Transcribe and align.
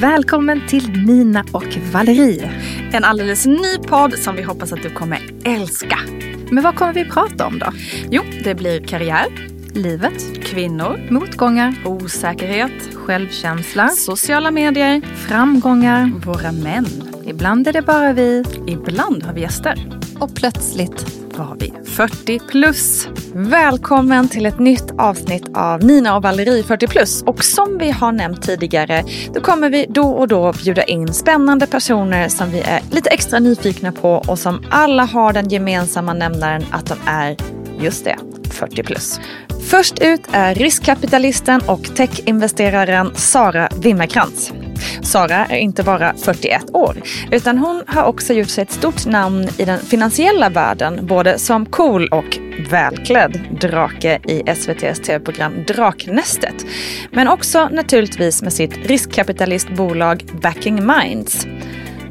Välkommen 0.00 0.66
till 0.68 0.90
Nina 1.06 1.44
och 1.52 1.76
Valerie. 1.92 2.50
En 2.92 3.04
alldeles 3.04 3.46
ny 3.46 3.78
podd 3.86 4.18
som 4.18 4.36
vi 4.36 4.42
hoppas 4.42 4.72
att 4.72 4.82
du 4.82 4.90
kommer 4.90 5.18
älska. 5.44 5.98
Men 6.50 6.64
vad 6.64 6.76
kommer 6.76 6.92
vi 6.92 7.04
prata 7.04 7.46
om 7.46 7.58
då? 7.58 7.66
Jo, 8.10 8.22
det 8.44 8.54
blir 8.54 8.80
karriär, 8.80 9.26
Livet, 9.74 10.44
kvinnor, 10.44 11.00
motgångar, 11.10 11.74
osäkerhet, 11.84 12.94
självkänsla, 12.94 13.88
sociala 13.88 14.50
medier, 14.50 15.00
framgångar. 15.00 16.10
våra 16.26 16.52
män. 16.52 16.86
Ibland 17.26 17.68
är 17.68 17.72
det 17.72 17.82
bara 17.82 18.12
vi. 18.12 18.44
Ibland 18.66 19.22
har 19.22 19.32
vi 19.32 19.40
gäster. 19.40 20.00
Och 20.18 20.34
plötsligt 20.34 21.23
var 21.36 21.56
vi 21.58 21.72
40 21.84 22.38
plus. 22.38 23.08
Välkommen 23.34 24.28
till 24.28 24.46
ett 24.46 24.58
nytt 24.58 24.90
avsnitt 24.98 25.44
av 25.54 25.84
Nina 25.84 26.16
och 26.16 26.22
Valerie 26.22 26.62
40 26.62 26.86
plus. 26.86 27.22
Och 27.22 27.44
som 27.44 27.78
vi 27.78 27.90
har 27.90 28.12
nämnt 28.12 28.42
tidigare, 28.42 29.04
då 29.34 29.40
kommer 29.40 29.70
vi 29.70 29.86
då 29.88 30.08
och 30.08 30.28
då 30.28 30.52
bjuda 30.52 30.84
in 30.84 31.14
spännande 31.14 31.66
personer 31.66 32.28
som 32.28 32.50
vi 32.50 32.60
är 32.60 32.80
lite 32.90 33.10
extra 33.10 33.38
nyfikna 33.38 33.92
på 33.92 34.10
och 34.10 34.38
som 34.38 34.62
alla 34.70 35.04
har 35.04 35.32
den 35.32 35.48
gemensamma 35.48 36.12
nämnaren 36.12 36.64
att 36.70 36.86
de 36.86 36.94
är, 37.06 37.36
just 37.78 38.04
det, 38.04 38.16
40 38.50 38.82
plus. 38.82 39.20
Först 39.70 39.98
ut 39.98 40.22
är 40.32 40.54
riskkapitalisten 40.54 41.60
och 41.66 41.96
techinvesteraren 41.96 43.14
Sara 43.14 43.68
Wimmerkrantz. 43.82 44.52
Sara 45.02 45.46
är 45.46 45.56
inte 45.56 45.82
bara 45.82 46.14
41 46.16 46.62
år, 46.72 46.96
utan 47.30 47.58
hon 47.58 47.82
har 47.86 48.04
också 48.04 48.32
gjort 48.32 48.48
sig 48.48 48.62
ett 48.62 48.72
stort 48.72 49.06
namn 49.06 49.48
i 49.58 49.64
den 49.64 49.78
finansiella 49.78 50.48
världen, 50.48 51.06
både 51.06 51.38
som 51.38 51.66
cool 51.66 52.08
och 52.08 52.38
välklädd 52.70 53.40
drake 53.60 54.18
i 54.28 54.42
SVTs 54.46 55.00
tv-program 55.00 55.64
Draknästet. 55.66 56.66
Men 57.10 57.28
också 57.28 57.68
naturligtvis 57.72 58.42
med 58.42 58.52
sitt 58.52 58.86
riskkapitalistbolag 58.86 60.24
Backing 60.42 60.86
Minds. 60.86 61.46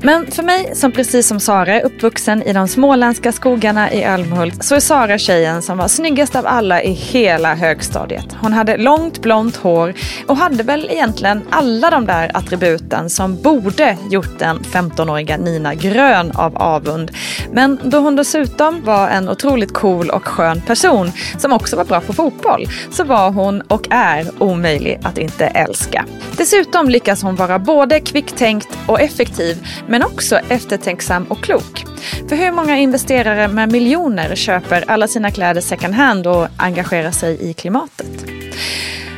Men 0.06 0.32
för 0.32 0.44
mig 0.44 0.72
som 0.76 0.92
precis 0.92 1.28
som 1.28 1.40
Sara 1.40 1.76
är 1.76 1.86
uppvuxen 1.86 2.44
i 2.44 2.54
de 2.54 2.68
småländska 2.68 3.32
skogarna 3.32 3.92
i 3.92 4.02
Älmhult 4.02 4.64
så 4.64 4.76
är 4.76 4.80
Sara 4.80 5.18
tjejen 5.18 5.62
som 5.62 5.78
var 5.78 5.88
snyggast 5.88 6.36
av 6.36 6.48
alla 6.48 6.84
i 6.84 6.92
hela 6.92 7.56
högstadiet. 7.56 8.26
Hon 8.42 8.54
hade 8.54 8.78
långt 8.78 9.22
blont 9.22 9.56
hår 9.56 9.94
och 10.28 10.38
hade 10.38 10.64
väl 10.64 10.90
egentligen 10.92 11.42
alla 11.50 11.90
de 11.90 12.06
där 12.06 12.32
attributen 12.34 13.10
som 13.10 13.42
borde 13.42 13.98
gjort 14.10 14.40
den 14.40 14.60
15-åriga 14.60 15.38
Nina 15.38 15.76
grön 15.76 16.32
av 16.32 16.58
avund. 16.58 17.12
Men 17.52 17.80
då 17.84 17.98
hon 17.98 18.16
dessutom 18.16 18.84
var 18.84 19.10
en 19.10 19.30
otroligt 19.30 19.74
cool 19.74 20.10
och 20.10 20.28
skön 20.28 20.62
person 20.62 21.12
som 21.38 21.54
också 21.54 21.76
var 21.76 21.86
bra 21.86 22.02
på 22.02 22.14
fotboll 22.14 22.68
så 22.92 23.04
var 23.04 23.32
hon 23.32 23.62
och 23.62 23.88
är 23.90 24.26
omöjlig 24.40 25.00
att 25.04 25.18
inte 25.18 25.46
älska. 25.46 26.06
Dessutom 26.38 26.90
lyckas 26.90 27.24
hon 27.24 27.36
vara 27.36 27.60
både 27.60 28.00
kvicktänkt 28.00 28.78
och 28.88 29.02
effektiv 29.02 29.68
men 29.94 30.04
också 30.04 30.36
eftertänksam 30.36 31.24
och 31.24 31.44
klok. 31.44 31.86
För 32.30 32.36
hur 32.36 32.52
många 32.52 32.78
investerare 32.78 33.48
med 33.48 33.72
miljoner 33.72 34.36
köper 34.36 34.84
alla 34.88 35.08
sina 35.08 35.32
kläder 35.32 35.62
second 35.62 35.94
hand 35.94 36.28
och 36.28 36.48
engagerar 36.58 37.12
sig 37.12 37.50
i 37.50 37.54
klimatet? 37.54 38.26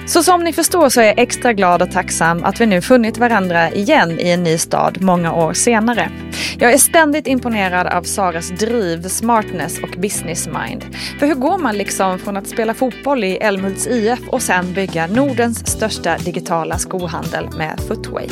Så 0.07 0.23
som 0.23 0.43
ni 0.43 0.53
förstår 0.53 0.89
så 0.89 1.01
är 1.01 1.05
jag 1.05 1.19
extra 1.19 1.53
glad 1.53 1.81
och 1.81 1.91
tacksam 1.91 2.43
att 2.43 2.61
vi 2.61 2.65
nu 2.65 2.81
funnit 2.81 3.17
varandra 3.17 3.71
igen 3.71 4.19
i 4.19 4.29
en 4.29 4.43
ny 4.43 4.57
stad 4.57 5.01
många 5.01 5.33
år 5.33 5.53
senare. 5.53 6.11
Jag 6.59 6.73
är 6.73 6.77
ständigt 6.77 7.27
imponerad 7.27 7.87
av 7.87 8.03
Saras 8.03 8.49
driv, 8.49 9.07
smartness 9.07 9.79
och 9.83 10.01
business 10.01 10.47
mind. 10.47 10.85
För 11.19 11.27
hur 11.27 11.35
går 11.35 11.57
man 11.57 11.77
liksom 11.77 12.19
från 12.19 12.37
att 12.37 12.47
spela 12.47 12.73
fotboll 12.73 13.23
i 13.23 13.37
Älmhults 13.37 13.87
IF 13.87 14.19
och 14.27 14.41
sen 14.41 14.73
bygga 14.73 15.07
Nordens 15.07 15.67
största 15.67 16.17
digitala 16.17 16.77
skohandel 16.77 17.49
med 17.57 17.79
Footway? 17.87 18.27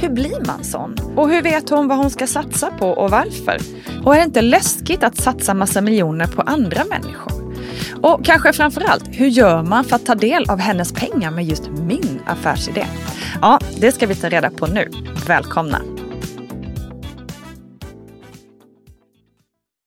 Hur 0.00 0.08
blir 0.08 0.46
man 0.46 0.64
sån? 0.64 0.96
Och 1.16 1.30
hur 1.30 1.42
vet 1.42 1.70
hon 1.70 1.88
vad 1.88 1.98
hon 1.98 2.10
ska 2.10 2.26
satsa 2.26 2.70
på 2.70 2.88
och 2.88 3.10
varför? 3.10 3.58
Och 4.04 4.14
är 4.14 4.18
det 4.18 4.24
inte 4.24 4.42
läskigt 4.42 5.02
att 5.02 5.16
satsa 5.16 5.54
massa 5.54 5.80
miljoner 5.80 6.26
på 6.26 6.42
andra 6.42 6.84
människor? 6.84 7.43
Och 8.02 8.24
kanske 8.24 8.52
framförallt, 8.52 9.04
hur 9.12 9.26
gör 9.26 9.62
man 9.62 9.84
för 9.84 9.96
att 9.96 10.06
ta 10.06 10.14
del 10.14 10.50
av 10.50 10.58
hennes 10.58 10.92
pengar 10.92 11.30
med 11.30 11.44
just 11.44 11.70
min 11.70 12.20
affärsidé? 12.26 12.86
Ja, 13.40 13.58
det 13.80 13.92
ska 13.92 14.06
vi 14.06 14.14
ta 14.14 14.28
reda 14.28 14.50
på 14.50 14.66
nu. 14.66 14.90
Välkomna! 15.26 15.80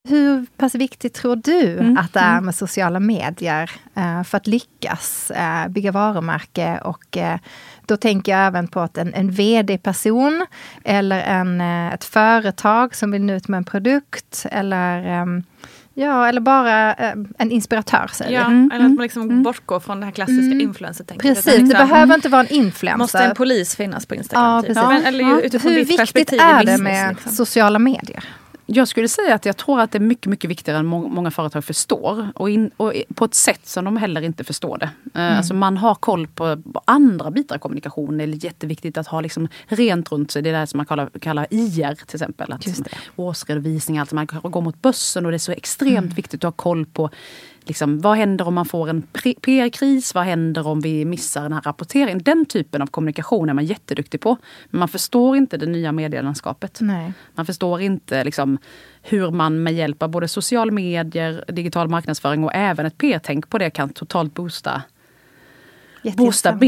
Hur 0.09 0.45
pass 0.57 0.75
viktigt 0.75 1.13
tror 1.13 1.35
du 1.35 1.77
Mm, 1.77 1.97
att 1.97 2.13
det 2.13 2.19
är 2.19 2.41
med 2.41 2.55
sociala 2.55 2.99
medier 2.99 3.71
eh, 3.95 4.23
för 4.23 4.37
att 4.37 4.47
lyckas 4.47 5.31
eh, 5.31 5.67
bygga 5.67 5.91
varumärke? 5.91 6.79
Och 6.83 7.17
eh, 7.17 7.39
då 7.85 7.97
tänker 7.97 8.31
jag 8.31 8.47
även 8.47 8.67
på 8.67 8.79
att 8.79 8.97
en, 8.97 9.13
en 9.13 9.31
vd-person 9.31 10.45
eller 10.83 11.19
en, 11.21 11.61
ett 11.61 12.03
företag 12.03 12.95
som 12.95 13.11
vill 13.11 13.23
nå 13.23 13.33
ut 13.33 13.47
med 13.47 13.57
en 13.57 13.63
produkt 13.63 14.45
eller 14.51 15.05
ehm, 15.05 15.43
Ja, 15.99 16.27
eller 16.27 16.41
bara 16.41 16.93
eh, 16.93 17.13
en 17.37 17.51
inspiratör 17.51 18.09
säger 18.13 18.31
Ja. 18.31 18.45
Mm, 18.45 18.71
eller 18.71 18.75
att 18.75 18.85
mm, 18.85 18.95
man 18.95 19.03
liksom 19.03 19.21
mm. 19.21 19.43
bortgår 19.43 19.79
från 19.79 19.99
det 19.99 20.05
här 20.05 20.13
klassiska 20.13 20.41
Mm. 20.41 20.61
influencer-tänket. 20.61 21.21
Precis, 21.23 21.45
det 21.45 21.57
liksom, 21.57 21.87
behöver 21.87 22.15
inte 22.15 22.29
vara 22.29 22.41
en 22.41 22.53
influencer. 22.53 22.97
Måste 22.97 23.19
en 23.19 23.35
polis 23.35 23.75
finnas 23.75 24.05
på 24.05 24.15
Instagram? 24.15 24.45
Ja, 24.45 24.61
typ. 24.61 24.67
precis. 24.67 24.83
Men, 24.87 25.05
eller 25.05 25.41
utifrån 25.41 25.71
Hur 25.71 25.85
viktigt 25.85 26.33
är 26.33 26.65
det 26.65 26.77
med 26.77 27.09
liksom. 27.09 27.31
sociala 27.31 27.79
medier? 27.79 28.23
Jag 28.69 28.87
skulle 28.87 29.07
säga 29.07 29.35
att 29.35 29.45
jag 29.45 29.57
tror 29.57 29.79
att 29.81 29.91
det 29.91 29.97
är 29.97 29.99
mycket, 29.99 30.25
mycket 30.25 30.49
viktigare 30.49 30.79
än 30.79 30.85
må- 30.85 31.07
många 31.07 31.31
företag 31.31 31.63
förstår. 31.63 32.27
Och, 32.35 32.49
in, 32.49 32.71
och 32.77 32.93
på 33.15 33.25
ett 33.25 33.33
sätt 33.33 33.67
som 33.67 33.85
de 33.85 33.97
heller 33.97 34.21
inte 34.21 34.43
förstår 34.43 34.77
det. 34.77 34.89
Eh, 35.19 35.37
Alltså 35.37 35.53
man 35.53 35.77
har 35.77 35.95
koll 35.95 36.27
på 36.27 36.57
andra 36.85 37.31
bitar 37.31 37.55
av 37.55 37.59
kommunikation. 37.59 38.17
Det 38.17 38.23
är 38.23 38.45
jätteviktigt 38.45 38.97
att 38.97 39.07
ha 39.07 39.21
liksom 39.21 39.47
rent 39.67 40.11
runt 40.11 40.31
sig. 40.31 40.41
Det 40.41 40.49
är 40.49 40.59
det 40.59 40.67
som 40.67 40.77
man 40.77 40.85
kallar, 40.85 41.09
kallar 41.21 41.47
IR 41.49 41.95
till 42.05 42.15
exempel. 42.15 42.51
Att. 42.53 42.61
Årsredovisning, 43.15 43.97
alltså 43.99 44.15
man 44.15 44.25
går 44.25 44.61
mot 44.61 44.81
börsen 44.81 45.25
och 45.25 45.31
det 45.31 45.35
är 45.35 45.39
så 45.39 45.51
extremt 45.51 46.13
viktigt 46.17 46.39
att 46.43 46.43
ha 46.43 46.51
koll 46.51 46.85
på 46.85 47.09
Liksom, 47.67 47.99
vad 47.99 48.17
händer 48.17 48.47
om 48.47 48.53
man 48.53 48.65
får 48.65 48.89
en 48.89 49.01
PR-kris? 49.41 50.15
Vad 50.15 50.23
händer 50.23 50.67
om 50.67 50.81
vi 50.81 51.05
missar 51.05 51.41
den 51.41 51.53
här 51.53 51.61
rapporteringen? 51.61 52.23
Den 52.23 52.45
typen 52.45 52.81
av 52.81 52.87
kommunikation 52.87 53.49
är 53.49 53.53
man 53.53 53.65
jätteduktig 53.65 54.21
på. 54.21 54.37
Men 54.69 54.79
man 54.79 54.87
förstår 54.87 55.37
inte 55.37 55.57
det 55.57 55.65
nya 55.65 55.91
medielandskapet. 55.91 56.77
Nej. 56.81 57.13
Man 57.35 57.45
förstår 57.45 57.81
inte 57.81 58.23
liksom, 58.23 58.57
hur 59.01 59.31
man 59.31 59.63
med 59.63 59.73
hjälp 59.73 60.03
av 60.03 60.09
både 60.09 60.27
social 60.27 60.71
medier, 60.71 61.43
digital 61.47 61.87
marknadsföring 61.87 62.43
och 62.43 62.51
även 62.53 62.85
ett 62.85 62.97
PR-tänk 62.97 63.49
på 63.49 63.57
det 63.57 63.69
kan 63.69 63.89
totalt 63.89 64.33
boosta, 64.33 64.81
boosta 66.17 66.59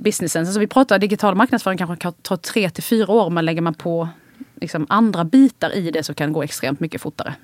businessen. 0.00 0.46
Så 0.46 0.60
vi 0.60 0.66
pratar 0.66 0.98
digital 0.98 1.34
marknadsföring 1.34 1.78
kanske 1.78 1.96
kan 1.96 2.12
ta 2.12 2.36
tre 2.36 2.70
till 2.70 2.82
fyra 2.82 3.12
år 3.12 3.30
men 3.30 3.44
lägger 3.44 3.62
man 3.62 3.74
på 3.74 4.08
liksom, 4.60 4.86
andra 4.88 5.24
bitar 5.24 5.76
i 5.76 5.90
det 5.90 6.02
så 6.02 6.14
kan 6.14 6.28
det 6.28 6.34
gå 6.34 6.42
extremt 6.42 6.80
mycket 6.80 7.00
fortare. 7.00 7.34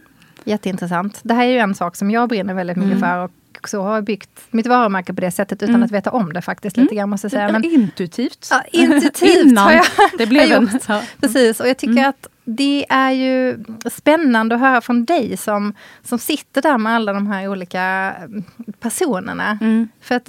Jätteintressant. 0.44 1.20
Det 1.22 1.34
här 1.34 1.44
är 1.44 1.50
ju 1.50 1.58
en 1.58 1.74
sak 1.74 1.96
som 1.96 2.10
jag 2.10 2.28
brinner 2.28 2.54
väldigt 2.54 2.76
mycket 2.76 2.96
Mm. 2.96 3.00
för 3.10 3.18
och 3.18 3.68
så 3.68 3.82
har 3.82 3.94
jag 3.94 4.04
byggt 4.04 4.30
mitt 4.50 4.66
varumärke 4.66 5.14
på 5.14 5.20
det 5.20 5.30
sättet 5.30 5.62
utan 5.62 5.74
Mm. 5.74 5.82
att 5.84 5.90
veta 5.90 6.10
om 6.10 6.32
det 6.32 6.42
faktiskt 6.42 6.76
lite 6.76 6.94
grann 6.94 7.10
måste 7.10 7.30
säga. 7.30 7.52
Men, 7.52 7.64
intuitivt. 7.64 8.48
ja, 8.50 8.62
intuitivt 8.72 9.44
Innan 9.44 9.64
har 9.64 9.72
jag 9.72 9.84
det 10.18 10.26
blev 10.26 10.42
en... 10.52 10.62
gjort. 10.62 10.82
Precis, 11.20 11.60
och 11.60 11.68
jag 11.68 11.76
tycker 11.78 11.92
Mm. 11.92 12.08
att 12.10 12.26
det 12.44 12.86
är 12.88 13.10
ju 13.10 13.64
spännande 13.90 14.54
att 14.54 14.60
höra 14.60 14.80
från 14.80 15.04
dig 15.04 15.36
som, 15.36 15.74
som 16.02 16.18
sitter 16.18 16.62
där 16.62 16.78
med 16.78 16.92
alla 16.94 17.12
de 17.12 17.26
här 17.26 17.48
olika 17.48 17.80
mm, 17.80 18.44
personerna. 18.80 19.58
Mm. 19.60 19.88
För, 20.00 20.14
att, 20.14 20.28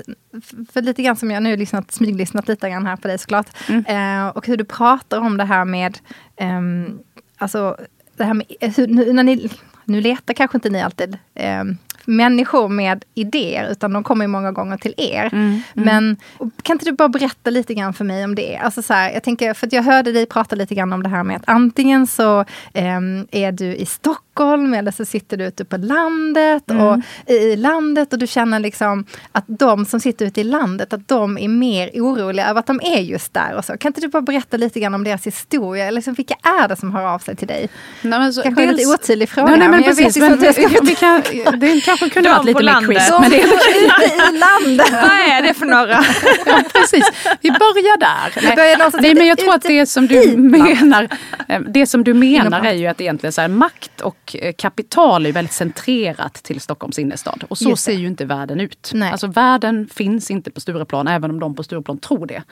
för 0.74 0.82
lite 0.82 1.04
grann 1.04 1.16
som 1.16 1.32
jag 1.32 1.44
nu 1.44 1.50
har 1.50 1.58
lyssnat, 1.58 1.92
smyglyssnat 1.92 2.48
lite 2.48 2.70
grann 2.70 2.86
här 2.86 2.96
på 2.96 3.08
dig 3.08 3.18
såklart. 3.18 3.48
Mm. 3.70 3.86
Eh, 3.86 4.28
och 4.28 4.48
hur 4.48 4.58
du 4.58 4.64
pratar 4.66 5.20
om 5.20 5.38
det 5.38 5.44
här 5.46 5.66
med, 5.66 5.98
ehm, 6.36 7.00
alltså 7.38 7.78
det 8.18 8.24
här 8.24 8.34
med, 8.34 8.46
hur, 8.76 8.88
nu, 8.88 9.14
när 9.14 9.24
ni, 9.24 9.50
nu 9.86 10.02
letar 10.02 10.34
kanske 10.34 10.58
inte 10.58 10.70
ni 10.70 10.82
alltid 10.82 11.18
eh, 11.36 11.64
människor 12.06 12.70
med 12.70 13.04
idéer, 13.16 13.72
utan 13.72 13.94
de 13.94 14.04
kommer 14.04 14.28
många 14.28 14.52
gånger 14.52 14.78
till 14.78 14.94
er. 14.98 15.30
Mm. 15.34 15.46
Mm. 15.46 15.62
Men 15.74 16.18
kan 16.62 16.74
inte 16.76 16.86
du 16.86 16.92
bara 16.92 17.10
berätta 17.10 17.50
lite 17.50 17.74
grann 17.74 17.94
för 17.94 18.06
mig 18.06 18.24
om 18.24 18.36
det? 18.36 18.58
Alltså 18.58 18.82
så 18.82 18.94
här, 18.94 19.12
jag 19.12 19.24
tänker, 19.24 19.54
för 19.54 19.70
jag 19.72 19.84
hörde 19.84 20.12
dig 20.12 20.26
prata 20.26 20.56
lite 20.56 20.76
grann 20.76 20.94
om 20.94 21.04
det 21.04 21.10
här 21.10 21.24
med 21.24 21.36
att 21.36 21.44
antingen 21.48 22.08
så 22.08 22.46
ehm, 22.74 23.28
är 23.32 23.52
du 23.52 23.76
i 23.76 23.86
Stockholm 23.86 24.74
eller 24.74 24.92
så 24.92 25.06
sitter 25.06 25.38
du 25.38 25.46
ute 25.46 25.66
på 25.66 25.78
landet 25.78 26.64
Mm. 26.70 26.82
och 26.84 26.98
i 27.32 27.56
landet 27.56 28.14
och 28.14 28.20
du 28.20 28.28
känner 28.28 28.60
liksom 28.60 29.06
att 29.32 29.44
de 29.48 29.86
som 29.86 30.00
sitter 30.00 30.26
ute 30.26 30.42
i 30.42 30.44
landet, 30.44 30.94
att 30.94 31.08
de 31.08 31.38
är 31.38 31.48
mer 31.48 31.90
oroliga 31.94 32.48
över 32.50 32.60
att 32.60 32.68
de 32.68 32.80
är 32.84 33.00
just 33.00 33.34
där 33.34 33.56
och 33.58 33.66
så. 33.66 33.78
Kan 33.78 33.90
inte 33.90 34.02
du 34.02 34.08
bara 34.08 34.22
berätta 34.22 34.58
lite 34.58 34.80
grann 34.80 34.94
om 34.94 35.04
deras 35.04 35.28
historia? 35.28 35.86
Eller 35.86 35.96
liksom, 35.96 36.14
vilka 36.14 36.34
är 36.44 36.68
det 36.68 36.76
som 36.76 36.92
hör 36.92 37.06
av 37.06 37.20
sig 37.20 37.36
till 37.36 37.48
dig? 37.48 37.70
Nej, 38.02 38.20
men 38.20 38.34
så 38.34 38.42
Kanske 38.42 38.62
en 38.64 38.68
dels- 38.70 38.78
lite 38.78 38.90
otydlig 38.94 39.30
fråga. 39.30 39.48
Nej, 39.48 39.60
nej, 39.60 39.70
men 39.70 39.80
jag 39.84 39.98
precis, 39.98 40.18
vet 40.18 40.30
men 40.30 40.34
att 40.40 40.46
jag 40.46 40.56
ska 40.56 40.82
vi 40.84 40.96
kan, 40.96 41.22
det 41.60 41.82
kan 41.86 41.93
kanske 41.98 42.14
kunde 42.14 42.30
De 42.30 42.36
varit 42.36 42.46
lite 42.46 42.64
mer 42.64 42.88
crisp. 42.88 43.12
De 43.12 43.22
Men 43.22 43.32
det 43.32 43.42
är, 43.42 43.48
ute 43.48 44.16
i 44.16 44.38
landet. 44.38 44.92
Vad 44.92 45.12
är 45.12 45.42
det 45.42 45.54
för 45.54 45.66
några? 45.66 46.04
ja, 46.46 46.64
precis. 46.74 47.12
Vi 47.42 47.52
börjar 47.52 48.00
där. 48.00 48.50
Vi 48.50 48.56
börjar 48.56 49.02
Nej, 49.02 49.16
men 49.16 49.28
jag 49.28 49.38
tror 49.38 49.54
att 49.54 49.62
det 49.62 49.86
som 49.86 50.08
du 50.08 50.38
menar, 50.38 51.08
eh, 51.48 51.62
det 51.62 51.88
som 51.88 52.04
du 52.04 52.14
menar 52.14 52.66
är 52.66 52.74
ju 52.74 52.88
att 52.88 53.02
egentligen 53.02 53.34
så 53.34 53.42
här, 53.42 53.48
makt 53.48 54.02
och 54.02 54.36
eh, 54.40 54.54
kapital 54.58 55.26
är 55.26 55.32
väldigt 55.32 55.54
centrerat 55.54 56.34
till 56.34 56.62
Stockholms 56.62 57.00
innerstad. 57.00 57.44
Och 57.48 57.58
så 57.58 57.76
ser 57.76 57.94
ju 57.94 58.08
inte 58.08 58.26
världen 58.26 58.60
ut. 58.60 58.92
Nej. 58.94 59.12
Alltså 59.12 59.28
världen 59.28 59.90
finns 59.94 60.32
inte 60.32 60.52
på 60.52 60.62
Stureplan, 60.62 61.08
även 61.08 61.32
om 61.32 61.40
de 61.40 61.56
på 61.56 61.64
Stureplan 61.64 61.98
tror 61.98 62.26
det. 62.26 62.44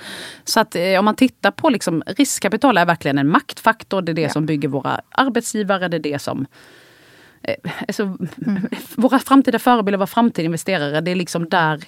Så 0.44 0.60
att 0.60 0.76
eh, 0.76 1.00
om 1.00 1.06
man 1.06 1.16
tittar 1.16 1.52
på 1.52 1.70
liksom, 1.70 2.04
riskkapital 2.08 2.78
är 2.78 2.86
verkligen 2.86 3.18
en 3.18 3.30
maktfaktor. 3.30 4.02
Det 4.02 4.12
är 4.12 4.14
det 4.14 4.32
som 4.32 4.46
bygger 4.46 4.68
våra 4.68 5.02
arbetsgivare, 5.10 5.88
det 5.88 5.98
är 5.98 6.00
det 6.00 6.20
som 6.20 6.46
alltså, 7.88 8.04
Mm. 8.04 8.62
Våra 8.96 9.20
framtida 9.20 9.60
förebilder, 9.60 9.98
våra 9.98 10.08
framtida 10.08 10.46
investerare, 10.46 11.02
det 11.02 11.12
är 11.12 11.16
liksom 11.16 11.50
där 11.50 11.80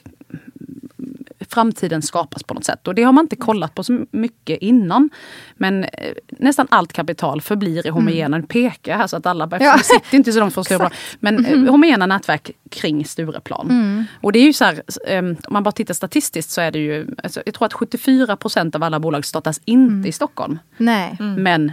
framtiden 1.50 2.02
skapas 2.02 2.44
på 2.44 2.54
något 2.54 2.66
sätt. 2.66 2.88
Och 2.88 2.96
det 2.96 3.04
har 3.04 3.12
man 3.12 3.26
inte 3.26 3.36
kollat 3.36 3.76
på 3.76 3.84
så 3.84 4.06
mycket 4.12 4.62
innan. 4.62 5.10
Men 5.56 5.84
eh, 5.84 5.90
nästan 6.30 6.68
allt 6.72 6.94
kapital 6.94 7.42
förblir 7.42 7.88
i 7.88 7.90
homogena, 7.90 8.38
mm. 8.38 8.48
pekar 8.48 8.98
här 8.98 9.08
så 9.08 9.18
att 9.18 9.26
alla, 9.26 9.50
Ja. 9.60 9.78
sitter 9.78 10.18
inte 10.18 10.32
så 10.32 10.40
långt 10.40 10.54
från 10.54 10.66
Stureplan. 10.66 10.92
Men 11.20 11.46
eh, 11.46 11.72
homogena 11.72 12.06
nätverk 12.06 12.52
kring 12.70 13.06
Stureplan. 13.06 13.70
Mm. 13.70 14.06
Och 14.22 14.32
det 14.32 14.40
är 14.40 14.44
ju 14.44 14.54
så 14.54 14.66
här, 14.66 14.84
eh, 15.08 15.20
om 15.20 15.36
man 15.50 15.64
bara 15.64 15.72
tittar 15.72 15.94
statistiskt 15.94 16.52
så 16.52 16.62
är 16.62 16.72
det 16.72 16.80
ju, 16.80 17.08
alltså, 17.24 17.42
jag 17.46 17.54
tror 17.56 17.66
att 17.66 17.74
74 17.74 18.36
procent 18.38 18.76
av 18.76 18.84
alla 18.84 19.00
bolag 19.00 19.26
startas 19.26 19.62
inte 19.66 20.10
i 20.10 20.12
Stockholm. 20.12 20.60
Nej. 20.78 21.18
Men, 21.20 21.72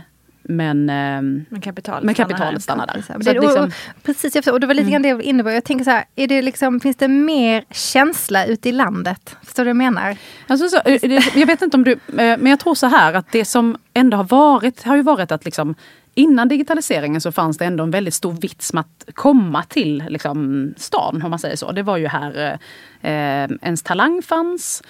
men, 0.51 0.91
ehm, 0.91 1.45
Men 1.49 1.61
kapitalet, 1.61 2.05
men 2.05 2.15
kapitalet 2.15 2.63
stannar 2.63 2.87
där. 2.87 2.95
Precis, 2.95 3.07
Så 3.07 3.19
det, 3.23 3.31
att 3.31 3.37
och, 3.37 3.43
liksom, 3.45 3.65
och, 3.65 4.03
precis, 4.03 4.35
jag 4.35 4.45
förstår. 4.45 4.53
och 4.53 4.61
det 4.61 4.67
var 4.67 4.75
lite 4.75 4.91
grann 4.91 5.03
det 5.03 5.09
jag 5.09 5.23
inne 5.23 5.43
på. 5.43 5.51
Jag 5.51 5.65
tänker 5.65 5.85
så 5.85 5.91
här, 5.91 6.05
är 6.17 6.27
det 6.29 6.43
liksom, 6.43 6.81
finns 6.81 6.97
det 6.97 7.09
mer 7.09 7.65
känsla 7.71 8.47
ute 8.47 8.69
i 8.69 8.73
landet? 8.73 9.37
Förstår 9.43 9.65
du 9.65 9.73
vad 9.73 9.85
jag 9.85 9.93
menar? 9.93 10.17
Alltså 10.47 10.69
så, 10.69 10.77
eh, 10.85 11.29
jag 11.39 11.47
vet 11.47 11.63
inte 11.63 11.77
om 11.77 11.85
du, 11.85 11.93
eh, 11.93 11.99
men 12.17 12.47
jag 12.47 12.61
tror 12.61 12.75
så 12.75 12.87
här 12.87 13.15
att 13.15 13.33
det 13.33 13.45
som 13.45 13.77
ändå 13.95 14.17
har 14.17 14.25
varit, 14.25 14.83
har 14.83 14.97
ju 14.97 15.03
varit 15.03 15.33
att 15.33 15.45
liksom 15.45 15.75
Innan 16.15 16.49
digitaliseringen 16.49 17.21
så 17.21 17.33
fanns 17.33 17.59
det 17.59 17.65
ändå 17.65 17.85
en 17.85 17.91
väldigt 17.91 18.15
stor 18.15 18.33
vits 18.33 18.73
med 18.73 18.81
att 18.81 19.15
komma 19.15 19.63
till 19.63 20.05
liksom, 20.09 20.75
stan, 20.77 21.23
om 21.25 21.31
man 21.31 21.39
säger 21.39 21.57
så. 21.57 21.73
Det 21.73 21.83
var 21.83 21.97
ju 21.97 22.07
här 22.07 22.59
eh, 23.01 23.57
ens 23.63 23.83
talang 23.83 24.23
fanns. 24.23 24.83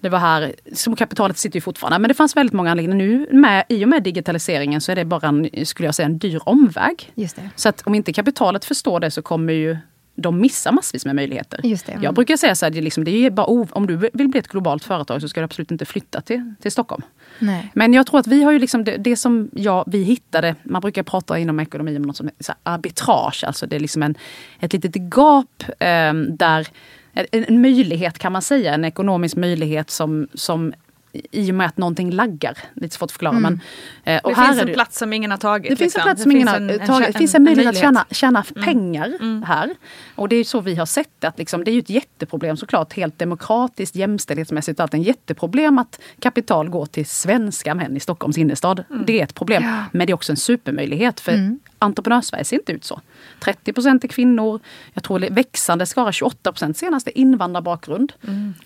Det 0.00 0.08
var 0.08 0.18
här, 0.18 0.54
som 0.72 0.96
kapitalet 0.96 1.38
sitter 1.38 1.56
ju 1.56 1.60
fortfarande, 1.60 1.98
men 1.98 2.08
det 2.08 2.14
fanns 2.14 2.36
väldigt 2.36 2.52
många 2.52 2.70
anläggningar 2.70 3.06
nu. 3.06 3.28
Med, 3.32 3.64
I 3.68 3.84
och 3.84 3.88
med 3.88 4.02
digitaliseringen 4.02 4.80
så 4.80 4.92
är 4.92 4.96
det 4.96 5.04
bara 5.04 5.28
en, 5.28 5.66
skulle 5.66 5.86
jag 5.86 5.94
säga, 5.94 6.06
en 6.06 6.18
dyr 6.18 6.40
omväg. 6.44 7.12
Just 7.14 7.36
det. 7.36 7.50
Så 7.56 7.68
att 7.68 7.82
om 7.82 7.94
inte 7.94 8.12
kapitalet 8.12 8.64
förstår 8.64 9.00
det 9.00 9.10
så 9.10 9.22
kommer 9.22 9.52
ju 9.52 9.76
de 10.14 10.40
missa 10.40 10.72
massvis 10.72 11.04
med 11.04 11.16
möjligheter. 11.16 11.60
Just 11.64 11.86
det. 11.86 11.98
Jag 12.02 12.14
brukar 12.14 12.36
säga 12.36 12.54
så 12.54 12.66
här, 12.66 12.70
det 12.70 12.80
liksom, 12.80 13.04
det 13.04 13.10
är 13.10 13.30
bara, 13.30 13.46
om 13.46 13.86
du 13.86 13.96
vill 13.96 14.28
bli 14.28 14.38
ett 14.38 14.48
globalt 14.48 14.84
företag 14.84 15.20
så 15.20 15.28
ska 15.28 15.40
du 15.40 15.44
absolut 15.44 15.70
inte 15.70 15.84
flytta 15.84 16.20
till, 16.20 16.54
till 16.62 16.72
Stockholm. 16.72 17.02
Nej. 17.38 17.70
Men 17.74 17.92
jag 17.92 18.06
tror 18.06 18.20
att 18.20 18.26
vi 18.26 18.42
har 18.42 18.52
ju 18.52 18.58
liksom 18.58 18.84
det, 18.84 18.96
det 18.96 19.16
som 19.16 19.50
ja, 19.52 19.84
vi 19.86 20.02
hittade, 20.02 20.54
man 20.62 20.80
brukar 20.80 21.02
prata 21.02 21.38
inom 21.38 21.60
ekonomi 21.60 21.96
om 21.96 22.02
något 22.02 22.16
som 22.16 22.26
är 22.26 22.32
så 22.40 22.52
här 22.52 22.74
arbitrage, 22.74 23.44
alltså 23.46 23.66
det 23.66 23.76
är 23.76 23.80
liksom 23.80 24.02
en, 24.02 24.14
ett 24.60 24.72
litet 24.72 24.96
gap 24.96 25.64
eh, 25.78 26.12
där 26.28 26.68
en, 27.12 27.44
en 27.48 27.60
möjlighet 27.60 28.18
kan 28.18 28.32
man 28.32 28.42
säga, 28.42 28.74
en 28.74 28.84
ekonomisk 28.84 29.36
möjlighet 29.36 29.90
som, 29.90 30.28
som 30.34 30.72
i 31.12 31.50
och 31.50 31.54
med 31.54 31.66
att 31.66 31.76
någonting 31.76 32.10
laggar, 32.10 32.58
lite 32.74 32.94
svårt 32.96 33.06
att 33.06 33.12
förklara. 33.12 33.38
Men, 33.38 33.60
eh, 34.04 34.20
och 34.24 34.30
Det 34.30 34.36
här 34.36 34.52
finns 34.52 34.62
en 34.62 34.74
plats 34.74 34.98
som 34.98 35.12
ingen 35.12 35.30
har 35.30 35.38
tagit. 35.38 35.70
det 35.70 35.76
finns 35.76 35.96
en 35.96 35.98
liksom. 35.98 36.02
plats 36.02 36.22
som 36.22 36.32
ingen 36.32 36.48
har 36.48 36.86
tagit. 36.86 37.12
Det 37.12 37.18
finns 37.18 37.34
en 37.34 37.42
möjlighet 37.42 37.74
att 37.74 37.80
tjäna, 37.80 38.06
tjäna 38.10 38.42
pengar 38.42 39.44
här. 39.44 39.74
Och 40.14 40.28
det 40.28 40.36
är 40.36 40.44
så 40.44 40.60
vi 40.60 40.74
har 40.74 40.86
sett 40.86 41.10
det. 41.18 41.28
Att 41.28 41.38
liksom, 41.38 41.64
det 41.64 41.70
är 41.70 41.72
ju 41.72 41.78
ett 41.78 41.90
jätteproblem 41.90 42.56
såklart, 42.56 42.92
helt 42.92 43.18
demokratiskt, 43.18 43.96
jämställdhetsmässigt. 43.96 44.80
Allt. 44.80 44.94
En 44.94 45.02
jätteproblem 45.02 45.78
att 45.78 46.00
kapital 46.20 46.68
går 46.68 46.86
till 46.86 47.06
svenska 47.06 47.74
män 47.74 47.96
i 47.96 48.00
Stockholms 48.00 48.38
innerstad. 48.38 48.84
Det 49.06 49.20
är 49.20 49.24
ett 49.24 49.34
problem. 49.34 49.62
Men 49.92 50.06
det 50.06 50.10
är 50.10 50.14
också 50.14 50.32
en 50.32 50.36
supermöjlighet. 50.36 51.20
För 51.20 51.58
entreprenörssverige 51.78 52.44
ser 52.44 52.56
inte 52.56 52.72
ut 52.72 52.84
så. 52.84 53.00
30 53.40 53.72
procent 53.72 54.04
är 54.04 54.08
kvinnor. 54.08 54.60
Jag 54.94 55.04
tror 55.04 55.18
det 55.18 55.26
är 55.26 55.30
växande 55.34 55.86
skara 55.86 56.12
28 56.12 56.52
procent 56.52 56.76
senaste 56.76 57.18
invandrarbakgrund. 57.20 58.12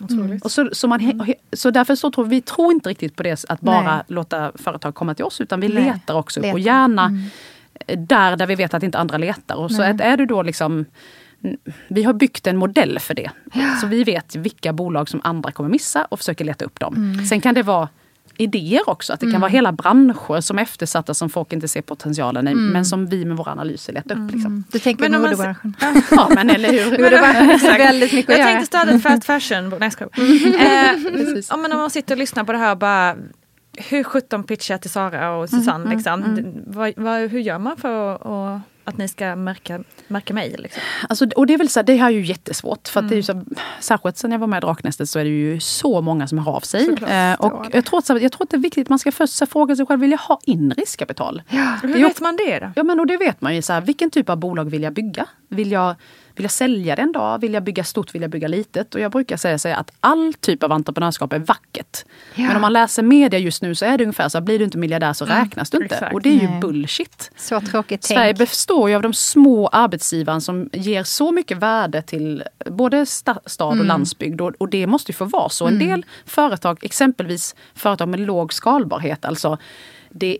Otroligt. 0.00 0.44
Och 0.44 0.50
så, 0.50 0.68
så, 0.72 0.88
man, 0.88 1.00
he- 1.00 1.34
så 1.52 1.70
därför 1.70 1.94
så 1.94 2.10
tror 2.10 2.24
vi 2.24 2.40
tror 2.40 2.72
inte 2.72 2.88
riktigt 2.88 3.16
på 3.16 3.22
det 3.22 3.44
att 3.48 3.60
bara 3.60 3.94
Nej. 3.94 4.02
låta 4.08 4.52
företag 4.54 4.94
komma 4.94 5.14
till 5.14 5.24
oss 5.24 5.40
utan 5.40 5.60
vi 5.60 5.68
Nej. 5.68 5.84
letar 5.84 6.14
också 6.14 6.40
Letar. 6.40 6.52
och 6.52 6.60
gärna 6.60 7.10
där 7.86 8.36
där 8.36 8.46
vi 8.46 8.54
vet 8.54 8.74
att 8.74 8.82
inte 8.82 8.98
andra 8.98 9.18
letar. 9.18 9.56
Och 9.56 9.70
så 9.70 9.78
Nej. 9.78 9.96
är 10.00 10.16
du 10.16 10.26
då 10.26 10.42
liksom 10.42 10.84
vi 11.88 12.02
har 12.02 12.12
byggt 12.12 12.46
en 12.46 12.56
modell 12.56 12.98
för 12.98 13.14
det. 13.14 13.30
Så 13.80 13.86
vi 13.86 14.04
vet 14.04 14.36
vilka 14.36 14.72
bolag 14.72 15.08
som 15.08 15.20
andra 15.24 15.52
kommer 15.52 15.70
missa 15.70 16.04
och 16.04 16.18
försöker 16.18 16.44
leta 16.44 16.64
upp 16.64 16.80
dem. 16.80 16.94
Mm. 16.96 17.26
Sen 17.26 17.40
kan 17.40 17.54
det 17.54 17.62
vara 17.62 17.88
idéer 18.42 18.88
också. 18.88 19.12
Att 19.12 19.20
det 19.20 19.30
kan 19.30 19.40
vara 19.40 19.50
hela 19.50 19.72
branscher 19.72 20.40
som 20.40 20.58
är 20.58 20.62
eftersatta 20.62 21.14
som 21.14 21.30
folk 21.30 21.52
inte 21.52 21.68
ser 21.68 21.82
potentialen 21.82 22.48
i. 22.48 22.50
Mm. 22.50 22.68
Men 22.72 22.84
som 22.84 23.06
vi 23.06 23.24
med 23.24 23.36
våra 23.36 23.52
analyser 23.52 23.92
letar 23.92 24.24
upp. 24.24 24.32
Liksom. 24.32 24.64
Du 24.72 24.78
tänker 24.78 25.02
Men 25.02 25.12
man 25.12 25.30
modebranschen? 25.30 25.76
Ja 26.10 26.30
men 26.34 26.50
eller 26.50 26.72
hur. 26.72 26.98
Väldigt 27.78 28.12
mycket 28.12 28.32
att 28.32 28.38
Jag 28.38 28.48
tänkte 28.48 28.78
ett 28.78 29.02
fast 29.02 29.24
fashion 29.24 29.68
Nej 29.68 29.78
jag 29.80 29.92
skojar. 29.92 30.12
eh, 30.18 31.54
om, 31.54 31.62
man, 31.62 31.72
om 31.72 31.78
man 31.78 31.90
sitter 31.90 32.14
och 32.14 32.18
lyssnar 32.18 32.44
på 32.44 32.52
det 32.52 32.58
här 32.58 32.74
bara 32.76 33.16
hur 33.76 34.04
sjutton 34.04 34.44
pitchar 34.44 34.74
jag 34.74 34.80
till 34.80 34.90
Sara 34.90 35.36
och 35.36 35.50
Susanne? 35.50 35.94
liksom? 35.94 36.34
D- 36.36 36.62
vad, 36.66 36.92
vad, 36.96 37.20
hur 37.20 37.40
gör 37.40 37.58
man 37.58 37.76
för 37.76 38.14
att, 38.14 38.60
att, 38.84 38.92
att 38.94 38.98
ni 38.98 39.08
ska 39.08 39.36
märka, 39.36 39.80
märka 40.08 40.34
mig? 40.34 40.56
Liksom? 40.58 40.82
Alltså, 41.08 41.26
och 41.36 41.46
det 41.46 41.54
är 41.54 41.58
väl 41.58 41.68
så 41.68 41.78
här, 41.80 41.84
det 41.84 41.96
här 41.96 42.06
är 42.06 42.10
ju 42.10 42.24
jättesvårt. 42.24 42.88
För 42.88 43.00
att 43.00 43.08
det 43.08 43.14
är 43.14 43.22
ju 43.22 43.32
Mm. 43.32 43.44
så, 43.48 43.60
särskilt 43.80 44.16
sen 44.16 44.32
jag 44.32 44.38
var 44.38 44.46
med 44.46 44.58
i 44.58 44.60
Draknästet 44.60 45.08
så 45.08 45.18
är 45.18 45.24
det 45.24 45.30
ju 45.30 45.60
så 45.60 46.00
många 46.00 46.26
som 46.28 46.38
hör 46.38 46.52
av 46.52 46.60
sig. 46.60 46.88
Eh, 47.08 47.34
och 47.34 47.66
jag 47.72 47.84
tror, 47.84 47.98
att, 47.98 48.22
jag 48.22 48.32
tror 48.32 48.42
att 48.42 48.50
det 48.50 48.56
är 48.56 48.60
viktigt, 48.60 48.88
man 48.88 48.98
ska 48.98 49.12
först 49.12 49.32
så 49.34 49.46
fråga 49.46 49.76
sig 49.76 49.86
själv, 49.86 50.00
vill 50.00 50.10
jag 50.10 50.18
ha 50.18 50.40
in 50.44 50.72
riskkapital? 50.76 51.42
Hur 51.82 51.90
är 51.90 51.96
ju- 51.98 52.02
vet 52.04 52.20
man 52.20 52.36
det 52.36 52.58
då? 52.58 52.72
Ja 52.76 52.82
men 52.82 53.00
och 53.00 53.06
det 53.06 53.16
vet 53.16 53.40
man 53.40 53.54
ju, 53.56 53.62
så 53.62 53.72
här, 53.72 53.80
vilken 53.80 54.10
typ 54.10 54.28
av 54.28 54.36
bolag 54.36 54.64
vill 54.70 54.82
jag 54.82 54.92
bygga? 54.92 55.26
Vill 55.48 55.72
jag, 55.72 55.94
vill 56.36 56.44
jag 56.44 56.50
sälja 56.50 56.96
det 56.96 57.02
en 57.02 57.12
dag? 57.12 57.40
Vill 57.40 57.54
jag 57.54 57.62
bygga 57.62 57.84
stort? 57.84 58.14
Vill 58.14 58.22
jag 58.22 58.30
bygga 58.30 58.48
litet? 58.48 58.94
Och 58.94 59.00
jag 59.00 59.12
brukar 59.12 59.36
säga, 59.36 59.58
säga 59.58 59.76
att 59.76 59.90
all 60.00 60.34
typ 60.40 60.62
av 60.62 60.72
entreprenörskap 60.72 61.32
är 61.32 61.38
vackert. 61.38 62.04
Ja. 62.34 62.46
Men 62.46 62.56
om 62.56 62.62
man 62.62 62.72
läser 62.72 63.02
media 63.02 63.38
just 63.38 63.62
nu 63.62 63.74
så 63.74 63.84
är 63.84 63.98
det 63.98 64.04
ungefär 64.04 64.28
så 64.28 64.38
här, 64.38 64.44
blir 64.44 64.58
du 64.58 64.64
inte 64.64 64.78
miljardär 64.78 65.12
så 65.12 65.24
räknas 65.24 65.70
du 65.70 65.82
inte. 65.82 65.94
exakt. 65.94 66.14
Och 66.14 66.22
det 66.22 66.28
är 66.28 66.40
ju 66.40 66.48
Nej. 66.48 66.60
bullshit. 66.60 67.30
Så 67.36 67.60
tråkigt 67.60 68.04
Sverige 68.04 68.34
tänk. 68.34 68.38
består 68.38 68.88
ju 68.90 68.96
av 68.96 69.02
de 69.02 69.14
små 69.14 69.68
arbetsgivarna 69.68 70.40
som 70.40 70.70
ger 70.72 71.04
så 71.04 71.32
mycket 71.32 71.58
värde 71.58 72.02
till 72.02 72.42
både 72.66 73.06
sta 73.06 73.40
stad 73.46 73.78
och 73.80 73.84
landsbygd. 73.84 74.40
Och, 74.40 74.52
och 74.58 74.68
det 74.68 74.86
måste 74.86 75.12
ju 75.12 75.16
få 75.16 75.24
vara 75.24 75.48
så. 75.48 75.66
En 75.66 75.78
del 75.78 76.06
företag, 76.26 76.78
exempelvis 76.82 77.54
företag 77.74 78.08
med 78.08 78.20
låg 78.20 78.52
skalbarhet, 78.52 79.24
alltså 79.24 79.58
det, 80.10 80.38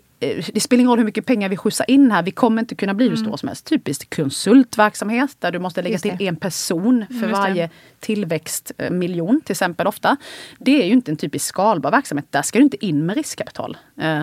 det 0.53 0.61
spelar 0.61 0.81
ingen 0.81 0.91
roll 0.91 0.99
hur 0.99 1.05
mycket 1.05 1.27
pengar 1.27 1.49
vi 1.49 1.57
skjutsar 1.57 1.91
in 1.91 2.11
här, 2.11 2.23
vi 2.23 2.31
kommer 2.31 2.63
inte 2.63 2.75
kunna 2.75 2.95
bli 2.95 3.09
hur 3.09 3.17
stora 3.17 3.37
som 3.37 3.49
helst. 3.49 3.67
Typiskt 3.67 4.17
konsultverksamhet 4.17 5.37
där 5.39 5.51
du 5.51 5.59
måste 5.59 5.83
lägga 5.83 5.99
till 5.99 6.17
en 6.21 6.37
person 6.37 7.05
för 7.09 7.15
Just 7.15 7.27
det. 7.27 7.33
varje 7.33 7.71
tillväxtmiljon 8.01 9.41
till 9.41 9.53
exempel 9.53 9.87
ofta. 9.87 10.17
Det 10.59 10.83
är 10.83 10.87
ju 10.87 10.93
inte 10.93 11.11
en 11.11 11.17
typisk 11.17 11.47
skalbar 11.47 11.91
verksamhet. 11.91 12.27
Där 12.31 12.43
ska 12.43 12.59
du 12.59 12.65
inte 12.65 12.87
in 12.87 13.07
med 13.07 13.17
riskkapital. 13.17 13.77
Eh, 14.01 14.23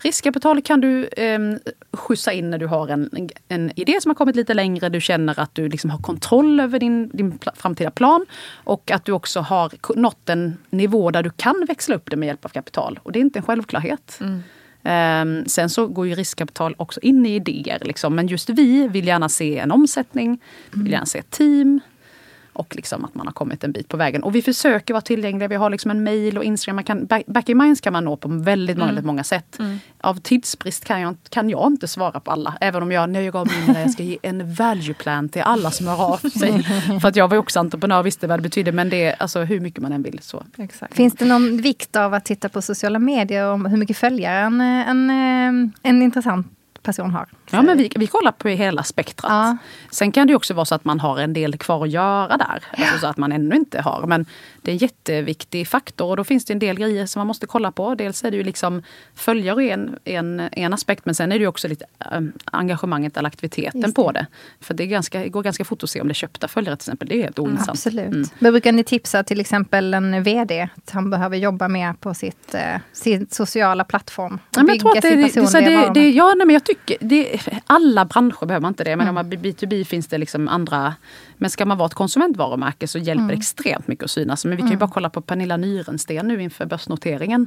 riskkapital 0.00 0.62
kan 0.62 0.80
du 0.80 1.04
eh, 1.04 1.38
skjutsa 1.92 2.32
in 2.32 2.50
när 2.50 2.58
du 2.58 2.66
har 2.66 2.88
en, 2.88 3.30
en, 3.48 3.72
idé 3.76 4.00
som 4.00 4.10
har 4.10 4.14
kommit 4.14 4.36
lite 4.36 4.54
längre. 4.54 4.88
Du 4.88 5.00
känner 5.00 5.40
att 5.40 5.54
du 5.54 5.68
liksom 5.68 5.90
har 5.90 5.98
kontroll 5.98 6.60
över 6.60 6.78
din, 6.78 7.08
din 7.08 7.38
framtida 7.54 7.90
plan. 7.90 8.26
Och 8.64 8.90
att 8.90 9.04
du 9.04 9.12
också 9.12 9.40
har 9.40 9.96
nått 9.96 10.28
en 10.28 10.56
nivå 10.70 11.10
där 11.10 11.22
du 11.22 11.30
kan 11.30 11.64
växla 11.68 11.94
upp 11.94 12.10
det 12.10 12.16
med 12.16 12.26
hjälp 12.26 12.44
av 12.44 12.48
kapital. 12.48 13.00
Och 13.02 13.12
det 13.12 13.18
är 13.18 13.20
inte 13.20 13.38
en 13.38 13.42
självklarhet. 13.42 14.18
Ehm, 14.20 14.42
Ehm, 14.86 15.46
sen 15.46 15.70
så 15.70 15.86
går 15.86 16.06
ju 16.06 16.14
riskkapital 16.14 16.74
också 16.78 17.00
in 17.00 17.26
i 17.26 17.34
idéer. 17.34 17.82
Liksom. 17.84 18.14
Men 18.14 18.26
just 18.26 18.50
vi 18.50 18.88
vill 18.88 19.06
gärna 19.06 19.28
se 19.28 19.58
en 19.58 19.70
omsättning, 19.70 20.42
vill 20.72 20.92
gärna 20.92 21.06
se 21.06 21.18
ett 21.18 21.30
team. 21.30 21.80
Och 22.56 22.76
liksom 22.76 23.04
att 23.04 23.14
man 23.14 23.26
har 23.26 23.32
kommit 23.32 23.64
en 23.64 23.72
bit 23.72 23.88
på 23.88 23.96
vägen. 23.96 24.22
Och 24.22 24.34
vi 24.34 24.42
försöker 24.42 24.94
vara 24.94 25.00
tillgängliga. 25.00 25.48
Vi 25.48 25.54
har 25.54 25.70
liksom 25.70 25.90
en 25.90 26.04
mail 26.04 26.38
och 26.38 26.44
Instagram. 26.44 26.76
Man 26.76 26.84
kan, 26.84 27.06
back, 27.06 27.26
back 27.26 27.48
in 27.48 27.58
minds 27.58 27.80
kan 27.80 27.92
man 27.92 28.04
nå 28.04 28.16
på 28.16 28.28
väldigt 28.28 28.78
många, 28.78 29.02
många 29.02 29.24
sätt. 29.24 29.58
Av 30.00 30.20
tidsbrist 30.20 30.84
kan 30.84 31.00
jag, 31.00 31.16
kan 31.28 31.50
jag 31.50 31.66
inte 31.66 31.88
svara 31.88 32.20
på 32.20 32.30
alla. 32.30 32.54
Även 32.60 32.82
om 32.82 32.92
jag, 32.92 33.16
jag 33.16 33.32
gav 33.32 33.46
mig 33.46 33.56
när 33.66 33.80
jag 33.80 33.90
ska 33.90 34.02
ge 34.02 34.18
en 34.22 34.54
value 34.54 34.94
plan 34.94 35.28
till 35.28 35.42
alla 35.42 35.70
som 35.70 35.86
hör 35.86 36.12
av 36.12 36.16
sig. 36.16 36.62
För 37.00 37.08
att 37.08 37.16
jag 37.16 37.28
var 37.28 37.36
också 37.36 37.60
entreprenör 37.60 37.98
och 37.98 38.06
visste 38.06 38.26
vad 38.26 38.38
det 38.38 38.42
betydde. 38.42 38.72
Men 38.72 38.88
det 38.88 39.04
är 39.04 39.16
alltså 39.18 39.40
hur 39.40 39.60
mycket 39.60 39.82
man 39.82 39.92
än 39.92 40.02
vill. 40.02 40.18
Så. 40.22 40.42
Exakt. 40.58 40.94
Finns 40.94 41.14
det 41.14 41.24
någon 41.24 41.56
vikt 41.56 41.96
av 41.96 42.14
att 42.14 42.24
titta 42.24 42.48
på 42.48 42.62
sociala 42.62 42.98
medier 42.98 43.50
om 43.50 43.66
hur 43.66 43.76
mycket 43.76 43.96
följare 43.96 44.38
en, 44.38 44.60
en, 44.60 45.72
en 45.82 46.02
intressant 46.02 46.55
person 46.86 47.10
har. 47.10 47.28
Ja, 47.50 47.62
men 47.62 47.78
vi, 47.78 47.90
vi 47.96 48.06
kollar 48.06 48.32
på 48.32 48.48
hela 48.48 48.82
spektrat. 48.82 49.30
Ja. 49.30 49.56
Sen 49.90 50.12
kan 50.12 50.26
det 50.26 50.34
också 50.34 50.54
vara 50.54 50.64
så 50.64 50.74
att 50.74 50.84
man 50.84 51.00
har 51.00 51.18
en 51.18 51.32
del 51.32 51.58
kvar 51.58 51.84
att 51.84 51.90
göra 51.90 52.36
där. 52.36 52.62
Alltså 52.78 52.98
så 52.98 53.06
att 53.06 53.16
man 53.16 53.32
ännu 53.32 53.56
inte 53.56 53.80
har. 53.80 54.06
Men 54.06 54.26
det 54.66 54.70
är 54.70 54.72
en 54.72 54.78
jätteviktig 54.78 55.68
faktor 55.68 56.10
och 56.10 56.16
då 56.16 56.24
finns 56.24 56.44
det 56.44 56.52
en 56.52 56.58
del 56.58 56.78
grejer 56.78 57.06
som 57.06 57.20
man 57.20 57.26
måste 57.26 57.46
kolla 57.46 57.72
på. 57.72 57.94
Dels 57.94 58.24
är 58.24 58.30
det 58.30 58.36
ju 58.36 58.42
liksom 58.42 58.82
följare 59.14 59.64
en, 59.64 59.98
en, 60.04 60.48
en 60.52 60.74
aspekt 60.74 61.06
men 61.06 61.14
sen 61.14 61.32
är 61.32 61.38
det 61.38 61.46
också 61.46 61.68
lite 61.68 61.84
ähm, 62.12 62.32
engagemanget 62.44 63.16
eller 63.16 63.26
aktiviteten 63.26 63.80
Just 63.80 63.94
på 63.94 64.12
det. 64.12 64.26
För 64.60 64.74
det, 64.74 64.84
är 64.84 64.86
ganska, 64.86 65.18
det 65.18 65.28
går 65.28 65.42
ganska 65.42 65.64
fort 65.64 65.82
att 65.82 65.90
se 65.90 66.00
om 66.00 66.08
det 66.08 66.12
är 66.12 66.14
köpta 66.14 66.48
följare 66.48 66.76
till 66.76 66.82
exempel. 66.82 67.08
Det 67.08 67.14
är 67.14 67.22
helt 67.22 67.38
ointressant. 67.38 67.70
Absolut. 67.70 68.06
Mm. 68.06 68.28
Men 68.38 68.52
brukar 68.52 68.72
ni 68.72 68.84
tipsa 68.84 69.24
till 69.24 69.40
exempel 69.40 69.94
en 69.94 70.22
VD 70.22 70.68
att 70.74 70.90
han 70.90 71.10
behöver 71.10 71.36
jobba 71.36 71.68
mer 71.68 71.92
på 71.92 72.14
sitt, 72.14 72.54
eh, 72.54 72.80
sin 72.92 73.26
sociala 73.30 73.84
plattform? 73.84 74.38
Ja, 74.50 74.62
men 74.62 74.68
jag 74.68 74.80
tror 74.80 74.96
att 74.96 75.02
det, 75.02 75.08
sitt 75.08 75.16
det, 75.16 75.22
det, 75.22 75.28
så 75.32 75.40
personliga 75.40 75.70
det, 75.70 75.76
det, 75.76 75.88
varumärke? 75.88 76.16
ja, 76.16 76.34
nej, 76.36 76.46
men 76.46 76.54
jag 76.54 76.64
tycker, 76.64 76.96
det, 77.00 77.40
alla 77.66 78.04
branscher 78.04 78.46
behöver 78.46 78.68
inte 78.68 78.84
det. 78.84 78.96
Men 78.96 79.06
Mm. 79.06 79.16
om 79.16 79.28
man 79.30 79.38
B2B 79.38 79.84
finns 79.84 80.06
det 80.06 80.18
liksom 80.18 80.48
andra. 80.48 80.94
Men 81.38 81.50
ska 81.50 81.64
man 81.66 81.78
vara 81.78 81.86
ett 81.86 81.94
konsumentvarumärke 81.94 82.88
så 82.88 82.98
hjälper 82.98 83.24
Mm. 83.24 83.38
extremt 83.38 83.88
mycket 83.88 84.04
att 84.04 84.10
synas. 84.10 84.44
Men 84.44 84.56
vi 84.56 84.62
kan 84.62 84.70
ju 84.70 84.76
bara 84.76 84.90
kolla 84.90 85.10
på 85.10 85.20
Pernilla 85.20 85.56
Nyrensten 85.56 86.28
nu 86.28 86.42
inför 86.42 86.66
börsnoteringen. 86.66 87.46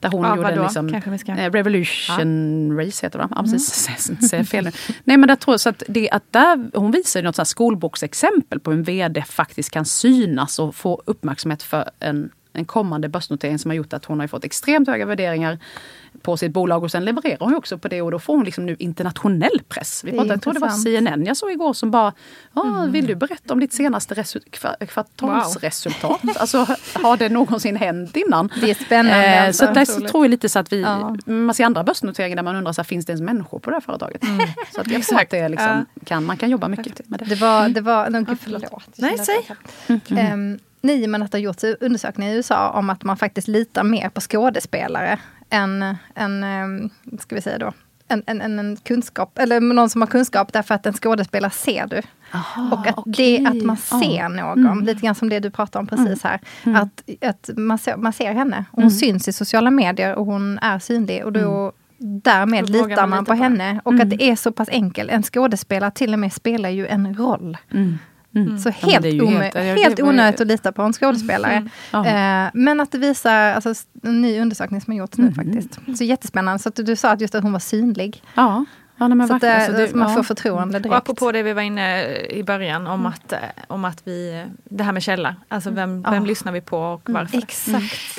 Där 0.00 0.08
hon 0.10 0.24
Ja, 0.24 0.36
gjorde 0.36 0.48
en 0.48 0.62
liksom, 0.62 1.18
ska- 1.18 1.32
eh, 1.32 1.50
Revolution 1.50 2.76
Race 2.78 3.06
heter 3.06 3.18
det 3.18 3.24
va? 3.24 3.28
Ja, 3.36 3.42
precis. 3.42 3.88
Jag 3.90 4.00
ska 4.00 4.12
inte 4.12 4.28
säga 4.28 4.44
fel 4.44 4.64
nu. 4.64 4.70
Nej 5.04 5.16
men 5.16 5.28
jag 5.28 5.40
tror 5.40 5.56
så 5.56 5.68
att, 5.68 5.82
det, 5.88 6.10
att 6.10 6.22
där, 6.32 6.70
hon 6.78 6.90
visar 6.90 7.22
något 7.22 7.36
så 7.36 7.42
här 7.42 7.44
skolboksexempel 7.44 8.60
på 8.60 8.70
hur 8.70 8.78
en 8.78 8.84
VD 8.84 9.22
faktiskt 9.28 9.70
kan 9.70 9.84
synas 9.84 10.58
och 10.58 10.74
få 10.74 11.02
uppmärksamhet 11.06 11.62
för 11.62 11.90
en, 12.00 12.30
en 12.52 12.64
kommande 12.64 13.08
börsnotering 13.08 13.58
som 13.58 13.70
har 13.70 13.76
gjort 13.76 13.92
att 13.92 14.04
hon 14.04 14.20
har 14.20 14.26
fått 14.26 14.44
extremt 14.44 14.88
höga 14.88 15.06
värderingar 15.06 15.58
på 16.24 16.36
sitt 16.36 16.52
bolag 16.52 16.82
och 16.84 16.90
sen 16.90 17.04
levererar 17.04 17.36
hon 17.40 17.54
också 17.54 17.78
på 17.78 17.88
det 17.88 18.02
och 18.02 18.10
då 18.10 18.18
får 18.18 18.36
hon 18.36 18.44
liksom 18.44 18.66
nu 18.66 18.76
internationell 18.78 19.60
press. 19.68 20.04
Vi 20.04 20.10
Det 20.10 20.16
pratade, 20.16 20.34
jag 20.34 20.42
tror 20.42 20.52
det 20.52 20.60
var. 20.60 20.68
CNN 20.70 21.26
jag 21.26 21.36
såg 21.36 21.50
igår 21.52 21.72
som 21.72 21.90
bara, 21.90 22.12
ah, 22.52 22.84
vill 22.88 23.06
du 23.06 23.14
berätta 23.14 23.52
om 23.54 23.60
ditt 23.60 23.72
senaste 23.72 24.14
resu- 24.14 24.42
kva- 24.50 24.86
kvartalsresultat? 24.86 26.20
Alltså 26.36 26.66
har 27.02 27.16
det 27.16 27.28
någonsin 27.28 27.76
hänt 27.76 28.16
innan? 28.16 28.50
Det 28.60 28.70
är 28.70 28.74
spännande. 28.74 29.24
Eh, 29.26 29.46
alltså. 29.46 29.66
så 29.66 29.72
där 29.72 29.84
så 29.84 30.00
tror 30.08 30.24
jag 30.24 30.30
lite 30.30 30.48
så 30.48 30.58
att 30.58 30.72
vi, 30.72 30.80
Ja. 30.82 31.16
man 31.26 31.54
ser 31.54 31.64
andra 31.64 31.84
börsnoteringar 31.84 32.36
där 32.36 32.42
man 32.42 32.56
undrar, 32.56 32.72
så 32.72 32.80
här, 32.80 32.84
finns 32.84 33.06
det 33.06 33.10
ens 33.10 33.22
människor 33.22 33.58
på 33.58 33.70
det 33.70 33.76
här 33.76 33.80
företaget? 33.80 34.22
Så 34.74 34.80
att 34.80 34.90
jag 34.90 35.02
tror 35.02 35.20
att 35.20 35.30
det 35.30 35.38
är 35.38 35.48
liksom, 35.48 35.86
kan, 36.04 36.24
man 36.24 36.36
kan 36.36 36.50
jobba 36.50 36.68
mycket 36.68 37.08
med 37.08 37.18
det. 37.18 37.24
Det 37.24 37.34
var, 37.34 37.68
det 37.68 37.80
var, 37.80 38.06
mm. 38.06 38.36
förlåt. 38.40 38.62
jag 38.62 38.82
Nej, 38.96 39.18
säg. 39.18 39.48
jag- 39.86 40.18
Ehm, 40.18 40.58
Neiman 40.80 41.22
att 41.22 41.32
det 41.32 41.38
har 41.38 41.42
gjorts 41.42 41.64
undersökningar 41.80 42.32
i 42.32 42.36
USA 42.36 42.70
om 42.70 42.90
att 42.90 43.02
man 43.04 43.16
faktiskt 43.16 43.48
litar 43.48 43.82
mer 43.84 44.08
på 44.08 44.20
skådespelare 44.20 45.18
än 45.54 46.44
ehm, 46.44 46.90
ska 47.18 47.34
vi 47.34 47.42
säga 47.42 47.58
då, 47.58 47.72
en, 48.08 48.22
en, 48.26 48.40
en, 48.40 48.58
en 48.58 48.76
kunskap, 48.76 49.38
eller 49.38 49.60
någon 49.60 49.90
som 49.90 50.00
har 50.00 50.06
kunskap 50.06 50.52
därför 50.52 50.74
att 50.74 50.86
en 50.86 50.92
skådespelare 50.92 51.50
ser 51.50 51.86
du. 51.86 52.02
och 52.72 52.86
att 52.86 52.98
det 53.06 53.46
att 53.46 53.64
man 53.64 53.76
ser 53.76 54.28
någon, 54.28 54.84
lite 54.84 55.00
grann 55.00 55.14
som 55.14 55.28
det 55.28 55.40
du 55.40 55.50
pratade 55.50 55.80
om 55.80 55.86
precis 55.86 56.22
här. 56.22 56.40
Att, 56.64 57.02
att 57.20 57.50
man, 57.56 57.78
ser, 57.78 57.96
man 57.96 58.12
ser 58.12 58.32
henne 58.32 58.64
hon 58.70 58.90
syns 58.90 59.28
i 59.28 59.32
sociala 59.32 59.70
medier 59.70 60.14
och 60.14 60.26
hon 60.26 60.58
är 60.58 60.78
synlig 60.78 61.24
och 61.24 61.32
då 61.32 61.72
därmed 61.98 62.64
Då 62.64 62.72
vågar 62.72 62.88
litar 62.88 63.02
man 63.02 63.10
man 63.10 63.24
på 63.24 63.30
på 63.30 63.34
henne. 63.34 63.80
Och 63.84 63.94
att 63.94 64.10
det 64.10 64.22
är 64.22 64.36
så 64.36 64.52
pass 64.52 64.68
enkelt. 64.68 65.10
En 65.10 65.22
skådespelare 65.22 65.90
till 65.90 66.12
och 66.12 66.18
med 66.18 66.32
spelar 66.32 66.68
ju 66.68 66.86
en 66.86 67.14
roll. 67.14 67.56
Mm. 67.70 67.98
Mm. 68.34 68.58
Så 68.58 68.68
Ja, 68.68 68.74
men 68.82 68.90
helt, 68.90 69.06
ju 69.06 69.20
omö- 69.22 69.40
helt- 69.42 69.78
helt, 69.78 69.98
ja, 69.98 70.04
onödigt 70.04 70.40
att 70.40 70.46
lita 70.46 70.72
på 70.72 70.82
en 70.82 70.92
skådespelare. 70.92 71.68
Ja. 71.90 72.06
Eh, 72.06 72.50
men 72.54 72.80
att 72.80 72.92
det 72.92 72.98
visar, 72.98 73.34
alltså 73.52 73.74
en 74.02 74.22
ny 74.22 74.40
undersökning 74.40 74.80
som 74.80 74.92
har 74.92 74.98
gjorts 74.98 75.18
nu 75.18 75.32
faktiskt. 75.32 75.78
Så 75.98 76.04
jättespännande. 76.04 76.58
Så 76.62 76.68
att 76.68 76.74
du, 76.74 76.82
du 76.82 76.96
sa 76.96 77.10
att 77.10 77.20
just 77.20 77.34
att 77.34 77.42
hon 77.42 77.52
var 77.52 77.58
synlig. 77.60 78.22
Ja, 78.34 78.64
ja 78.98 79.08
nej, 79.08 79.16
men 79.16 79.28
så 79.28 79.34
att 79.34 79.44
Alltså, 79.44 79.72
det- 79.72 79.88
så 79.88 79.96
man 79.96 80.08
ja. 80.08 80.14
får 80.14 80.22
förtroende 80.22 80.76
Och 80.76 80.82
direkt. 80.82 80.96
apropå 80.96 81.32
det 81.32 81.42
vi 81.42 81.52
var 81.52 81.62
inne 81.62 82.16
i 82.16 82.42
början 82.42 82.86
om, 82.86 83.06
att, 83.06 83.32
eh, 83.32 83.38
om 83.66 83.84
att 83.84 84.02
vi, 84.04 84.44
det 84.64 84.84
här 84.84 84.92
med 84.92 85.02
källa. 85.02 85.36
Alltså 85.48 85.70
vem, 85.70 86.02
vem 86.02 86.14
Ja. 86.14 86.20
lyssnar 86.20 86.52
vi 86.52 86.60
på 86.60 86.78
och 86.78 87.02
varför? 87.10 87.38
Exakt. 87.38 88.18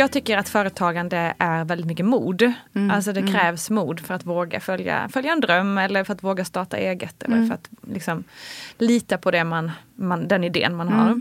Jag 0.00 0.12
tycker 0.12 0.38
att 0.38 0.48
företagande 0.48 1.34
är 1.38 1.64
väldigt 1.64 1.86
mycket 1.86 2.06
mod. 2.06 2.52
Alltså 2.90 3.12
det 3.12 3.22
krävs 3.22 3.70
mod 3.70 4.00
för 4.00 4.14
att 4.14 4.26
våga 4.26 4.60
följa, 4.60 5.08
följa 5.08 5.32
en 5.32 5.40
dröm 5.40 5.78
eller 5.78 6.04
för 6.04 6.12
att 6.12 6.22
våga 6.22 6.44
starta 6.44 6.76
eget. 6.76 7.22
Eller 7.22 7.46
för 7.46 7.54
att 7.54 7.68
liksom 7.92 8.24
lita 8.78 9.18
på 9.18 9.30
det 9.30 9.44
man, 9.44 9.70
man, 10.00 10.28
den 10.28 10.44
idén 10.44 10.76
man 10.76 10.88
har. 10.88 11.20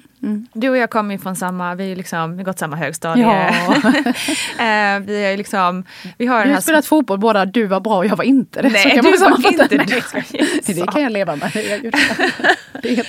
Du 0.53 0.69
och 0.69 0.77
jag 0.77 0.89
kommer 0.89 1.13
ju 1.13 1.19
från 1.19 1.35
samma, 1.35 1.75
vi 1.75 1.89
har 1.89 1.95
liksom, 1.95 2.31
vi 2.31 2.37
har 2.37 2.45
gått 2.45 2.59
samma 2.59 2.75
högstadie. 2.75 3.23
Ja. 3.23 3.49
Eh, 4.59 4.99
vi 4.99 5.25
är 5.25 5.37
liksom, 5.37 5.83
vi 6.17 6.25
har 6.25 6.45
Vi 6.45 6.53
har 6.53 6.61
spelat 6.61 6.85
fotboll 6.85 7.19
båda, 7.19 7.45
du 7.45 7.65
var 7.65 7.79
bra 7.79 7.97
och 7.97 8.05
jag 8.05 8.15
var 8.15 8.23
inte 8.23 8.61
det. 8.61 8.69
Nej, 8.69 8.99
du 9.03 9.17
var 9.17 9.47
inte 9.47 9.67
det. 9.67 10.03
Det 10.65 10.85
kan 10.91 11.01
jag 11.01 11.11
leva 11.11 11.35
med. 11.35 11.51
Det. 11.53 11.91
Det. 12.81 13.03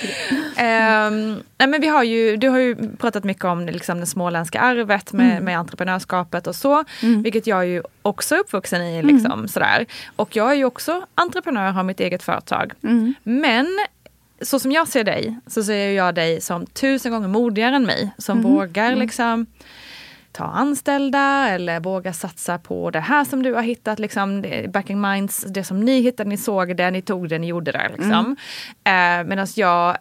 Ehm, 0.57 1.39
nej, 1.57 1.67
men 1.67 1.81
vi 1.81 1.87
har 1.87 2.03
ju, 2.03 2.37
du 2.37 2.49
har 2.49 2.59
ju 2.59 2.75
pratat 2.97 3.23
mycket 3.23 3.45
om 3.45 3.65
liksom, 3.65 3.99
det 3.99 4.05
småländska 4.05 4.59
arvet 4.59 5.13
med, 5.13 5.43
med 5.43 5.59
entreprenörskapet 5.59 6.47
och 6.47 6.55
så. 6.55 6.83
Vilket 7.01 7.47
jag 7.47 7.59
är 7.59 7.63
ju 7.63 7.83
också 8.01 8.35
är 8.35 8.39
uppvuxen 8.39 8.81
i. 8.81 9.03
Liksom, 9.03 9.47
sådär. 9.47 9.85
Och 10.15 10.35
jag 10.35 10.51
är 10.51 10.55
ju 10.55 10.65
också 10.65 11.05
entreprenör, 11.15 11.71
har 11.71 11.83
mitt 11.83 11.99
eget 11.99 12.23
företag. 12.23 12.73
Men 13.23 13.67
så 14.41 14.59
som 14.59 14.71
jag 14.71 14.87
ser 14.87 15.03
dig, 15.03 15.39
så 15.47 15.63
ser 15.63 15.91
jag 15.91 16.15
dig 16.15 16.41
som 16.41 16.65
tusen 16.65 17.11
gånger 17.11 17.27
modigare 17.27 17.75
än 17.75 17.85
mig. 17.85 18.11
Som 18.17 18.41
vågar 18.41 18.95
liksom 18.95 19.45
ta 20.31 20.43
anställda 20.43 21.49
eller 21.49 21.79
våga 21.79 22.13
satsa 22.13 22.57
på 22.57 22.91
det 22.91 22.99
här 22.99 23.25
som 23.25 23.43
du 23.43 23.53
har 23.53 23.61
hittat. 23.61 23.99
Liksom, 23.99 24.45
backing 24.67 25.01
minds, 25.01 25.45
det 25.47 25.63
som 25.63 25.79
ni 25.79 26.01
hittade, 26.01 26.29
ni 26.29 26.37
såg 26.37 26.77
det, 26.77 26.91
ni 26.91 27.01
tog 27.01 27.29
det, 27.29 27.39
ni 27.39 27.47
gjorde 27.47 27.71
det. 27.71 27.91
Liksom. 27.97 28.35
Eh, 28.83 29.23
Medan 29.25 29.47
jag 29.55 29.97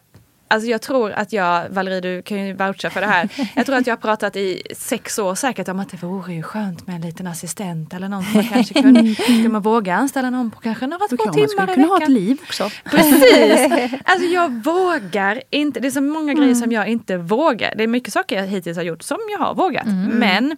Alltså 0.51 0.69
jag 0.69 0.83
tror 0.83 1.11
att 1.13 1.33
jag, 1.33 1.69
Valerie 1.69 2.01
du 2.01 2.23
kan 2.23 2.47
ju 2.47 2.53
voucha 2.53 2.91
för 2.91 3.01
det 3.01 3.07
här. 3.07 3.29
Jag 3.57 3.67
tror 3.67 3.77
att 3.77 3.87
jag 3.87 3.97
har 3.97 4.01
pratat 4.01 4.37
i 4.37 4.63
sex 4.77 5.19
år 5.19 5.35
säkert 5.35 5.69
om 5.69 5.81
att 5.81 5.91
det 5.91 6.03
vore 6.03 6.33
ju 6.35 6.43
skönt 6.43 6.87
med 6.87 6.97
en 6.97 7.03
liten 7.03 7.27
assistent 7.27 7.95
eller 7.95 8.09
någon 8.09 8.25
som 8.25 8.45
kanske 8.45 8.83
kunde, 8.83 9.15
skulle 9.23 9.49
man 9.49 9.63
våga 9.63 9.95
anställa 9.95 10.31
någon 10.31 10.51
på 10.51 10.61
kanske 10.61 10.87
några 10.87 11.09
två 11.09 11.17
kan 11.17 11.27
man 11.27 11.35
timmar 11.35 11.49
skulle 11.49 11.73
i 11.73 11.75
kunna 11.75 11.87
ha 11.87 11.97
ett 11.97 12.03
veckan. 12.03 12.15
liv 12.15 12.39
också. 12.43 12.71
Precis! 12.85 13.73
Alltså 14.05 14.27
jag 14.27 14.65
vågar 14.65 15.43
inte. 15.51 15.81
Det 15.81 15.89
är 15.89 15.91
så 15.91 16.01
många 16.01 16.35
grejer 16.35 16.55
som 16.55 16.73
jag 16.73 16.89
inte 16.89 17.17
vågar. 17.17 17.75
Det 17.77 17.83
är 17.83 17.89
mycket 17.89 18.13
saker 18.13 18.37
jag 18.37 18.47
hittills 18.47 18.77
har 18.77 18.85
gjort 18.85 19.03
som 19.03 19.19
jag 19.33 19.39
har 19.47 19.55
vågat. 19.55 19.87
Men 20.13 20.57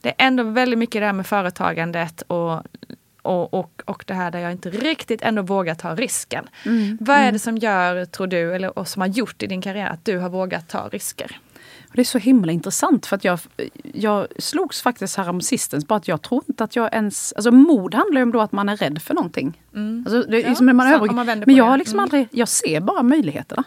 det 0.00 0.08
är 0.08 0.26
ändå 0.26 0.42
väldigt 0.42 0.78
mycket 0.78 1.02
det 1.02 1.06
här 1.06 1.12
med 1.12 1.26
företagandet 1.26 2.22
och, 2.22 2.62
och, 3.24 3.54
och, 3.54 3.82
och 3.84 4.04
det 4.06 4.14
här 4.14 4.30
där 4.30 4.38
jag 4.38 4.52
inte 4.52 4.70
riktigt 4.70 5.22
ändå 5.22 5.42
vågar 5.42 5.74
ta 5.74 5.94
risken. 5.94 6.48
Vad 7.00 7.16
är 7.16 7.32
det 7.32 7.38
som 7.38 7.58
gör, 7.58 8.04
tror 8.04 8.26
du, 8.26 8.54
eller 8.54 8.78
och 8.78 8.88
som 8.88 9.02
har 9.02 9.08
gjort 9.08 9.42
i 9.42 9.46
din 9.46 9.62
karriär 9.62 9.88
att 9.88 10.04
du 10.04 10.18
har 10.18 10.28
vågat 10.28 10.68
ta 10.68 10.88
risker? 10.88 11.40
Det 11.92 12.00
är 12.00 12.04
så 12.04 12.18
himla 12.18 12.52
intressant 12.52 13.06
för 13.06 13.16
att 13.16 13.24
jag, 13.24 13.38
jag 13.82 14.26
slogs 14.38 14.82
faktiskt 14.82 15.16
härom 15.16 15.40
sistens 15.40 15.86
bara 15.86 15.96
att 15.96 16.08
jag 16.08 16.22
tror 16.22 16.42
inte 16.48 16.64
att 16.64 16.76
jag 16.76 16.94
ens... 16.94 17.32
Alltså 17.32 17.50
mod 17.50 17.94
handlar 17.94 18.20
ju 18.20 18.22
om 18.22 18.32
då 18.32 18.40
att 18.40 18.52
man 18.52 18.68
är 18.68 18.76
rädd 18.76 19.02
för 19.02 19.14
någonting. 19.14 19.60
Alltså, 19.76 20.22
det 20.30 20.36
är 20.36 20.40
Mm. 20.40 20.50
Ja, 20.50 20.54
som 20.54 20.66
när 20.66 20.72
man 20.72 20.86
så, 20.88 20.94
övergår- 20.94 21.08
om 21.10 21.16
man 21.16 21.26
vänder 21.26 21.46
men 21.46 21.56
jag 21.56 21.66
det. 21.66 21.70
har 21.70 21.78
liksom 21.78 21.98
Mm. 21.98 22.02
aldrig, 22.04 22.28
jag 22.30 22.48
ser 22.48 22.80
bara 22.80 23.02
möjligheterna. 23.02 23.64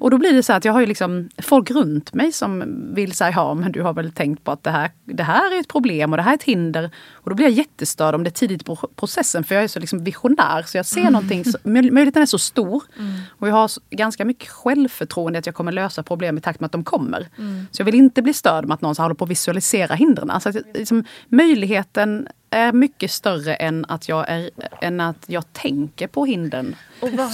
Och 0.00 0.10
då 0.10 0.18
blir 0.18 0.32
det 0.32 0.42
så 0.42 0.52
att 0.52 0.64
jag 0.64 0.72
har 0.72 0.80
ju 0.80 0.86
liksom 0.86 1.28
folk 1.42 1.70
runt 1.70 2.14
mig 2.14 2.32
som 2.32 2.64
vill 2.94 3.12
säga 3.12 3.30
ja 3.30 3.54
men 3.54 3.72
du 3.72 3.82
har 3.82 3.92
väl 3.94 4.12
tänkt 4.12 4.44
på 4.44 4.50
att 4.52 4.62
det 4.62 4.70
här, 4.70 4.90
det 5.04 5.22
här 5.22 5.56
är 5.56 5.60
ett 5.60 5.68
problem 5.68 6.12
och 6.12 6.16
det 6.16 6.22
här 6.22 6.30
är 6.30 6.34
ett 6.34 6.42
hinder. 6.42 6.90
Och 7.12 7.30
då 7.30 7.36
blir 7.36 7.46
jag 7.46 7.52
jättestörd 7.52 8.14
om 8.14 8.24
det 8.24 8.28
är 8.28 8.32
tidigt 8.32 8.62
i 8.62 8.64
pro- 8.64 8.88
processen 8.96 9.44
för 9.44 9.54
jag 9.54 9.64
är 9.64 9.68
så 9.68 9.78
liksom 9.80 10.04
visionär 10.04 10.62
så 10.66 10.76
jag 10.76 10.86
ser 10.86 11.10
någonting, 11.10 11.44
så, 11.44 11.58
möj- 11.58 11.90
möjligheten 11.92 12.22
är 12.22 12.26
så 12.26 12.38
stor. 12.38 12.82
Och 13.28 13.48
jag 13.48 13.54
har 13.54 13.70
ganska 13.90 14.24
mycket 14.24 14.48
självförtroende 14.48 15.38
att 15.38 15.46
jag 15.46 15.54
kommer 15.54 15.72
lösa 15.72 16.02
problem 16.02 16.38
i 16.38 16.40
takt 16.40 16.60
med 16.60 16.66
att 16.66 16.72
de 16.72 16.84
kommer. 16.84 17.28
Så 17.70 17.80
jag 17.80 17.84
vill 17.84 17.94
inte 17.94 18.22
bli 18.22 18.32
störd 18.32 18.64
med 18.66 18.74
att 18.74 18.80
någon 18.82 18.94
så 18.94 19.02
håller 19.02 19.14
på 19.14 19.24
att 19.24 19.30
visualisera 19.30 19.94
hindren. 19.94 20.30
Alltså 20.30 20.48
att, 20.48 20.56
liksom, 20.74 21.04
möjligheten 21.28 22.28
är 22.52 22.72
mycket 22.72 23.10
större 23.10 23.54
än 23.54 23.84
att 23.88 24.08
jag, 24.08 24.24
är, 24.28 24.50
än 24.80 25.00
att 25.00 25.24
jag 25.26 25.52
tänker 25.52 26.06
på 26.06 26.24
hindren. 26.24 26.76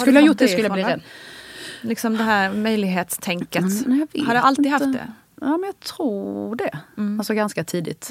Skulle 0.01 0.19
jag 0.19 0.27
gjort 0.27 0.39
det 0.39 0.49
skulle 0.49 0.63
jag 0.63 0.73
bli 0.73 0.83
rädd. 0.85 1.01
Liksom 1.81 2.17
det 2.17 2.25
här 2.25 2.53
möjlighetstänket. 2.53 3.87
Mm, 3.87 4.07
har 4.27 4.35
du 4.35 4.41
alltid 4.41 4.67
inte. 4.67 4.85
haft 4.85 4.93
det? 4.93 5.13
Ja, 5.41 5.57
men 5.57 5.65
jag 5.65 5.81
tror 5.81 6.57
det. 6.57 6.79
Mm. 6.97 7.21
Alltså 7.21 7.35
ganska 7.35 7.65
tidigt. 7.65 8.11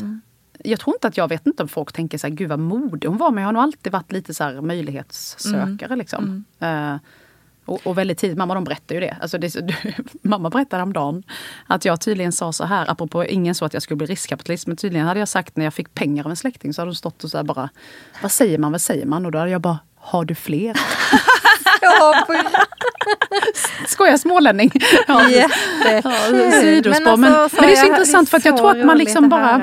Jag 0.64 0.80
tror 0.80 0.96
inte 0.96 1.08
att 1.08 1.18
jag 1.18 1.28
vet 1.28 1.48
inte 1.48 1.64
om 1.64 1.70
folk 1.70 1.94
tänker 1.94 2.18
så 2.18 2.28
här, 2.28 2.34
gud 2.34 2.50
vad 2.50 2.60
modig 2.60 3.08
hon 3.08 3.18
var. 3.18 3.32
Men 3.32 3.42
jag 3.42 3.48
har 3.48 3.54
nog 3.54 3.64
alltid 3.64 3.92
varit 3.92 4.12
lite 4.12 4.34
så 4.34 4.44
här 4.44 4.62
möjlighetssökare. 4.62 5.86
Mm. 5.86 6.00
Liksom. 6.00 6.46
Eh, 6.60 6.96
och, 7.67 7.88
och 7.88 7.97
väldigt 7.97 8.17
tidigt, 8.17 8.38
mamma 8.38 8.53
de 8.53 8.63
berättar 8.63 8.95
ju 8.95 9.01
det. 9.01 9.17
Alltså 9.21 9.38
det 9.38 9.55
mamma 10.21 10.50
berättade 10.50 10.83
om 10.83 10.93
dagen 10.93 11.24
att 11.67 11.86
jag 11.86 12.01
tydligen 12.01 12.31
sa 12.31 12.53
så 12.53 12.65
här, 12.65 12.91
apropå 12.91 13.25
ingen 13.25 13.55
så 13.55 13.65
att 13.65 13.74
jag 13.74 13.83
skulle 13.83 13.97
bli 13.97 14.07
riskkapitalist, 14.07 14.67
men 14.67 14.77
tydligen 14.77 15.07
hade 15.07 15.19
jag 15.19 15.29
sagt 15.29 15.57
när 15.57 15.63
jag 15.63 15.74
fick 15.74 15.93
pengar 15.93 16.24
av 16.24 16.29
en 16.29 16.38
släkting 16.38 16.74
så 16.74 16.81
hade 16.81 16.91
de 16.91 16.95
stått 16.95 17.24
och 17.24 17.31
så 17.31 17.38
här 17.38 17.43
bara, 17.43 17.69
vad 18.21 18.31
säger 18.31 18.57
man, 18.57 18.71
vad 18.71 18.81
säger 18.81 19.05
man? 19.05 19.25
Och 19.25 19.31
då 19.31 19.39
hade 19.39 19.51
jag 19.51 19.62
bara, 19.62 19.79
har 19.95 20.25
du 20.25 20.36
fler? 20.36 20.79
Ja, 21.81 22.24
på- 22.27 22.34
Skojar 23.88 24.17
smålänning. 24.17 24.72
Ja, 25.07 25.29
Jättekul. 25.29 26.51
sidospår. 26.51 27.17
Men, 27.17 27.34
alltså, 27.34 27.62
men, 27.62 27.69
det 27.69 27.74
är 27.74 27.75
så 27.75 27.81
Sara, 27.86 27.89
intressant 27.96 28.29
för 28.29 28.38
att 28.38 28.46
jag 28.46 28.57
tror 28.57 28.72
att 28.72 28.86
man 28.86 28.98
liksom 28.98 29.24
det 29.24 29.29
bara... 29.29 29.62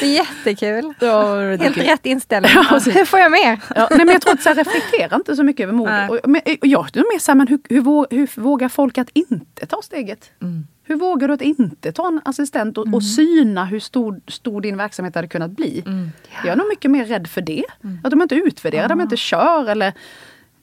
Det 0.00 0.06
är 0.06 0.14
jättekul. 0.14 0.94
Ja, 1.00 1.40
Helt 1.40 1.76
rätt 1.76 2.06
inställning. 2.06 2.50
Ja. 2.54 2.80
Hur 2.92 3.04
får 3.04 3.18
jag 3.20 3.32
mer? 3.32 3.60
Ja, 3.74 3.88
nej, 3.90 3.98
men 3.98 4.08
jag 4.08 4.22
tror 4.22 4.32
att 4.34 4.42
så 4.42 4.48
här, 4.48 4.56
reflektera 4.56 5.16
inte 5.16 5.36
så 5.36 5.42
mycket 5.42 5.64
över 5.64 5.72
mod. 5.72 5.88
Nej. 5.88 6.08
Och, 6.08 6.18
men, 6.30 6.40
och 6.60 6.66
jag 6.66 6.96
är 6.96 7.14
mer 7.14 7.18
så 7.18 7.30
här, 7.30 7.36
men 7.36 7.46
hur, 7.48 7.58
hur, 7.68 8.16
hur 8.16 8.40
vågar 8.40 8.68
folk 8.68 8.98
att 8.98 9.08
inte 9.12 9.66
ta 9.66 9.82
steget? 9.82 10.30
Hur 10.84 10.96
vågar 10.96 11.28
du 11.28 11.34
att 11.34 11.42
inte 11.42 11.92
ta 11.92 12.08
en 12.08 12.20
assistent 12.24 12.78
och, 12.78 12.94
och 12.94 13.02
syna 13.04 13.64
hur 13.64 13.80
stor, 13.80 14.20
stor 14.28 14.60
din 14.60 14.76
verksamhet 14.76 15.14
hade 15.14 15.28
kunnat 15.28 15.50
bli? 15.50 15.84
Jag 16.44 16.52
är 16.52 16.56
nog 16.56 16.68
mycket 16.68 16.90
mer 16.90 17.04
rädd 17.04 17.26
för 17.26 17.40
det. 17.40 17.64
Att 18.04 18.10
de 18.10 18.22
inte 18.22 18.34
utvärderar, 18.34 18.88
de 18.88 19.00
inte 19.00 19.16
kör 19.16 19.68
eller 19.68 19.92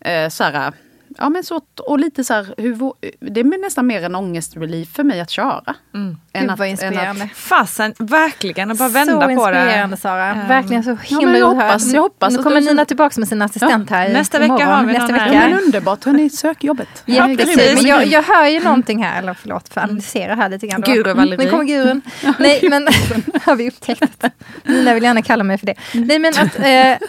eh, 0.07 0.29
så 0.29 0.43
här, 0.43 0.73
Ja 1.19 1.29
men 1.29 1.43
så, 1.43 1.61
och 1.87 1.99
lite 1.99 2.23
så 2.23 2.33
här, 2.33 2.47
hur, 2.57 2.93
det 3.19 3.39
är 3.39 3.61
nästan 3.61 3.87
mer 3.87 4.03
en 4.03 4.15
ångestrelief 4.15 4.89
för 4.89 5.03
mig 5.03 5.19
att 5.21 5.29
köra. 5.29 5.75
Än 5.93 6.17
Gud 6.33 6.49
att, 6.51 6.59
vad 6.59 6.65
än 6.67 6.71
inspirerande. 6.71 7.23
att, 7.23 7.31
Fasen, 7.37 7.93
verkligen. 7.99 8.71
Att 8.71 8.77
bara 8.77 8.89
vända 8.89 9.13
så 9.13 9.21
på 9.21 9.27
det. 9.27 9.33
inspirerande 9.33 9.97
Sara. 9.97 10.27
Ja. 10.27 10.47
Verkligen 10.47 10.83
så 10.83 10.95
himla 11.03 11.37
jag 11.37 11.49
att 11.49 11.55
höra. 11.55 11.65
hoppas- 11.67 11.93
jag 11.93 12.01
hoppas 12.01 12.33
Nu 12.37 12.43
kommer 12.43 12.61
Nina 12.61 12.85
tillbaka 12.85 13.19
med 13.19 13.27
sin 13.27 13.41
assistent 13.41 13.89
här 13.89 14.09
i- 14.09 14.13
nästa 14.13 14.39
vecka 14.39 14.47
imorgon. 14.53 14.67
har 14.69 14.83
vi 14.85 14.93
nästa 14.93 15.07
någon 15.07 15.19
här. 15.19 15.29
vecka. 15.29 15.43
ja 15.43 15.49
men 15.49 15.63
underbart, 15.63 16.03
hörni, 16.05 16.29
sök 16.29 16.63
jobbet. 16.63 17.03
Ja, 17.05 17.29
Ja, 17.29 17.35
precis. 17.37 17.75
Men 17.81 17.85
jag, 17.91 18.05
jag 18.05 18.23
hör 18.23 18.45
ju 18.45 18.59
någonting 18.63 19.03
här, 19.03 19.19
eller 19.19 19.33
förlåt 19.33 19.73
för 19.73 19.81
att 19.81 19.87
analysera 19.89 20.35
här 20.35 20.49
lite 20.49 20.67
grann. 20.67 20.81
Guru 20.81 21.13
Valerie. 21.13 21.45
Nu 21.45 21.51
kommer 21.51 21.63
gurun. 21.63 22.01
Nej 22.39 22.59
men, 22.69 22.87
har 23.45 23.55
vi 23.55 23.67
upptäckt. 23.69 24.23
Nina 24.63 24.93
vill 24.93 25.03
gärna 25.03 25.21
kalla 25.21 25.43
mig 25.43 25.57
för 25.57 25.65
det. 25.65 25.75
Nej 25.93 26.19
men 26.19 26.33
att 26.37 26.59
eh, 26.59 27.07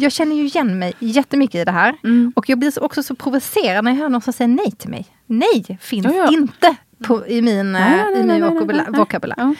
jag 0.00 0.12
känner 0.12 0.36
ju 0.36 0.44
igen 0.44 0.78
mig 0.78 0.92
jättemycket 0.98 1.60
i 1.60 1.64
det 1.64 1.70
här. 1.72 1.94
Mm. 2.04 2.32
Och 2.36 2.48
jag 2.48 2.58
blir 2.58 2.70
så- 2.70 2.80
också 2.80 3.02
så 3.02 3.14
provocerad 3.14 3.84
när 3.84 3.90
jag 3.90 3.98
hör 3.98 4.08
någon 4.08 4.20
som 4.20 4.32
säger 4.32 4.48
nej 4.48 4.72
till 4.78 4.90
mig. 4.90 5.06
Nej 5.26 5.78
finns 5.80 6.06
Ja, 6.06 6.12
ja. 6.12 6.28
inte 6.32 6.74
på, 7.04 7.26
i 7.26 7.42
min, 7.42 7.72
Nej, 7.72 7.90
nej, 8.12 8.20
i 8.20 8.24
nej, 8.24 8.40
min 8.40 8.92
vokabulär. 8.98 9.34
Ja. 9.38 9.54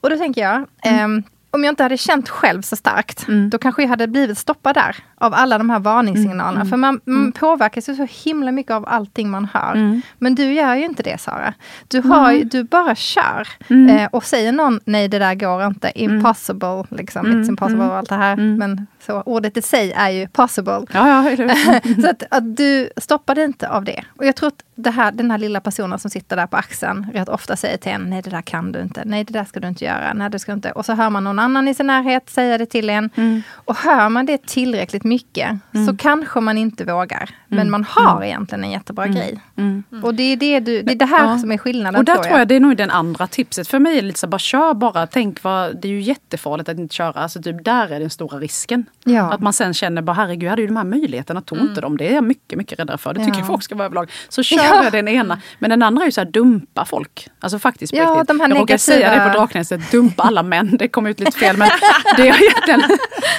Och 0.00 0.10
då 0.10 0.16
tänker 0.16 0.40
jag, 0.40 0.64
ehm, 0.84 1.22
om 1.50 1.64
jag 1.64 1.72
inte 1.72 1.82
hade 1.82 1.96
känt 1.96 2.28
själv 2.28 2.62
så 2.62 2.76
starkt, 2.76 3.28
Mm. 3.28 3.50
då 3.50 3.58
kanske 3.58 3.82
jag 3.82 3.88
hade 3.88 4.06
blivit 4.06 4.38
stoppad 4.38 4.74
där 4.74 4.96
av 5.14 5.34
alla 5.34 5.58
de 5.58 5.70
här 5.70 5.78
varningssignalerna. 5.78 6.60
Mm. 6.60 6.68
För 6.68 6.76
man, 6.76 7.00
man 7.04 7.32
påverkas 7.32 7.88
ju 7.88 7.94
så 7.94 8.06
himla 8.24 8.52
mycket 8.52 8.72
av 8.72 8.84
allting 8.88 9.30
man 9.30 9.44
hör. 9.52 9.72
Mm. 9.74 10.02
Men 10.18 10.34
du 10.34 10.52
gör 10.52 10.74
ju 10.74 10.84
inte 10.84 11.02
det 11.02 11.20
Sara. 11.20 11.54
Du, 11.88 12.00
har 12.00 12.32
ju, 12.32 12.44
du 12.44 12.64
bara 12.64 12.94
kör. 12.94 13.48
Mm. 13.68 13.96
Eh, 13.96 14.08
och 14.12 14.24
säger 14.24 14.52
någon, 14.52 14.80
nej 14.84 15.08
det 15.08 15.18
där 15.18 15.34
går 15.34 15.66
inte, 15.66 15.92
impossible, 15.94 16.84
liksom, 16.90 17.26
Mm. 17.26 17.42
it's 17.42 17.48
impossible 17.48 17.84
och 17.84 17.96
allt 17.96 18.08
det 18.08 18.14
här. 18.14 18.36
Men 18.36 18.86
så, 19.08 19.22
ordet 19.26 19.56
i 19.56 19.62
sig 19.62 19.92
är 19.92 20.10
ju 20.10 20.28
possible. 20.28 20.84
Ja, 20.92 21.08
ja, 21.08 21.36
så 22.02 22.10
att, 22.10 22.22
att 22.30 22.56
du 22.56 22.90
stoppade 22.96 23.44
inte 23.44 23.68
av 23.68 23.84
det. 23.84 24.04
Och 24.16 24.26
jag 24.26 24.36
tror 24.36 24.48
att 24.48 24.62
det 24.74 24.90
här, 24.90 25.12
den 25.12 25.30
här 25.30 25.38
lilla 25.38 25.60
personen 25.60 25.98
som 25.98 26.10
sitter 26.10 26.36
där 26.36 26.46
på 26.46 26.56
axeln 26.56 27.06
rätt 27.12 27.28
ofta 27.28 27.56
säger 27.56 27.76
till 27.76 27.92
en, 27.92 28.10
nej 28.10 28.22
det 28.22 28.30
där 28.30 28.42
kan 28.42 28.72
du 28.72 28.80
inte, 28.82 29.02
nej 29.04 29.24
det 29.24 29.32
där 29.32 29.44
ska 29.44 29.60
du 29.60 29.68
inte 29.68 29.84
göra, 29.84 30.12
nej 30.14 30.30
det 30.30 30.38
ska 30.38 30.52
du 30.52 30.56
inte. 30.56 30.72
Och 30.72 30.84
så 30.86 30.92
hör 30.94 31.10
man 31.10 31.24
någon 31.24 31.38
annan 31.38 31.68
i 31.68 31.74
sin 31.74 31.86
närhet 31.86 32.30
säga 32.30 32.58
det 32.58 32.66
till 32.66 32.90
en. 32.90 33.10
Mm. 33.14 33.42
Och 33.52 33.76
hör 33.76 34.08
man 34.08 34.26
det 34.26 34.46
tillräckligt 34.46 35.04
mycket 35.04 35.58
så 35.86 35.96
kanske 35.96 36.40
man 36.40 36.58
inte 36.58 36.84
vågar. 36.84 37.30
Men 37.48 37.70
man 37.70 37.84
har 37.84 38.24
egentligen 38.24 38.64
en 38.64 38.70
jättebra 38.70 39.06
grej. 39.06 39.40
Mm. 39.56 39.84
Och 40.02 40.14
det 40.14 40.22
är 40.22 40.36
det, 40.36 40.60
du, 40.60 40.82
det, 40.82 40.92
är 40.92 40.96
det 40.96 41.04
här 41.04 41.24
Ja. 41.30 41.38
som 41.38 41.52
är 41.52 41.58
skillnaden 41.58 41.98
Och 41.98 42.04
där 42.04 42.14
tror 42.14 42.24
tror 42.24 42.38
jag 42.38 42.48
det 42.48 42.54
är 42.54 42.60
nog 42.60 42.76
den 42.76 42.90
andra 42.90 43.26
tipset. 43.26 43.68
För 43.68 43.78
mig 43.78 43.92
är 43.92 44.02
det 44.02 44.06
lite 44.06 44.18
så 44.18 44.26
bara 44.26 44.38
kör 44.38 44.74
bara. 44.74 45.06
Tänk 45.06 45.42
vad, 45.42 45.80
det 45.80 45.88
är 45.88 45.92
ju 45.92 46.00
jättefarligt 46.00 46.68
att 46.68 46.78
inte 46.78 46.94
köra. 46.94 47.12
Alltså 47.12 47.42
typ 47.42 47.64
där 47.64 47.92
är 47.92 48.00
den 48.00 48.10
stora 48.10 48.38
risken. 48.38 48.86
Ja. 49.04 49.32
Att 49.32 49.40
man 49.40 49.52
sen 49.52 49.74
känner 49.74 50.02
bara 50.02 50.12
herregud, 50.12 50.42
jag 50.42 50.50
hade 50.50 50.62
ju 50.62 50.68
de 50.68 50.76
här 50.76 50.84
möjligheterna, 50.84 51.40
tog 51.40 51.58
inte 51.58 51.80
dem. 51.80 51.96
Det 51.96 52.08
är 52.08 52.14
jag 52.14 52.24
mycket, 52.24 52.58
mycket 52.58 52.78
räddare 52.78 52.98
för. 52.98 53.14
Det 53.14 53.24
tycker 53.24 53.38
Ja. 53.38 53.44
folk 53.44 53.62
ska 53.62 53.74
vara 53.74 53.86
överlag. 53.86 54.10
Så 54.28 54.42
kör 54.42 54.56
Ja. 54.56 54.84
jag 54.84 54.92
den 54.92 55.08
ena. 55.08 55.40
Men 55.58 55.70
den 55.70 55.82
andra 55.82 56.02
är 56.02 56.06
ju 56.06 56.12
så 56.12 56.20
här, 56.20 56.30
dumpa 56.30 56.84
folk. 56.84 57.28
Alltså 57.40 57.58
faktiskt 57.58 57.92
Ja, 57.92 58.04
riktigt. 58.10 58.28
de 58.28 58.40
här 58.40 58.48
jag 58.48 58.50
råkar 58.54 58.60
negativa- 58.60 58.78
säga 58.78 59.24
det 59.24 59.30
på 59.32 59.38
Draknäset, 59.38 59.90
dumpa 59.90 60.22
alla 60.22 60.42
män. 60.42 60.76
Det 60.78 60.88
kom 60.88 61.06
ut 61.06 61.20
lite 61.20 61.38
fel 61.38 61.56
men 61.56 61.68
det 62.16 62.28
är 62.28 62.42
egentligen 62.42 62.82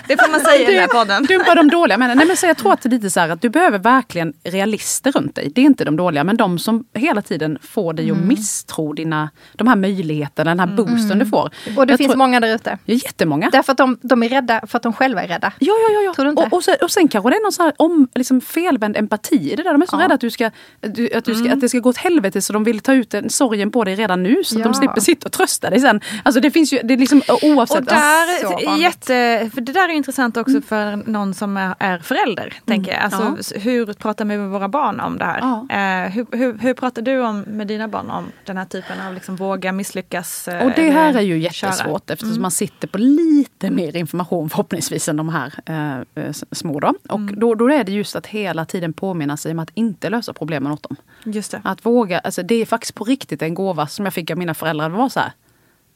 Det 0.08 0.18
får 0.18 0.32
man 0.32 0.40
säga 0.40 0.70
i 0.70 0.74
den 0.74 0.82
här 0.82 0.88
podden. 0.88 1.24
Dumpa 1.26 1.56
de 1.56 1.68
dåliga 1.70 1.98
männen. 1.98 2.18
Nej, 2.18 2.28
men 2.28 2.38
så 2.38 2.46
jag 2.46 2.58
tror 2.58 2.74
att 2.74 2.82
det 2.82 2.90
är 2.90 2.92
lite 2.92 3.10
så 3.10 3.20
här 3.20 3.30
att 3.30 3.42
du 3.42 3.50
behöver 3.50 3.80
verkligen 3.80 4.34
realister 4.44 5.12
runt 5.12 5.36
dig. 5.36 5.52
Det 5.56 5.62
är 5.62 5.66
inte 5.66 5.86
de 5.86 5.96
dåliga, 5.96 6.24
men 6.24 6.38
de 6.38 6.60
som 6.60 6.86
hela 6.94 7.22
tiden 7.22 7.58
får 7.62 7.94
dig 7.94 8.12
att 8.12 8.18
Mm. 8.18 8.28
misstro 8.28 8.94
dina, 8.94 9.30
de 9.54 9.68
här 9.68 9.76
möjligheterna, 9.76 10.52
den 10.52 10.60
här 10.60 10.68
boosten 10.68 11.20
du 11.20 11.26
får. 11.26 11.50
Och 11.78 11.88
det 11.88 11.92
Jag 11.94 11.98
finns 11.98 12.10
tror- 12.12 12.18
många 12.18 12.40
där 12.40 12.56
ute. 12.56 12.78
Ja, 12.86 12.94
jättemånga. 12.94 13.50
Därför 13.52 13.72
att 13.72 13.78
de, 13.78 13.98
de 14.02 14.24
är 14.24 14.30
rädda 14.30 14.62
för 14.68 14.78
att 14.78 14.84
de 14.84 14.94
själva 14.94 15.24
är 15.24 15.28
rädda. 15.28 15.49
Ja, 15.60 15.74
ja, 15.88 15.94
ja. 15.94 16.02
ja. 16.02 16.14
Tror 16.14 16.26
du 16.26 16.30
inte? 16.32 16.44
Och, 16.44 16.54
och, 16.54 16.64
sen, 16.64 16.76
och 16.82 16.92
sen 16.92 17.08
kanske 17.08 17.30
det 17.30 17.36
är 17.36 17.44
någon 17.44 17.52
så 17.52 17.64
här 17.64 17.74
om, 17.78 18.08
liksom 18.16 18.42
felvänd 18.42 18.98
empati 18.98 19.52
i 19.52 19.56
det 19.56 19.64
där. 19.64 19.72
De 19.72 19.82
är 19.82 19.86
så 19.86 19.98
rädda 19.98 20.14
att, 20.14 20.22
du 20.22 20.32
ska, 20.32 20.52
du, 20.82 21.10
att, 21.14 21.26
du 21.26 21.36
ska, 21.36 21.54
att 21.54 21.62
det 21.62 21.70
ska 21.70 21.80
gå 21.80 21.90
åt 21.90 21.98
helvete 21.98 22.42
så 22.42 22.54
de 22.54 22.64
vill 22.64 22.80
ta 22.80 22.94
ut 22.94 23.10
den 23.10 23.30
sorgen 23.30 23.72
på 23.72 23.84
dig 23.84 23.96
redan 23.96 24.24
nu 24.24 24.44
så 24.44 24.56
att 24.56 24.60
Ja. 24.60 24.66
de 24.66 24.74
slipper 24.74 25.02
sitta 25.02 25.26
och 25.26 25.32
trösta 25.32 25.70
dig 25.70 25.80
sen. 25.80 26.02
Alltså 26.24 26.42
det 26.42 26.52
finns 26.52 26.74
ju, 26.74 26.80
det 26.84 26.94
är 26.94 26.98
liksom 26.98 27.22
oavsett. 27.42 27.80
Och 27.80 27.86
där, 27.86 28.42
så 28.42 28.50
vanligt. 28.66 28.82
jätte, 28.84 29.50
för 29.54 29.62
det 29.62 29.72
där 29.72 29.90
är 29.90 29.94
intressant 29.94 30.38
också 30.38 30.62
för 30.62 30.96
någon 30.96 31.34
som 31.34 31.58
är, 31.58 31.76
är 31.80 31.98
förälder. 32.00 32.54
Tänker 32.66 32.92
jag. 32.92 33.02
Alltså, 33.02 33.20
Ja. 33.56 33.60
Hur 33.60 33.94
pratar 33.94 34.26
vi 34.26 34.38
med 34.38 34.50
våra 34.50 34.68
barn 34.70 35.00
om 35.00 35.18
det 35.18 35.26
här? 35.26 35.40
Ja. 35.40 35.68
Eh, 36.06 36.12
hur, 36.12 36.26
hur, 36.38 36.58
hur 36.58 36.74
pratar 36.74 37.02
du 37.02 37.20
om, 37.22 37.42
med 37.42 37.68
dina 37.68 37.88
barn 37.88 38.10
om 38.10 38.26
den 38.46 38.58
här 38.58 38.66
typen 38.66 39.02
av 39.08 39.14
liksom, 39.14 39.36
våga 39.36 39.72
misslyckas? 39.72 40.48
eh, 40.48 40.66
Och 40.66 40.72
det 40.76 40.90
här 40.90 41.14
är 41.18 41.22
ju 41.22 41.50
köra? 41.50 41.70
jättesvårt 41.70 42.10
eftersom 42.10 42.42
man 42.42 42.52
sitter 42.52 42.88
på 42.88 42.98
lite 42.98 43.72
mer 43.72 43.96
information 43.96 44.50
förhoppningsvis 44.50 45.10
än 45.10 45.18
de 45.18 45.30
här 45.30 45.39
eh, 45.66 45.98
eh, 46.16 46.32
små. 46.52 46.80
Då. 46.80 46.94
Och 47.10 47.22
då, 47.22 47.56
då 47.56 47.72
är 47.72 47.84
det 47.84 47.92
just 47.92 48.16
att 48.16 48.28
hela 48.28 48.66
tiden 48.66 48.94
påminna 48.94 49.38
sig 49.38 49.52
om 49.52 49.60
att 49.60 49.72
inte 49.74 50.10
lösa 50.10 50.34
problemen 50.34 50.72
åt 50.72 50.84
dem. 50.84 50.96
Just 51.24 51.52
det. 51.52 51.62
Att 51.64 51.86
våga, 51.86 52.20
alltså 52.20 52.44
det 52.44 52.56
är 52.56 52.66
faktiskt 52.66 52.96
på 52.96 53.04
riktigt 53.04 53.42
en 53.42 53.54
gåva 53.54 53.88
som 53.88 54.06
jag 54.06 54.14
fick 54.14 54.32
av 54.32 54.38
mina 54.38 54.54
föräldrar. 54.54 54.90
Det 54.90 54.96
var 54.96 55.10
så 55.10 55.20
här, 55.20 55.32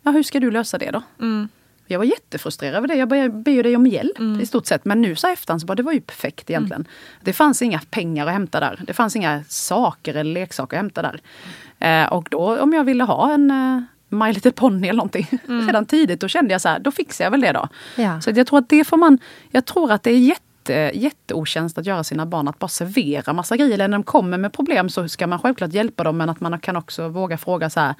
ja 0.03 0.11
hur 0.11 0.23
ska 0.23 0.39
du 0.39 0.51
lösa 0.51 0.77
det 0.77 0.91
då? 0.91 1.01
Mm. 1.19 1.49
Jag 1.87 1.99
var 1.99 2.05
jättefrustrerad 2.05 2.75
över 2.75 2.87
det. 2.87 2.95
Jag 2.95 3.33
ber 3.33 3.51
ju 3.51 3.63
dig 3.63 3.75
om 3.75 3.87
hjälp 3.87 4.19
i 4.41 4.45
stort 4.45 4.65
sett. 4.65 4.85
Men 4.85 5.01
nu 5.01 5.15
så 5.15 5.27
här 5.27 5.33
efterhand 5.33 5.61
så 5.61 5.67
bara, 5.67 5.75
det 5.75 5.83
var 5.83 5.91
ju 5.91 6.01
perfekt 6.01 6.49
egentligen. 6.49 6.87
Det 7.21 7.33
fanns 7.33 7.61
inga 7.61 7.81
pengar 7.89 8.27
att 8.27 8.33
hämta 8.33 8.59
där. 8.59 8.79
Det 8.87 8.93
fanns 8.93 9.15
inga 9.15 9.43
saker 9.47 10.13
eller 10.13 10.33
leksaker 10.33 10.77
att 10.77 10.81
hämta 10.81 11.01
där. 11.01 11.21
Eh, 11.79 12.13
och 12.13 12.27
då 12.31 12.59
om 12.59 12.73
jag 12.73 12.83
ville 12.83 13.03
ha 13.03 13.33
en 13.33 13.51
eh, 13.51 13.81
My 14.13 14.33
Little 14.33 14.51
Pony 14.51 14.87
eller 14.87 14.97
någonting 14.97 15.27
redan 15.67 15.85
tidigt, 15.85 16.21
då 16.21 16.27
kände 16.27 16.51
jag 16.51 16.61
så 16.61 16.69
här, 16.69 16.79
då 16.79 16.91
fixar 16.91 17.25
jag 17.25 17.31
väl 17.31 17.41
det 17.41 17.51
då. 17.51 17.67
Ja. 17.95 18.21
Så 18.21 18.31
jag 18.35 18.47
tror 18.47 18.59
att 18.59 18.69
det 18.69 18.83
får 18.83 18.97
man, 18.97 19.19
jag 19.49 19.65
tror 19.65 19.91
att 19.91 20.03
det 20.03 20.11
är 20.11 20.17
jätte, 20.17 20.91
jätteotjänst 20.93 21.77
att 21.77 21.85
göra 21.85 22.03
sina 22.03 22.25
barn 22.25 22.47
att 22.47 22.59
bara 22.59 22.67
servera 22.67 23.33
massa 23.33 23.57
grejer. 23.57 23.73
Eller 23.73 23.87
när 23.87 23.97
de 23.97 24.03
kommer 24.03 24.37
med 24.37 24.53
problem 24.53 24.89
så 24.89 25.09
ska 25.09 25.27
man 25.27 25.39
självklart 25.39 25.73
hjälpa 25.73 26.03
dem 26.03 26.17
men 26.17 26.29
att 26.29 26.39
man 26.39 26.59
kan 26.59 26.75
också 26.75 27.07
våga 27.07 27.37
fråga 27.37 27.69
så 27.69 27.79
här 27.79 27.95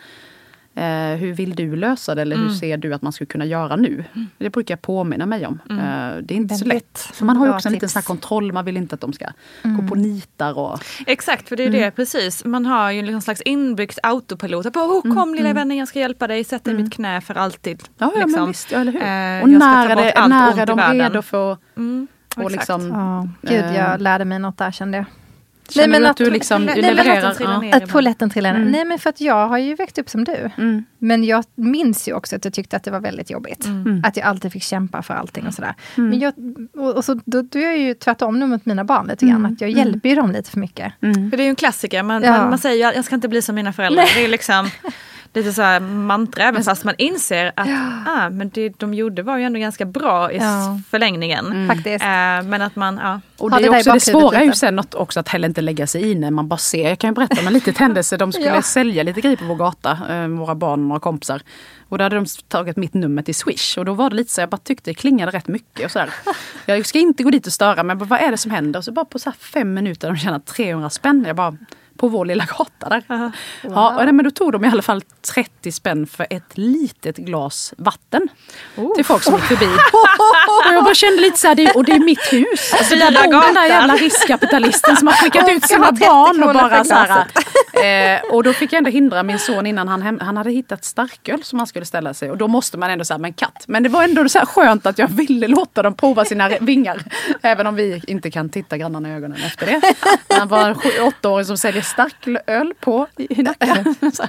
Eh, 0.76 1.16
hur 1.18 1.34
vill 1.34 1.56
du 1.56 1.76
lösa 1.76 2.16
det 2.16 2.22
eller 2.22 2.36
Mm. 2.36 2.48
hur 2.48 2.56
ser 2.56 2.78
du 2.78 2.94
att 2.94 3.02
man 3.02 3.12
skulle 3.14 3.26
kunna 3.26 3.46
göra 3.46 3.76
nu? 3.76 4.04
Det 4.38 4.50
brukar 4.50 4.72
jag 4.74 4.82
påminna 4.82 5.26
mig 5.26 5.48
om. 5.48 5.60
Eh, 5.70 5.76
det 6.24 6.34
är 6.34 6.36
inte 6.36 6.56
så 6.56 6.66
Mm. 6.66 6.70
Väldigt 6.70 6.74
lätt. 6.74 6.98
För 7.16 7.26
man 7.26 7.38
har 7.38 7.46
ju 7.48 7.54
också 7.54 7.68
en 7.70 7.74
liten. 7.74 7.86
Mm. 7.86 7.90
sån 7.90 8.00
här 8.00 8.06
kontroll, 8.06 8.52
man 8.54 8.66
vill 8.66 8.78
inte 8.78 8.96
att 8.96 9.02
de 9.02 9.14
ska 9.14 9.26
gå 9.64 9.88
på 9.88 9.96
nitar. 9.96 10.58
Och, 10.60 10.80
Exakt, 11.08 11.50
för 11.50 11.56
det 11.56 11.64
är 11.64 11.70
det 11.70 11.92
precis. 11.92 12.46
Man 12.46 12.66
har 12.66 12.92
ju 12.92 13.02
någon 13.12 13.22
slags 13.22 13.42
inbyggt 13.42 14.00
autopilot. 14.04 14.74
På, 14.74 14.80
oh, 14.80 15.14
kom 15.16 15.36
lilla 15.36 15.54
vännen, 15.54 15.78
jag 15.78 15.88
ska 15.88 16.00
hjälpa 16.00 16.28
dig. 16.28 16.44
Sätt 16.44 16.64
dig 16.64 16.74
i 16.74 16.78
mitt 16.78 16.94
knä 16.94 17.22
för 17.22 17.36
alltid. 17.38 17.84
ja, 17.98 18.12
ja 18.16 18.20
liksom. 18.26 18.32
men 18.42 18.48
visst, 18.48 18.72
ja, 18.72 18.80
eller 18.80 18.92
hur? 18.92 19.02
Eh, 19.02 19.42
och 19.44 19.50
när 19.60 19.90
är, 19.90 19.96
det, 19.96 20.28
när 20.28 20.60
är 20.60 20.66
de 20.66 20.80
redo 20.80 21.22
för 21.22 21.58
Mm, 21.78 22.08
och 22.38 22.52
liksom, 22.52 22.88
Ja, 22.90 23.28
gud, 23.42 23.64
Eh. 23.66 23.76
jag 23.78 24.02
lärde 24.02 24.26
mig 24.26 24.40
något 24.40 24.58
där 24.58 24.72
kände 24.72 24.98
jag. 24.98 25.06
Känner 25.70 25.88
men 25.88 26.02
du 26.02 26.06
att, 26.08 26.12
att- 26.12 26.18
du 26.18 26.30
liksom 26.32 26.66
Nej, 26.66 26.76
du 26.76 26.82
levererar? 26.82 27.36
Ja. 27.40 27.78
Att 27.78 27.90
polletten 27.90 28.30
trillar 28.30 28.54
ner. 28.54 28.66
Nej 28.66 28.86
men 28.86 29.00
för 29.00 29.10
att 29.10 29.22
jag 29.22 29.48
har 29.48 29.58
ju 29.58 29.76
växt 29.76 29.98
upp 29.98 30.10
som 30.10 30.24
du. 30.24 30.50
Mm. 30.58 30.84
Men 31.00 31.24
jag 31.24 31.44
minns 31.56 32.08
ju 32.08 32.14
också 32.14 32.36
att 32.36 32.46
jag 32.46 32.54
tyckte 32.54 32.78
att 32.78 32.84
det 32.84 32.92
var 32.92 33.00
väldigt 33.00 33.30
jobbigt. 33.30 33.66
Mm. 33.66 34.02
Att 34.06 34.18
jag 34.18 34.26
alltid 34.26 34.52
fick 34.52 34.64
kämpa 34.64 35.02
för 35.02 35.14
allting 35.14 35.48
och 35.48 35.54
sådär. 35.54 35.74
Men 35.96 36.20
jag, 36.20 36.34
och, 36.74 36.96
och 36.96 37.06
så, 37.06 37.20
då, 37.26 37.42
då 37.42 37.60
är 37.60 37.64
jag 37.64 37.78
ju 37.78 37.94
tvärtom 37.94 38.40
nu 38.40 38.46
mot 38.46 38.66
mina 38.66 38.84
barn 38.84 39.08
lite 39.08 39.26
grann. 39.26 39.46
Att 39.46 39.62
jag 39.62 39.70
hjälper 39.70 40.10
ju 40.10 40.16
dem 40.16 40.32
lite 40.32 40.52
för 40.52 40.60
mycket. 40.60 40.94
Mm. 41.02 41.30
För 41.30 41.38
det 41.38 41.44
är 41.44 41.46
ju 41.46 41.50
en 41.50 41.56
klassiker. 41.56 42.04
Man, 42.04 42.24
Ja. 42.24 42.32
man, 42.32 42.50
man 42.50 42.60
säger 42.60 42.94
jag 42.96 43.06
ska 43.06 43.16
inte 43.16 43.28
bli 43.28 43.42
som 43.42 43.56
mina 43.56 43.74
föräldrar. 43.74 44.06
Det 44.16 44.26
är 44.26 44.28
liksom, 44.30 44.70
lite 45.34 45.54
så 45.54 45.62
här 45.62 45.80
mantra 45.80 46.44
även 46.44 46.64
fast 46.64 46.84
man 46.84 46.96
inser 46.98 47.52
att 47.56 47.68
ah, 48.08 48.30
men 48.30 48.50
det 48.50 48.70
de 48.80 48.94
gjorde 48.94 49.24
var 49.24 49.38
ju 49.38 49.44
ändå 49.44 49.60
ganska 49.60 49.86
bra 49.86 50.32
i 50.32 50.38
Ja. 50.38 50.80
förlängningen. 50.90 51.68
Faktiskt. 51.68 52.04
Eh, 52.06 52.10
men 52.44 52.62
att 52.62 52.76
man, 52.76 53.00
ja. 53.04 53.22
Och 53.38 53.52
det, 53.52 53.58
det 53.58 53.66
är 53.66 53.70
också, 53.70 53.78
det 53.78 53.84
bakhuvudet 53.84 54.04
svåra 54.04 54.40
är 54.40 54.44
ju 54.46 54.54
sen 54.54 54.80
också 54.94 55.20
att 55.20 55.28
heller 55.28 55.48
inte 55.48 55.62
lägga 55.62 55.88
sig 55.88 56.12
i 56.12 56.16
när 56.16 56.32
man 56.32 56.48
bara 56.48 56.58
ser. 56.58 56.90
Jag 56.90 57.00
kan 57.00 57.10
ju 57.10 57.14
berätta 57.14 57.42
om 57.42 57.48
en 57.48 57.54
litet 57.54 57.78
händelse. 57.84 58.18
De 58.18 58.32
skulle 58.32 58.48
Ja. 58.48 58.62
sälja 58.62 59.04
lite 59.04 59.22
grejer 59.22 59.38
på 59.38 59.46
vår 59.46 59.56
gata, 59.56 59.98
eh, 60.10 60.28
våra 60.28 60.56
barn 60.56 60.80
och 60.82 60.88
några 60.88 61.00
kompisar. 61.00 61.42
Och 61.90 61.98
då 61.98 62.04
hade 62.04 62.16
de 62.16 62.26
tagit 62.48 62.78
mitt 62.78 62.94
nummer 62.94 63.22
till 63.22 63.36
Swish. 63.36 63.78
Och 63.78 63.86
då 63.86 63.94
var 63.94 64.10
det 64.10 64.16
lite 64.16 64.32
så, 64.32 64.42
jag 64.42 64.50
bara 64.50 64.58
tyckte 64.58 64.90
det 64.90 64.94
klingade 64.94 65.32
rätt 65.32 65.48
mycket. 65.48 65.86
Och 65.86 65.92
så 65.92 66.00
där. 66.00 66.10
Jag 66.66 66.86
ska 66.86 67.00
inte 67.00 67.24
gå 67.24 67.30
dit 67.30 67.48
och 67.48 67.54
störa, 67.54 67.84
men 67.84 67.98
vad 67.98 68.20
är 68.20 68.32
det 68.32 68.38
som 68.38 68.52
händer? 68.52 68.78
Och 68.80 68.84
så 68.84 68.92
bara 68.92 69.06
på 69.06 69.20
så 69.20 69.30
här 69.30 69.38
fem 69.38 69.74
minuter, 69.74 70.08
de 70.08 70.18
tjänar 70.18 70.40
300 70.40 70.90
spänn. 70.90 71.24
Jag 71.28 71.36
bara, 71.36 71.58
på 71.98 72.08
vår 72.08 72.26
lilla 72.26 72.46
gata 72.46 72.90
där. 72.90 73.04
Ja, 73.62 73.96
och 73.96 74.04
nej, 74.04 74.14
men 74.14 74.26
då 74.26 74.32
tog 74.32 74.52
de 74.52 74.66
i 74.66 74.68
alla 74.68 74.82
fall 74.82 75.02
30 75.34 75.72
spänn 75.72 76.08
för 76.08 76.28
ett 76.30 76.58
litet 76.58 77.18
glas 77.18 77.74
vatten. 77.78 78.30
Till 78.96 79.06
folk 79.06 79.24
som 79.24 79.36
gick 79.36 79.44
förbi. 79.44 79.66
och 80.68 80.74
jag 80.74 80.84
bara 80.84 80.96
kände 80.96 81.22
lite 81.22 81.38
så 81.38 81.48
här, 81.48 81.56
det, 81.56 81.72
och 81.72 81.84
det 81.86 81.92
är 81.92 82.00
mitt 82.00 82.34
hus. 82.34 82.74
Alltså, 82.74 82.96
där 82.96 83.12
bor 83.12 83.46
den 83.46 83.54
där 83.54 83.66
jävla 83.66 83.96
riskkapitalisten 83.96 84.98
som 84.98 85.08
har 85.08 85.16
skickat 85.16 85.50
ut 85.52 85.66
sina 85.66 85.88
30 85.88 86.06
barn 86.06 86.44
och 86.44 86.54
bara 86.54 86.84
så 86.84 86.94
här. 86.94 87.26
Eh, 87.74 88.22
och 88.32 88.44
då 88.44 88.54
fick 88.54 88.74
jag 88.74 88.78
ändå 88.78 88.90
hindra 88.90 89.24
min 89.24 89.40
son 89.40 89.66
innan 89.66 89.88
han, 89.88 90.02
hem, 90.02 90.20
han 90.22 90.38
hade 90.38 90.52
hittat 90.52 90.86
starköl 90.86 91.44
som 91.44 91.60
han 91.60 91.68
skulle 91.68 91.86
ställa 91.86 92.14
sig. 92.14 92.32
Och 92.32 92.38
då 92.38 92.48
måste 92.48 92.78
man 92.78 92.90
ändå 92.90 93.06
säga, 93.06 93.18
men 93.18 93.34
katt. 93.34 93.64
Men 93.68 93.84
det 93.84 93.90
var 93.90 94.04
ändå 94.04 94.30
så 94.30 94.40
här 94.40 94.46
skönt 94.46 94.86
att 94.86 94.98
jag 94.98 95.08
ville 95.08 95.48
låta 95.48 95.82
dem 95.82 95.94
prova 95.94 96.26
sina 96.26 96.50
vingar. 96.50 97.04
Även 97.42 97.68
om 97.68 97.76
vi 97.76 98.02
inte 98.08 98.32
kan 98.32 98.50
titta 98.50 98.78
grannarna 98.78 99.10
i 99.10 99.12
ögonen 99.12 99.38
efter 99.46 99.66
det. 99.66 99.82
Han 100.30 100.48
var 100.48 100.70
en 100.70 101.04
åttaåring 101.08 101.46
som 101.46 101.58
säljer 101.58 101.82
starköl 101.94 102.74
på 102.80 103.08
i 103.18 103.46
här. 103.60 103.86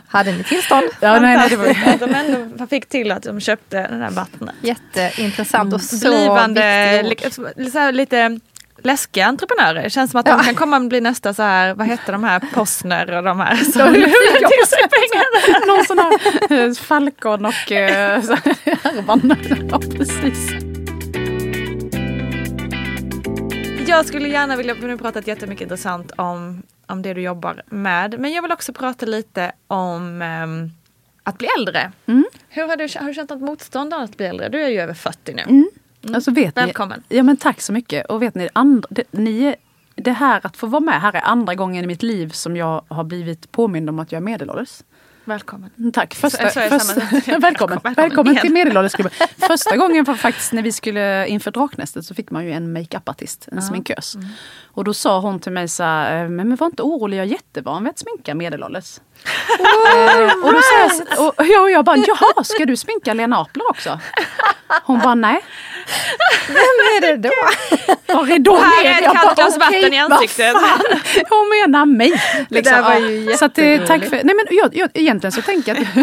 Hade 0.09 0.33
ni 0.33 0.44
tillstånd? 0.44 0.85
Ja, 1.00 1.20
nej, 1.20 1.37
nej, 1.37 1.48
det 1.48 1.57
var, 1.57 1.68
Att 1.68 2.00
de 2.00 2.14
ändå 2.14 2.66
fick 2.66 2.88
till 2.88 3.12
att 3.12 3.22
de 3.22 3.40
köpte 3.40 3.88
den 3.88 4.00
där 4.00 4.11
vattnet. 4.11 4.55
Jätteintressant 4.62 5.74
och 5.74 5.81
så 5.81 6.09
Blivande, 6.09 7.03
viktigt 7.09 7.38
ord. 7.38 7.72
så 7.72 7.90
lite 7.90 8.40
läskiga 8.83 9.27
entreprenörer. 9.27 9.83
Det 9.83 9.90
känns 9.90 10.11
som 10.11 10.20
att 10.20 10.27
de 10.27 10.40
kan 10.40 10.55
komma 10.55 10.77
och 10.77 10.85
bli 10.88 11.00
nästa 11.00 11.35
så 11.35 11.42
här, 11.42 11.74
vad 11.74 11.87
heter 11.87 12.12
de 12.12 12.24
här, 12.24 12.40
Postner 12.55 13.16
och 13.16 13.22
de 13.22 13.40
här 13.40 13.57
som 13.57 13.94
fick 13.94 14.48
till 14.48 14.66
sig 14.68 14.83
pengar. 14.90 15.66
någon 15.77 15.85
sån 15.85 15.98
här 15.98 16.66
eh, 16.68 16.74
Falcon 16.74 17.44
och 17.44 17.72
eh, 17.72 18.22
härvan. 18.83 19.37
Ja, 19.70 19.79
precis. 19.79 20.50
Jag 23.87 24.07
skulle 24.07 24.29
gärna 24.29 24.57
vilja, 24.57 24.74
vi 24.74 24.87
nu 24.87 24.98
pratat 24.98 25.27
jättemycket 25.27 25.62
intressant 25.62 26.12
om, 26.16 26.62
om 26.94 27.02
det 27.02 27.14
du 27.14 27.20
jobbar 27.20 27.62
med. 27.66 28.20
Men 28.20 28.33
jag 28.33 28.42
vill 28.42 28.52
också 28.52 28.72
prata 28.72 29.07
lite 29.07 29.52
om 29.66 30.22
ehm, 30.22 30.70
att 31.22 31.38
bli 31.38 31.48
äldre. 31.59 31.92
Hur 32.48 32.68
har, 32.68 32.76
du, 32.76 32.88
har 33.00 33.07
du 33.07 33.14
känt 33.14 33.30
något 33.30 33.40
motstånd 33.40 33.94
av 33.94 34.00
att 34.00 34.16
bli 34.16 34.26
äldre? 34.26 34.48
Du 34.48 34.62
är 34.62 34.68
ju 34.68 34.80
över 34.80 34.94
40 34.94 35.35
nu. 35.35 35.42
Alltså 36.14 36.30
vet 36.30 36.57
Välkommen. 36.57 37.02
Ni, 37.09 37.16
ja 37.16 37.22
men 37.22 37.37
tack 37.37 37.61
så 37.61 37.72
mycket. 37.72 38.07
Och 38.07 38.22
vet 38.22 38.35
ni, 38.35 38.48
andra, 38.52 38.88
det, 38.90 39.04
ni 39.11 39.54
det 39.94 40.12
här 40.12 40.40
att 40.46 40.57
få 40.57 40.66
vara 40.66 40.80
med 40.80 41.00
här 41.00 41.16
är 41.16 41.20
andra 41.20 41.54
gången 41.54 41.85
i 41.85 41.87
mitt 41.87 42.02
liv 42.02 42.28
som 42.28 42.57
jag 42.57 42.85
har 42.88 43.04
blivit 43.04 43.52
påmind 43.52 43.90
om 43.90 43.98
att 43.98 44.12
jag 44.12 44.20
är 44.20 44.24
medelålders. 44.24 44.83
Välkommen. 45.24 45.70
Mm, 45.78 45.92
Tack. 45.92 46.14
Första, 46.14 46.50
så 46.50 46.60
första, 46.60 47.00
välkommen. 47.38 47.78
Välkommen 47.82 47.94
Välkommen 47.94 48.37
till 48.37 48.52
Medelåldersklubben. 48.52 49.12
Första 49.38 49.76
gången 49.76 50.04
var 50.04 50.14
faktiskt 50.14 50.52
när 50.52 50.62
vi 50.62 50.72
skulle 50.72 51.26
inför 51.28 51.50
Draknästet 51.50 52.04
så 52.04 52.14
fick 52.14 52.30
man 52.30 52.44
ju 52.44 52.52
en 52.52 52.72
makeup-artist, 52.72 53.48
en 53.52 53.62
sminkös. 53.62 54.14
Mm. 54.14 54.28
Och 54.72 54.84
då 54.84 54.94
sa 54.94 55.20
hon 55.20 55.40
till 55.40 55.52
mig 55.52 55.68
så 55.68 55.82
här, 55.82 56.22
"Eh, 56.24 56.28
men, 56.30 56.48
men 56.48 56.56
var 56.56 56.66
inte 56.66 56.82
orolig, 56.82 57.16
jag 57.18 57.24
är 57.26 57.30
jättevan 57.30 57.82
vid 57.84 57.90
att 57.90 57.98
sminka 57.98 58.34
medelålders. 58.34 59.00
Eh, 59.94 60.32
och 60.44 60.52
då 60.52 60.60
sa 60.62 60.78
jag, 60.80 60.92
så- 60.94 61.26
och, 61.28 61.34
ja, 61.46 61.60
och 61.60 61.70
jag 61.70 61.84
bara, 61.84 61.96
jaha, 61.96 62.44
ska 62.44 62.66
du 62.66 62.76
sminka 62.76 63.14
Lena 63.14 63.37
Apler 63.40 63.70
också? 63.70 64.00
Hon 64.84 64.98
bara, 64.98 65.14
nej. 65.14 65.40
Vem 66.49 66.57
är 66.57 67.01
det 67.01 67.16
då? 67.29 67.35
Var 68.14 68.31
är 68.31 68.38
då 68.38 68.57
här 68.57 68.85
är 68.85 68.90
ett 69.03 69.12
kallt 69.12 69.35
glas 69.37 69.59
vatten 69.59 69.92
i 69.94 69.99
ansiktet. 69.99 70.55
Hon 71.31 71.49
menar 71.49 71.87
mig. 71.87 72.11
Liksom. 72.49 72.75
där 72.75 72.83
var 72.83 72.92
Ja. 72.94 72.99
ju 73.01 73.37
Så 73.37 73.44
att, 73.44 73.59
eh, 73.59 73.85
tack 73.87 74.05
för, 74.05 74.11
nej 74.25 74.35
men 74.35 74.47
jag, 74.51 74.77
jag, 74.77 74.90
egentligen 74.94 75.33
så 75.33 75.42
tänker 75.42 75.75
jag 75.75 75.83
att 75.83 75.97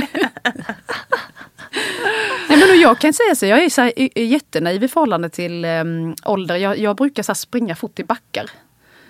Nej, 2.49 2.57
men 2.67 2.79
jag 2.79 2.99
kan 2.99 3.13
säga 3.13 3.35
så, 3.35 3.45
jag 3.45 3.63
är 3.63 3.69
så 3.69 3.81
här, 3.81 3.93
är- 3.99 4.09
är 4.15 4.23
jättenaiv 4.23 4.83
i 4.83 4.87
förhållande 4.87 5.29
till 5.29 5.65
um, 5.65 6.15
ålder. 6.25 6.55
Jag, 6.55 6.77
jag 6.79 6.95
brukar 6.95 7.23
så 7.23 7.35
springa 7.35 7.75
fort 7.75 7.99
i 7.99 8.03
backar 8.03 8.45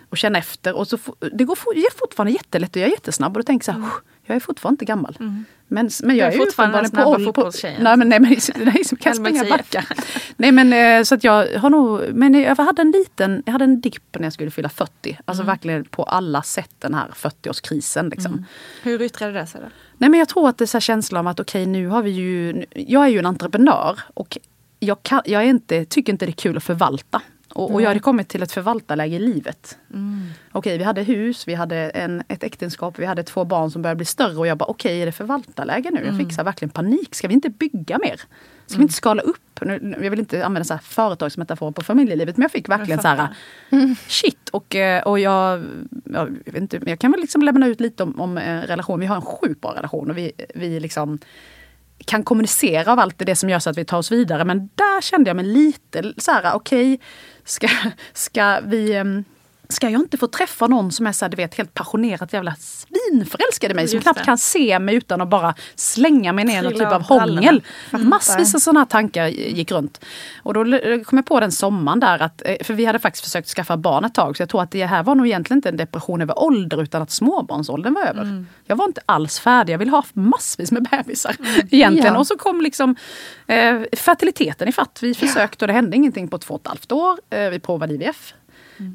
och 0.10 0.18
känna 0.18 0.40
efter. 0.40 0.74
Och 0.76 0.88
så, 0.88 0.98
det 1.34 1.44
går 1.44 1.56
for, 1.56 1.74
det 1.74 1.80
är 1.80 1.98
fortfarande 2.00 2.32
jättelätt 2.34 2.76
och 2.76 2.82
jag 2.82 2.88
är 2.88 2.92
jättesnabb. 2.92 3.38
Och 3.38 3.44
då 3.44 3.46
tänker 3.48 3.66
så 3.66 3.72
här, 3.72 3.82
jag 4.26 4.36
är 4.36 4.40
fortfarande 4.40 4.74
inte 4.74 4.86
gammal. 4.86 5.16
Men, 5.68 5.90
men 6.04 6.16
jag 6.16 6.28
är 6.28 6.32
är, 6.32 6.38
fortfarande 6.38 6.78
den 6.78 6.88
snabba 6.88 7.10
ålder 7.10 7.26
fotbollstjejen. 7.26 7.84
Nej 7.84 7.98
men, 7.98 8.10
nej, 8.10 8.20
men 8.20 8.38
nej, 8.66 8.84
som 8.84 8.98
kan 8.98 9.16
springa 9.16 9.44
IF. 9.44 9.50
backar. 9.50 9.88
Nej 10.38 10.52
men 10.52 10.74
eh, 10.74 11.04
så 11.04 11.16
att 11.16 11.24
jag 11.24 11.58
har 11.58 11.70
nog, 11.70 12.02
men 12.14 12.34
jag 12.34 12.56
hade 12.56 12.82
en 12.82 12.92
liten, 12.92 13.44
jag 13.46 13.52
hade 13.52 13.64
en 13.64 13.82
dipp 13.82 14.16
när 14.16 14.24
jag 14.24 14.34
skulle 14.34 14.52
fylla 14.52 14.70
40. 14.70 15.20
Alltså 15.26 15.44
verkligen 15.44 15.86
på 15.86 16.04
alla 16.04 16.42
sätt 16.42 16.72
den 16.80 16.94
här 16.94 17.08
40-årskrisen 17.16 18.10
liksom. 18.10 18.46
Hur 18.84 19.02
yttrade 19.02 19.34
det 19.34 19.48
sig 19.48 19.62
då? 19.62 19.68
Nej 19.98 20.10
men 20.10 20.20
jag 20.20 20.30
tror 20.30 20.50
att 20.50 20.58
det 20.58 20.64
är 20.64 20.68
så 20.68 20.78
här 20.78 20.82
känsla 20.82 21.20
om 21.20 21.28
att 21.28 21.40
okej 21.40 21.66
nu 21.66 21.88
har 21.88 22.04
vi 22.04 22.10
ju, 22.10 22.66
jag 22.74 23.04
är 23.04 23.10
ju 23.10 23.20
en 23.20 23.26
entreprenör 23.26 24.00
och 24.14 24.38
jag, 24.80 25.04
kan, 25.04 25.22
jag 25.26 25.46
inte, 25.46 25.86
tycker 25.86 26.14
inte 26.14 26.26
det 26.26 26.30
är 26.30 26.34
kul 26.34 26.58
att 26.58 26.64
förvalta. 26.64 27.22
Och, 27.54 27.74
och 27.74 27.82
jag 27.82 27.88
hade 27.88 28.00
kommit 28.00 28.28
till 28.28 28.44
ett 28.44 28.52
förvaltarläge 28.52 29.16
i 29.16 29.20
livet. 29.20 29.78
Okej, 30.52 30.78
vi 30.78 30.84
hade 30.84 31.04
hus, 31.04 31.48
vi 31.48 31.54
hade 31.54 31.76
en, 31.76 32.24
ett 32.28 32.44
äktenskap, 32.44 33.00
vi 33.00 33.06
hade 33.06 33.24
två 33.24 33.46
barn 33.46 33.72
som 33.72 33.82
började 33.82 33.98
bli 33.98 34.06
större 34.06 34.38
och 34.38 34.48
jag 34.48 34.58
bara 34.58 34.66
okej, 34.66 35.02
är 35.02 35.06
det 35.06 35.12
förvaltarläge 35.12 35.92
nu? 35.92 36.06
Jag 36.06 36.18
fick 36.18 36.34
så 36.34 36.44
verkligen 36.44 36.70
panik. 36.70 37.16
Ska 37.16 37.28
vi 37.28 37.34
inte 37.34 37.50
bygga 37.50 37.98
mer? 37.98 38.22
Ska 38.66 38.78
vi 38.78 38.84
inte 38.84 38.94
skala 38.94 39.22
upp? 39.22 39.60
Nu, 39.62 40.00
jag 40.02 40.10
vill 40.10 40.20
inte 40.20 40.46
använda 40.46 40.64
så 40.64 40.74
här 40.74 40.82
företagsmetafor 40.82 41.72
på 41.72 41.82
familjelivet 41.82 42.38
men 42.38 42.42
jag 42.42 42.52
fick 42.52 42.70
verkligen 42.70 43.02
så 43.02 43.08
här 43.08 43.28
shit. 44.08 44.50
Och, 44.50 44.76
eh, 44.76 45.04
och 45.04 45.20
jag, 45.20 45.64
jag, 46.06 46.26
vet 46.46 46.62
inte, 46.62 46.80
jag 46.86 47.00
kan 47.00 47.12
väl 47.12 47.22
liksom 47.22 47.42
lämna 47.42 47.68
ut 47.68 47.80
lite 47.80 48.04
om, 48.04 48.22
om 48.22 48.38
eh, 48.38 48.62
relation. 48.62 49.00
Vi 49.00 49.06
har 49.06 49.16
en 49.16 49.22
sjukt 49.22 49.62
bra 49.62 49.76
relation 49.76 50.10
och 50.10 50.18
vi, 50.18 50.32
vi 50.56 50.80
liksom 50.80 51.20
kan 52.06 52.24
kommunicera 52.24 52.92
av 52.92 53.00
allt 53.00 53.16
det 53.18 53.36
som 53.36 53.50
gör 53.50 53.60
så 53.60 53.70
att 53.70 53.78
vi 53.78 53.86
tar 53.86 53.98
oss 53.98 54.12
vidare. 54.12 54.46
Men 54.46 54.70
där 54.76 55.02
kände 55.02 55.30
jag 55.30 55.36
mig 55.36 55.46
lite 55.46 56.14
så 56.18 56.32
här, 56.32 56.54
okej, 56.54 57.00
ska, 57.44 57.68
ska 58.14 58.60
vi... 58.66 58.96
Ehm, 58.96 59.24
Ska 59.72 59.90
jag 59.90 60.02
inte 60.02 60.18
få 60.18 60.28
träffa 60.28 60.68
någon 60.68 60.92
som 60.92 61.08
är 61.08 61.12
så 61.12 61.26
här, 61.26 61.30
du 61.30 61.38
vet, 61.38 61.56
helt 61.56 61.74
passionerat 61.74 62.34
jävla 62.34 62.56
svinförälskad 62.60 63.72
i 63.72 63.74
mig. 63.74 63.88
Som 63.88 63.96
Just 63.96 64.04
knappt 64.04 64.20
det. 64.20 64.26
kan 64.26 64.38
se 64.38 64.80
mig 64.80 64.96
utan 64.96 65.22
att 65.22 65.30
bara 65.30 65.56
slänga 65.76 66.34
mig 66.34 66.46
ner 66.46 66.60
i 66.60 66.64
någon 66.64 66.74
typ 66.74 66.92
av 66.92 67.02
hångel. 67.02 67.64
Massvis 67.92 68.56
av 68.56 68.60
sådana 68.60 68.86
tankar 68.86 69.28
gick 69.28 69.72
runt. 69.72 70.06
Och 70.44 70.54
då 70.54 70.64
kom 71.06 71.18
jag 71.18 71.26
på 71.26 71.40
den 71.40 71.52
sommaren 71.52 72.00
där, 72.00 72.22
att, 72.22 72.42
eh, 72.46 72.56
för 72.64 72.74
vi 72.74 72.86
hade 72.86 73.00
faktiskt 73.00 73.26
försökt 73.26 73.48
skaffa 73.48 73.78
barn 73.78 74.06
ett 74.06 74.14
tag. 74.14 74.38
Så 74.38 74.42
jag 74.42 74.50
tror 74.50 74.62
att 74.62 74.72
det 74.72 74.86
här 74.86 75.04
var 75.04 75.16
nog 75.16 75.28
egentligen 75.28 75.58
inte 75.58 75.70
en 75.70 75.78
depression 75.78 76.22
över 76.22 76.40
ålder 76.40 76.84
utan 76.84 77.02
att 77.02 77.12
småbarnsåldern 77.12 77.94
var 77.94 78.02
över. 78.02 78.46
Jag 78.66 78.76
var 78.76 78.86
inte 78.86 79.02
alls 79.06 79.40
färdig, 79.40 79.74
jag 79.74 79.78
ville 79.78 79.92
ha 79.92 80.04
massvis 80.14 80.72
med 80.72 80.88
bebisar. 80.92 81.36
Egentligen. 81.72 82.14
Ja. 82.14 82.20
Och 82.20 82.28
så 82.28 82.38
kom 82.38 82.62
liksom 82.62 82.96
eh, 83.48 83.82
fertiliteten 83.94 84.68
i 84.68 84.72
fatt. 84.72 85.00
Vi 85.02 85.14
försökte 85.14 85.66
och 85.66 85.68
det 85.68 85.74
hände 85.74 85.98
ingenting 85.98 86.28
på 86.28 86.38
två 86.38 86.54
och 86.54 86.62
ett 86.62 86.68
halvt 86.68 86.92
år. 86.92 87.18
Eh, 87.30 87.50
vi 87.50 87.60
provade 87.60 87.94
IVF. 87.94 88.34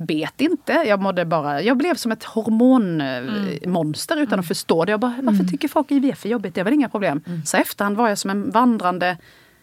Bet 0.01 0.41
inte, 0.41 0.73
jag 0.73 1.01
mådde 1.01 1.25
bara, 1.25 1.63
jag 1.63 1.77
blev 1.77 1.95
som 1.95 2.13
ett 2.13 2.25
hormonmonster 2.25 4.17
utan 4.17 4.41
att 4.41 4.49
förstå 4.49 4.85
det. 4.85 4.91
Jag 4.91 5.01
bara, 5.01 5.15
varför 5.23 5.45
tycker 5.45 5.69
folk 5.69 5.91
IVF 5.91 6.25
är 6.25 6.29
jobbigt? 6.29 6.55
Det 6.55 6.61
är 6.61 6.65
väl 6.65 6.75
inga 6.75 6.89
problem. 6.89 7.23
Så 7.45 7.57
efterhand 7.57 7.97
var 7.97 8.09
jag 8.09 8.19
som 8.19 8.31
en 8.31 8.51
vandrande 8.51 9.17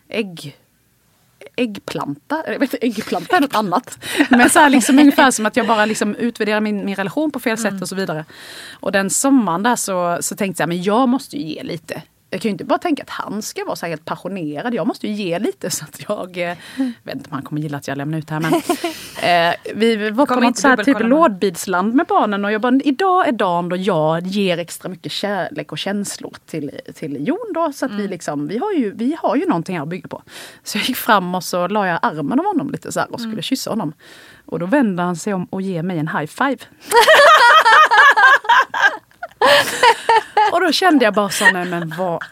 ägg 0.07 0.57
äggplanta, 1.55 2.43
jag 2.47 2.59
vet 2.59 2.75
äggplanta 2.81 3.37
är 3.37 3.41
något 3.41 3.55
annat. 3.55 3.99
Men 4.29 4.49
så 4.49 4.59
här 4.59 4.69
liksom 4.69 4.99
ungefär 4.99 5.31
som 5.31 5.45
att 5.45 5.55
jag 5.55 5.67
bara 5.67 5.85
liksom 5.85 6.15
utvärderar 6.15 6.61
min, 6.61 6.85
min 6.85 6.95
relation 6.95 7.31
på 7.31 7.39
fel 7.39 7.57
sätt 7.57 7.81
och 7.81 7.89
så 7.89 7.95
vidare. 7.95 8.25
Och 8.71 8.91
den 8.91 9.09
sommaren 9.09 9.63
där 9.63 9.75
så, 9.75 10.17
så 10.21 10.35
tänkte 10.35 10.63
jag, 10.63 10.69
men 10.69 10.83
jag 10.83 11.09
måste 11.09 11.37
ju 11.37 11.43
ge 11.43 11.63
lite. 11.63 12.01
Jag 12.33 12.41
kan 12.41 12.49
ju 12.49 12.51
inte 12.51 12.65
bara 12.65 12.79
tänka 12.79 13.03
att 13.03 13.09
han 13.09 13.41
ska 13.41 13.65
vara 13.65 13.75
så 13.75 13.85
här 13.85 13.91
helt 13.91 14.05
passionerad. 14.05 14.73
Jag 14.73 14.87
måste 14.87 15.07
ju 15.07 15.13
ge 15.13 15.39
lite 15.39 15.69
så 15.69 15.85
att 15.85 16.01
jag... 16.07 16.37
Eh, 16.37 16.57
vet 17.03 17.15
inte 17.15 17.29
om 17.29 17.33
han 17.33 17.41
kommer 17.41 17.61
gilla 17.61 17.77
att 17.77 17.87
jag 17.87 17.97
lämnar 17.97 18.17
ut 18.17 18.27
det 18.27 18.33
här 18.33 18.41
men... 18.41 18.53
Eh, 19.23 19.53
vi 19.75 20.09
var 20.09 20.25
på 20.25 20.35
något 20.35 20.57
så 20.57 20.67
här 20.67 20.83
typ 20.83 20.99
lådbilsland 20.99 21.93
med 21.93 22.05
barnen 22.05 22.45
och 22.45 22.51
jag 22.51 22.61
bara, 22.61 22.79
idag 22.83 23.27
är 23.27 23.31
dagen 23.31 23.69
då 23.69 23.75
jag 23.75 24.27
ger 24.27 24.57
extra 24.57 24.89
mycket 24.89 25.11
kärlek 25.11 25.71
och 25.71 25.77
känslor 25.77 26.35
till, 26.45 26.71
till 26.95 27.27
Jon 27.27 27.53
då. 27.53 27.73
Så 27.73 27.85
att 27.85 27.91
vi 27.91 28.07
liksom, 28.07 28.47
vi 28.47 28.57
har, 28.57 28.71
ju, 28.71 28.93
vi 28.95 29.17
har 29.21 29.35
ju 29.35 29.45
någonting 29.45 29.75
här 29.75 29.83
att 29.83 29.89
bygga 29.89 30.07
på. 30.07 30.23
Så 30.63 30.77
jag 30.77 30.85
gick 30.85 30.97
fram 30.97 31.35
och 31.35 31.43
så 31.43 31.67
la 31.67 31.87
jag 31.87 31.99
armen 32.01 32.39
om 32.39 32.45
honom 32.45 32.71
lite 32.71 32.91
så 32.91 32.99
här 32.99 33.13
och 33.13 33.21
skulle 33.21 33.41
kyssa 33.41 33.69
honom. 33.69 33.93
Och 34.45 34.59
då 34.59 34.65
vände 34.65 35.03
han 35.03 35.15
sig 35.15 35.33
om 35.33 35.45
och 35.45 35.61
ger 35.61 35.83
mig 35.83 35.99
en 35.99 36.07
high 36.07 36.25
five. 36.25 36.57
och 40.53 40.61
då 40.61 40.71
kände 40.71 41.05
jag 41.05 41.13
bara 41.13 41.29
så, 41.29 41.51
nej 41.51 41.65
men 41.65 41.93
vad 41.97 42.23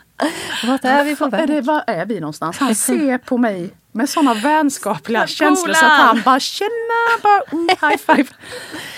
Vart 0.64 0.86
är 0.86 1.04
vi 1.04 1.16
på 1.16 1.26
är 1.26 1.30
väg? 1.30 1.48
det, 1.48 1.62
var 1.62 1.84
är 1.88 2.06
vi 2.06 2.20
någonstans? 2.20 2.58
Han 2.58 2.76
ser 2.76 3.18
på 3.18 3.38
mig 3.38 3.74
med 3.92 4.10
sådana 4.10 4.34
vänskapliga 4.34 5.28
känslor 5.28 5.74
så 5.74 5.86
att 5.86 5.92
han 5.92 6.22
bara 6.26 6.40
tjena, 6.40 6.70
bara, 7.24 7.42
mm, 7.52 7.70
high 7.82 7.98
five. 7.98 8.30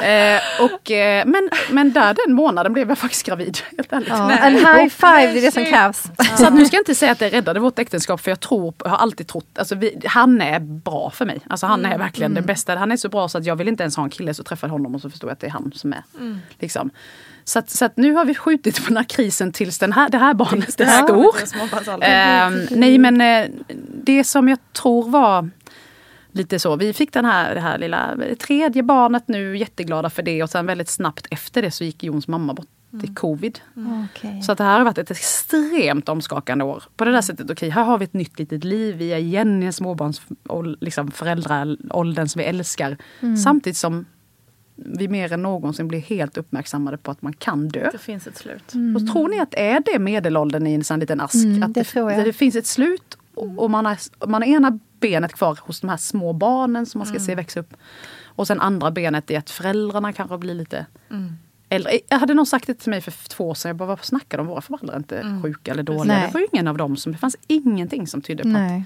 eh, 0.35 0.41
och, 0.65 0.91
eh, 0.91 1.25
men, 1.25 1.49
men 1.71 1.93
där 1.93 2.15
den 2.25 2.35
månaden 2.35 2.73
blev 2.73 2.89
jag 2.89 2.97
faktiskt 2.97 3.25
gravid. 3.25 3.57
Helt 3.77 3.93
ärligt. 3.93 4.09
Ja, 4.09 4.31
en 4.31 4.55
high 4.55 4.89
five, 4.89 5.33
det 5.33 5.39
är 5.39 5.41
det 5.41 5.51
som 5.51 5.65
krävs. 5.65 6.03
Så 6.37 6.47
att 6.47 6.53
nu 6.53 6.65
ska 6.65 6.75
jag 6.75 6.81
inte 6.81 6.95
säga 6.95 7.11
att 7.11 7.19
det 7.19 7.29
räddade 7.29 7.59
vårt 7.59 7.79
äktenskap 7.79 8.21
för 8.21 8.31
jag 8.31 8.39
tror, 8.39 8.73
jag 8.83 8.89
har 8.89 8.97
alltid 8.97 9.27
trott, 9.27 9.57
alltså 9.57 9.75
vi, 9.75 10.01
han 10.05 10.41
är 10.41 10.59
bra 10.59 11.09
för 11.09 11.25
mig. 11.25 11.39
Alltså 11.49 11.65
han 11.65 11.85
är 11.85 11.97
verkligen 11.97 12.33
den 12.33 12.45
bästa. 12.45 12.75
Han 12.75 12.91
är 12.91 12.97
så 12.97 13.09
bra 13.09 13.27
så 13.27 13.37
att 13.37 13.45
jag 13.45 13.55
vill 13.55 13.67
inte 13.67 13.83
ens 13.83 13.95
ha 13.95 14.03
en 14.03 14.09
kille 14.09 14.33
så 14.33 14.43
träffar 14.43 14.67
honom 14.67 14.95
och 14.95 15.01
så 15.01 15.09
förstår 15.09 15.29
jag 15.29 15.33
att 15.33 15.39
det 15.39 15.47
är 15.47 15.51
han 15.51 15.71
som 15.75 15.93
är. 15.93 16.03
Liksom. 16.59 16.91
Så, 17.45 17.59
att, 17.59 17.69
så 17.69 17.85
att 17.85 17.97
nu 17.97 18.13
har 18.13 18.25
vi 18.25 18.35
skjutit 18.35 18.83
på 18.83 18.87
den 18.87 18.97
här 18.97 19.03
krisen 19.03 19.51
tills 19.51 19.79
den 19.79 19.93
här, 19.93 20.09
det 20.09 20.17
här 20.17 20.33
barnet 20.33 20.73
stor. 20.73 20.83
det 21.37 21.41
är 21.41 21.45
småbarnsåldern. 21.45 22.09
Ehm, 22.11 22.67
nej 22.71 22.97
men 22.97 23.21
eh, 23.21 23.49
det 24.03 24.23
som 24.23 24.49
jag 24.49 24.59
tror 24.73 25.09
var 25.09 25.49
lite 26.31 26.59
så. 26.59 26.75
Vi 26.75 26.93
fick 26.93 27.13
den 27.13 27.25
här, 27.25 27.55
det 27.55 27.61
här 27.61 27.77
lilla 27.77 28.17
tredje 28.39 28.83
barnet 28.83 29.27
nu, 29.27 29.57
jätteglada 29.57 30.09
för 30.09 30.23
det 30.23 30.43
och 30.43 30.49
sen 30.49 30.65
väldigt 30.65 30.89
snabbt 30.89 31.27
efter 31.31 31.61
det 31.61 31.71
så 31.71 31.83
gick 31.83 32.03
Jons 32.03 32.27
mamma 32.27 32.53
bort 32.53 32.67
i 33.03 33.07
covid. 33.07 33.59
Okej. 34.09 34.41
Så 34.41 34.51
att 34.51 34.57
det 34.57 34.63
här 34.63 34.77
har 34.77 34.85
varit 34.85 34.97
ett 34.97 35.11
extremt 35.11 36.09
omskakande 36.09 36.65
år. 36.65 36.83
På 36.95 37.05
det 37.05 37.11
där 37.11 37.21
sättet, 37.21 37.51
okej 37.51 37.69
här 37.69 37.83
har 37.83 37.97
vi 37.97 38.05
ett 38.05 38.13
nytt 38.13 38.39
litet 38.39 38.63
liv, 38.63 38.95
vi 38.95 39.13
är 39.13 39.17
igen 39.17 39.63
i 39.63 39.65
en 39.65 39.73
småbarns 39.73 40.21
liksom 40.79 41.11
föräldraåldern 41.11 42.27
som 42.27 42.39
vi 42.39 42.45
älskar. 42.45 42.97
Samtidigt 43.43 43.77
som 43.77 44.05
vi 44.75 45.07
mer 45.07 45.33
än 45.33 45.41
någonsin 45.41 45.87
blir 45.87 45.99
helt 45.99 46.37
uppmärksammade 46.37 46.97
på 46.97 47.11
att 47.11 47.21
man 47.21 47.33
kan 47.33 47.67
dö. 47.67 47.89
Det 47.91 47.97
finns 47.97 48.27
ett 48.27 48.37
slut. 48.37 48.73
Och 48.95 49.13
tror 49.13 49.29
ni 49.29 49.39
att 49.39 49.51
det 49.51 49.67
är 49.69 49.83
det 49.93 49.99
medelåldern 49.99 50.67
i 50.67 50.73
en 50.73 50.83
sån 50.83 50.99
liten 50.99 51.21
ask? 51.21 51.35
Mm, 51.35 51.63
att 51.63 51.73
det 51.73 51.83
tror 51.83 52.11
jag. 52.11 52.25
Det 52.25 52.33
finns 52.33 52.55
ett 52.55 52.65
slut 52.65 53.17
och, 53.35 53.63
och 53.63 53.71
man, 53.71 53.85
har, 53.85 53.97
man 54.27 54.41
har 54.41 54.49
ena 54.49 54.79
benet 54.99 55.33
kvar 55.33 55.59
hos 55.61 55.81
de 55.81 55.89
här 55.89 55.97
små 55.97 56.33
barnen 56.33 56.85
som 56.85 56.99
man 56.99 57.07
ska 57.07 57.19
se 57.19 57.35
växa 57.35 57.59
upp. 57.59 57.73
Och 58.35 58.47
sen 58.47 58.61
andra 58.61 58.91
benet 58.91 59.31
är 59.31 59.37
att 59.37 59.49
föräldrarna 59.49 60.13
kanske 60.13 60.37
blir 60.37 60.53
lite 60.53 60.85
äldre. 61.75 61.99
Jag 62.09 62.19
hade 62.19 62.33
någon 62.33 62.45
sagt 62.45 62.67
det 62.67 62.73
till 62.73 62.89
mig 62.89 63.01
för 63.01 63.11
två 63.29 63.49
år 63.49 63.53
sedan. 63.53 63.69
Jag 63.69 63.75
bara, 63.75 63.85
vad 63.85 64.05
snackar 64.05 64.37
de? 64.37 64.47
Våra 64.47 64.61
föräldrar 64.61 64.93
är 64.93 64.97
inte 64.97 65.39
sjuka 65.43 65.71
eller 65.71 65.83
dåliga. 65.83 66.03
Nej. 66.17 66.27
Det 66.27 66.33
var 66.33 66.39
ju 66.41 66.47
ingen 66.53 66.67
av 66.67 66.77
dem 66.77 66.97
som, 66.97 67.11
det 67.11 67.17
fanns 67.17 67.35
ingenting 67.47 68.07
som 68.07 68.21
tydde 68.21 68.43
på 68.43 68.49
att 68.49 68.53
Nej. 68.53 68.83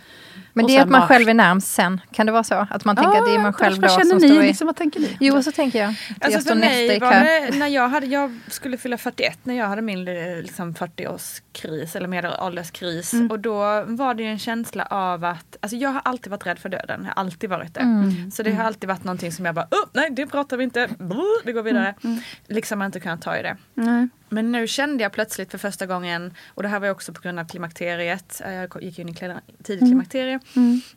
Men 0.54 0.66
Och 0.66 0.72
det 0.72 0.78
är 0.78 0.82
att 0.82 0.90
man 0.90 1.00
bara- 1.02 1.08
själv 1.08 1.30
är 1.30 1.34
närmst 1.34 1.74
sen. 1.74 2.02
Kan 2.12 2.26
det 2.26 2.32
vara 2.32 2.44
så? 2.44 2.68
Att 2.70 2.86
man 2.86 2.96
tänker 2.96 3.20
att 3.20 3.26
det 3.26 3.36
är 3.36 3.40
man 3.40 3.54
själv 3.54 3.80
då 3.82 3.88
som 3.88 4.02
ni? 4.18 4.28
står 4.30 4.44
i... 4.44 4.48
Liksom, 4.48 4.66
vad 4.68 4.76
tänker 4.76 5.00
ni? 5.00 5.18
Jo, 5.20 5.44
så 5.44 5.52
tänker 5.52 5.80
jag. 5.80 5.90
Att 5.90 6.26
Alltså 6.26 6.40
jag 6.40 6.44
för 6.44 6.56
mig 6.56 7.00
var 7.00 7.12
det, 7.12 7.58
när 7.60 7.68
jag, 7.68 7.90
hade, 7.90 8.06
jag 8.06 8.40
skulle 8.48 8.78
fylla 8.78 8.98
41 8.98 9.40
när 9.44 9.54
jag 9.58 9.68
hade 9.68 9.82
min 9.82 10.08
eh, 10.08 10.14
liksom, 10.42 10.74
40-årskris 10.74 11.98
eller 11.98 12.08
medelålderskris 12.08 13.14
Mm. 13.14 13.32
och 13.32 13.40
då 13.40 13.84
var 13.88 14.14
det 14.14 14.24
ju 14.24 14.30
en 14.30 14.40
känsla 14.40 14.86
av 14.86 15.26
att, 15.26 15.58
alltså 15.62 15.76
jag 15.78 15.90
har 15.90 16.02
alltid 16.06 16.32
varit 16.32 16.46
rädd 16.46 16.60
för 16.60 16.70
döden, 16.70 17.00
jag 17.02 17.08
har 17.16 17.24
alltid 17.24 17.50
varit 17.50 17.74
det. 17.74 17.80
Mm. 17.80 18.32
Så 18.32 18.44
det 18.44 18.52
har 18.52 18.64
alltid 18.64 18.88
varit 18.90 19.04
någonting 19.04 19.32
som 19.32 19.46
jag 19.46 19.56
bara, 19.56 19.66
oh, 19.72 19.86
nej 19.94 20.10
det 20.12 20.28
pratar 20.28 20.58
vi 20.58 20.64
inte, 20.64 20.88
Brr, 21.00 21.46
vi 21.46 21.52
går 21.52 21.64
vidare. 21.64 21.96
Mm. 22.04 22.20
Liksom 22.48 22.77
inte 22.86 23.00
kunnat 23.00 23.22
ta 23.22 23.38
i 23.38 23.42
det. 23.42 23.58
Nej. 23.74 24.08
Men 24.30 24.52
nu 24.52 24.68
kände 24.68 25.04
jag 25.04 25.12
plötsligt 25.12 25.52
för 25.52 25.58
första 25.58 25.86
gången, 25.86 26.34
och 26.48 26.64
det 26.64 26.70
här 26.70 26.80
var 26.80 26.90
också 26.90 27.14
på 27.14 27.22
grund 27.22 27.40
av 27.40 27.46
klimakteriet, 27.46 28.42
eh, 28.46 28.54
jag 28.54 28.84
gick 28.84 29.00
in 29.00 29.10
i 29.10 29.14
tidigt 29.14 29.42
Mm. 29.70 29.80
klimakterie. 29.90 30.40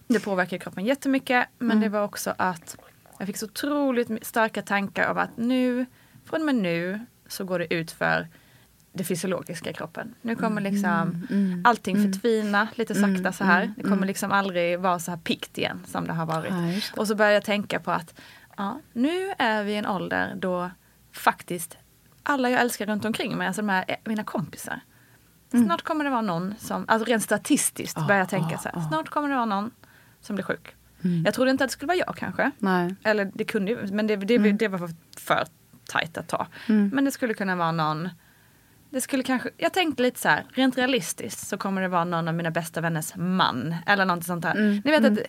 Det 0.08 0.20
påverkar 0.20 0.58
kroppen 0.58 0.84
jättemycket 0.84 1.46
men 1.58 1.80
det 1.80 1.88
var 1.88 2.04
också 2.04 2.34
att 2.36 2.76
jag 3.18 3.26
fick 3.26 3.36
så 3.36 3.46
otroligt 3.46 4.26
starka 4.26 4.62
tankar 4.62 5.06
av 5.06 5.18
att 5.18 5.36
nu, 5.36 5.86
från 6.24 6.40
och 6.40 6.46
med 6.46 6.54
nu, 6.54 7.00
så 7.28 7.44
går 7.44 7.58
det 7.58 7.74
ut 7.74 7.90
för 7.90 8.28
det 8.92 9.04
fysiologiska 9.04 9.70
i 9.70 9.72
kroppen. 9.74 10.14
Nu 10.22 10.36
kommer 10.36 10.60
liksom 10.60 11.26
allting 11.64 12.12
förtvina 12.12 12.68
lite 12.74 12.94
sakta 12.94 13.32
så 13.32 13.44
här. 13.44 13.72
Det 13.76 13.82
kommer 13.82 14.06
liksom 14.06 14.32
aldrig 14.32 14.80
vara 14.80 14.98
så 14.98 15.10
här 15.10 15.18
pikt 15.18 15.58
igen 15.58 15.80
som 15.86 16.06
det 16.06 16.12
har 16.12 16.26
varit. 16.26 16.52
Ja. 16.52 17.00
Och 17.00 17.08
så 17.08 17.14
började 17.14 17.34
jag 17.34 17.44
tänka 17.44 17.80
på 17.80 17.90
att 17.90 18.14
ja, 18.56 18.80
nu 18.92 19.32
är 19.38 19.64
vi 19.64 19.72
i 19.72 19.76
en 19.76 19.86
ålder 19.86 20.32
då 20.36 20.70
faktiskt 21.12 21.78
alla 22.22 22.50
jag 22.50 22.60
älskar 22.60 22.86
runt 22.86 23.04
omkring 23.04 23.36
mig, 23.36 23.46
alltså 23.46 23.62
de 23.62 23.68
här, 23.68 23.84
eh, 23.88 23.96
mina 24.04 24.24
kompisar. 24.24 24.80
Snart 25.50 25.82
kommer 25.82 26.04
det 26.04 26.10
vara 26.10 26.22
någon 26.22 26.54
som, 26.58 26.84
alltså 26.88 27.10
rent 27.10 27.22
statistiskt 27.22 28.06
börjar 28.06 28.18
jag 28.18 28.28
tänka 28.28 28.58
så 28.58 28.68
här, 28.68 28.88
snart 28.88 29.08
kommer 29.08 29.28
det 29.28 29.34
vara 29.34 29.44
någon 29.44 29.70
som 30.20 30.36
blir 30.36 30.44
sjuk. 30.44 30.74
Jag 31.24 31.34
trodde 31.34 31.50
inte 31.50 31.64
att 31.64 31.70
det 31.70 31.72
skulle 31.72 31.86
vara 31.86 31.98
jag 32.06 32.16
kanske. 32.16 32.50
Nej. 32.58 32.94
Eller 33.02 33.30
det 33.34 33.44
kunde 33.44 33.70
ju, 33.72 33.86
men 33.92 34.06
det, 34.06 34.16
det, 34.16 34.52
det 34.52 34.68
var 34.68 34.78
för, 34.78 34.90
för 35.16 35.44
tajt 35.88 36.18
att 36.18 36.28
ta. 36.28 36.46
Men 36.66 37.04
det 37.04 37.10
skulle 37.10 37.34
kunna 37.34 37.56
vara 37.56 37.72
någon 37.72 38.08
det 38.90 39.00
skulle 39.00 39.22
kanske, 39.22 39.50
jag 39.56 39.72
tänkte 39.72 40.02
lite 40.02 40.20
så 40.20 40.28
här, 40.28 40.44
rent 40.52 40.78
realistiskt 40.78 41.48
så 41.48 41.56
kommer 41.56 41.82
det 41.82 41.88
vara 41.88 42.04
någon 42.04 42.28
av 42.28 42.34
mina 42.34 42.50
bästa 42.50 42.80
vänners 42.80 43.16
man. 43.16 43.74
Eller 43.86 44.04
något 44.04 44.24
sånt 44.24 44.44
här. 44.44 44.54
Ni 44.84 44.90
vet 44.90 45.04
att 45.04 45.14
det, 45.14 45.26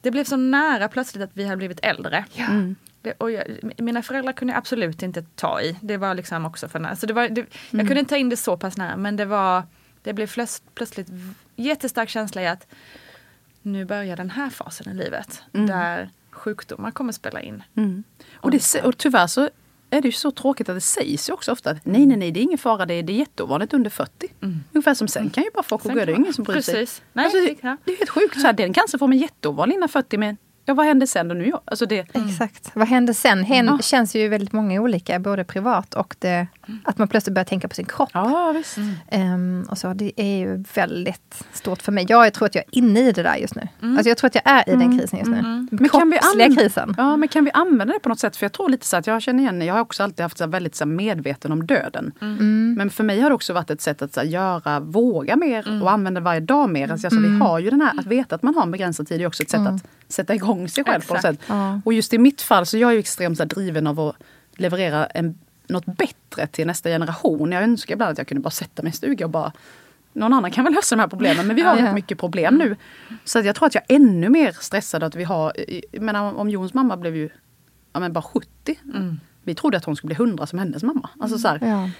det 0.00 0.10
blev 0.10 0.24
så 0.24 0.36
nära 0.36 0.88
plötsligt 0.88 1.24
att 1.24 1.30
vi 1.32 1.44
har 1.44 1.56
blivit 1.56 1.80
äldre. 1.82 2.24
Det, 2.36 2.74
och 3.12 3.30
jag, 3.30 3.44
mina 3.78 4.02
föräldrar 4.02 4.32
kunde 4.32 4.52
jag 4.54 4.58
absolut 4.58 5.02
inte 5.02 5.22
ta 5.34 5.60
i. 5.60 5.76
Det 5.80 5.96
var 5.96 6.14
liksom 6.14 6.46
också 6.46 6.68
för 6.68 6.78
nära. 6.78 6.96
Så 6.96 7.06
det 7.06 7.12
var, 7.12 7.28
det, 7.28 7.46
Jag 7.70 7.80
kunde 7.80 7.98
inte 8.00 8.08
ta 8.10 8.16
in 8.16 8.28
det 8.28 8.36
så 8.36 8.56
pass 8.56 8.76
nära 8.76 8.96
men 8.96 9.16
det 9.16 9.24
var 9.24 9.62
Det 10.02 10.12
blev 10.12 10.32
plöts, 10.32 10.62
plötsligt 10.74 11.06
jättestark 11.56 12.08
känsla 12.08 12.42
i 12.42 12.46
att 12.46 12.66
nu 13.62 13.84
börjar 13.84 14.16
den 14.16 14.30
här 14.30 14.50
fasen 14.50 14.92
i 14.92 14.94
livet. 15.04 15.42
Där 15.52 16.10
sjukdomar 16.30 16.90
kommer 16.90 17.12
spela 17.12 17.40
in. 17.40 17.62
Mm. 17.76 18.04
Och, 18.34 18.50
det, 18.50 18.82
och 18.84 18.98
tyvärr 18.98 19.26
så 19.26 19.50
är 19.90 20.00
det 20.02 20.08
ju 20.08 20.12
så 20.12 20.30
tråkigt 20.30 20.68
att 20.68 20.76
det 20.76 20.80
sägs 20.80 21.28
ju 21.28 21.32
också 21.32 21.52
ofta 21.52 21.70
att 21.70 21.86
nej, 21.86 22.06
nej, 22.06 22.16
nej, 22.16 22.30
det 22.32 22.40
är 22.40 22.42
ingen 22.42 22.58
fara, 22.58 22.86
det 22.86 22.94
är, 22.94 23.02
det 23.02 23.12
är 23.12 23.14
jätteovanligt 23.16 23.74
under 23.74 23.90
40. 23.90 24.28
Ungefär 24.72 24.94
som 24.94 25.08
sen 25.08 25.30
kan 25.30 25.44
ju 25.44 25.50
bara 25.54 25.62
folk 25.62 25.82
gå, 25.82 25.88
det 25.94 26.02
är 26.02 26.10
ingen 26.10 26.32
som 26.32 26.44
bryr 26.44 26.60
sig. 26.60 26.74
Precis. 26.74 27.02
Nej, 27.12 27.24
alltså, 27.24 27.38
det- 27.40 27.76
det 27.84 27.92
är 27.92 27.96
helt 27.98 28.10
sjukt, 28.10 28.40
så 28.40 28.46
här, 28.46 28.52
den 28.52 28.72
cancerformen 28.72 29.18
är 29.18 29.22
jätteovanlig 29.22 29.74
innan 29.76 29.88
40 29.88 30.18
men 30.18 30.36
ja, 30.64 30.74
vad 30.74 30.86
händer 30.86 31.06
sen 31.06 31.28
då 31.28 31.34
nu? 31.34 31.52
Alltså 31.64 31.86
det, 31.86 32.06
Exakt. 32.14 32.70
Vad 32.74 32.88
händer 32.88 33.12
sen? 33.12 33.44
Hen 33.44 33.66
Ja. 33.66 33.78
känns 33.82 34.14
ju 34.14 34.28
väldigt 34.28 34.52
många 34.52 34.80
olika, 34.80 35.18
både 35.18 35.44
privat 35.44 35.94
och 35.94 36.16
det, 36.18 36.46
att 36.84 36.98
man 36.98 37.08
plötsligt 37.08 37.34
börjar 37.34 37.44
tänka 37.44 37.68
på 37.68 37.74
sin 37.74 37.84
kropp. 37.84 38.10
ja, 38.12 38.52
visst. 38.56 38.78
Ehm, 39.08 39.66
och 39.70 39.78
så, 39.78 39.92
det 39.94 40.12
är 40.20 40.38
ju 40.38 40.64
väldigt 40.74 41.44
stort 41.52 41.82
för 41.82 41.92
mig. 41.92 42.06
Jag 42.08 42.32
tror 42.32 42.46
att 42.46 42.54
jag 42.54 42.64
är 42.72 42.78
inne 42.78 43.00
i 43.00 43.12
det 43.12 43.22
där 43.22 43.36
just 43.36 43.54
nu. 43.54 43.68
Alltså 43.80 44.08
jag 44.08 44.18
tror 44.18 44.28
att 44.28 44.34
jag 44.34 44.42
är 44.46 44.68
i 44.68 44.76
den 44.76 44.98
krisen 44.98 45.18
just 45.18 45.30
nu. 45.30 45.36
Den 45.36 45.68
Men 45.70 45.88
kan 45.88 46.10
vi 46.10 46.56
krisen. 46.56 46.94
Ja, 46.98 47.16
men 47.16 47.28
kan 47.28 47.44
vi 47.44 47.50
använda 47.54 47.94
det 47.94 48.00
på 48.00 48.08
något 48.08 48.18
sätt? 48.18 48.36
För 48.36 48.44
jag 48.44 48.52
tror 48.52 48.68
lite 48.68 48.86
så 48.86 48.96
att 48.96 49.06
jag 49.06 49.22
känner 49.22 49.42
igen, 49.42 49.62
jag 49.62 49.74
har 49.74 49.80
också 49.80 50.02
alltid 50.02 50.22
haft 50.22 50.38
så 50.38 50.46
väldigt 50.46 50.74
så 50.74 50.86
medveten 50.86 51.52
om 51.52 51.66
döden. 51.66 52.12
Mm. 52.20 52.74
Men 52.78 52.90
för 52.90 53.04
mig 53.04 53.20
har 53.20 53.30
det 53.30 53.34
också 53.34 53.52
varit 53.52 53.70
ett 53.70 53.80
sätt 53.80 54.02
att 54.02 54.14
så 54.14 54.22
göra, 54.22 54.80
våga 54.80 55.36
mer 55.36 55.68
Mm. 55.68 55.82
och 55.82 55.90
använda 55.90 56.20
varje 56.20 56.40
dag 56.40 56.70
mer. 56.70 56.90
Alltså, 56.92 57.06
alltså, 57.06 57.20
Vi 57.20 57.38
har 57.38 57.58
ju 57.58 57.70
den 57.70 57.80
här, 57.80 58.00
att 58.00 58.06
veta 58.06 58.34
att 58.34 58.42
man 58.42 58.54
har 58.54 58.62
en 58.62 58.70
begränsad 58.70 59.08
tid 59.08 59.20
är 59.20 59.26
också 59.26 59.42
ett 59.42 59.50
sätt 59.50 59.60
att 59.68 59.82
sätta 60.08 60.34
igång 60.34 60.68
sig 60.68 60.84
själv 60.84 61.00
på 61.06 61.14
något 61.14 61.22
sätt. 61.22 61.34
Exakt. 61.34 61.50
Mm. 61.50 61.62
Ja. 61.62 61.80
Och 61.84 61.92
just 61.92 62.12
i 62.12 62.18
mitt 62.18 62.42
fall 62.42 62.66
så 62.66 62.76
jag 62.76 62.88
är 62.88 62.94
jag 62.94 62.94
ju 62.94 63.00
extremt 63.00 63.38
så 63.38 63.44
driven 63.44 63.86
av 63.86 64.00
att 64.00 64.16
leverera 64.56 65.06
en, 65.06 65.38
något 65.66 65.86
bättre 65.86 66.46
till 66.46 66.66
nästa 66.66 66.88
generation. 66.88 67.52
Jag 67.52 67.62
önskar 67.62 67.94
ibland 67.94 68.12
att 68.12 68.18
jag 68.18 68.28
kunde 68.28 68.40
bara 68.40 68.50
sätta 68.50 68.82
mig 68.82 68.88
i 68.90 68.92
en 68.92 68.96
stuga 68.96 69.24
och 69.24 69.30
bara 69.30 69.52
någon 70.12 70.32
annan 70.32 70.50
kan 70.50 70.64
väl 70.64 70.72
lösa 70.74 70.96
de 70.96 71.00
här 71.00 71.08
problemen 71.08 71.46
men 71.46 71.56
vi 71.56 71.62
har 71.62 71.76
Ja. 71.78 71.84
rätt 71.86 71.94
mycket 71.94 72.18
problem 72.18 72.54
nu. 72.54 72.76
Så 73.24 73.38
jag 73.40 73.56
tror 73.56 73.66
att 73.66 73.74
jag 73.74 73.84
är 73.88 73.96
ännu 73.96 74.28
mer 74.28 74.52
stressad 74.60 75.02
att 75.02 75.14
vi 75.14 75.24
har, 75.24 75.52
menar 76.00 76.34
om 76.34 76.50
Jons 76.50 76.74
mamma 76.74 76.96
blev 76.96 77.16
ju 77.16 77.28
ja, 77.92 78.00
men 78.00 78.12
bara 78.12 78.22
70. 78.22 78.78
Vi 79.42 79.54
trodde 79.54 79.76
att 79.76 79.84
hon 79.84 79.96
skulle 79.96 80.08
bli 80.14 80.24
100 80.24 80.46
som 80.46 80.58
hennes 80.58 80.82
mamma. 80.82 81.10
Alltså 81.20 81.38
så 81.38 81.48
här, 81.48 81.58
Ja. 81.62 81.90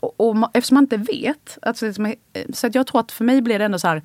och, 0.00 0.20
och 0.20 0.50
eftersom 0.54 0.74
man 0.74 0.84
inte 0.84 0.96
vet. 0.96 1.58
Alltså, 1.62 1.86
liksom, 1.86 2.06
eh, 2.06 2.14
så 2.52 2.66
att 2.66 2.74
jag 2.74 2.86
tror 2.86 3.00
att 3.00 3.12
för 3.12 3.24
mig 3.24 3.42
blir 3.42 3.58
det 3.58 3.64
ändå 3.64 3.78
så 3.78 3.88
här. 3.88 4.02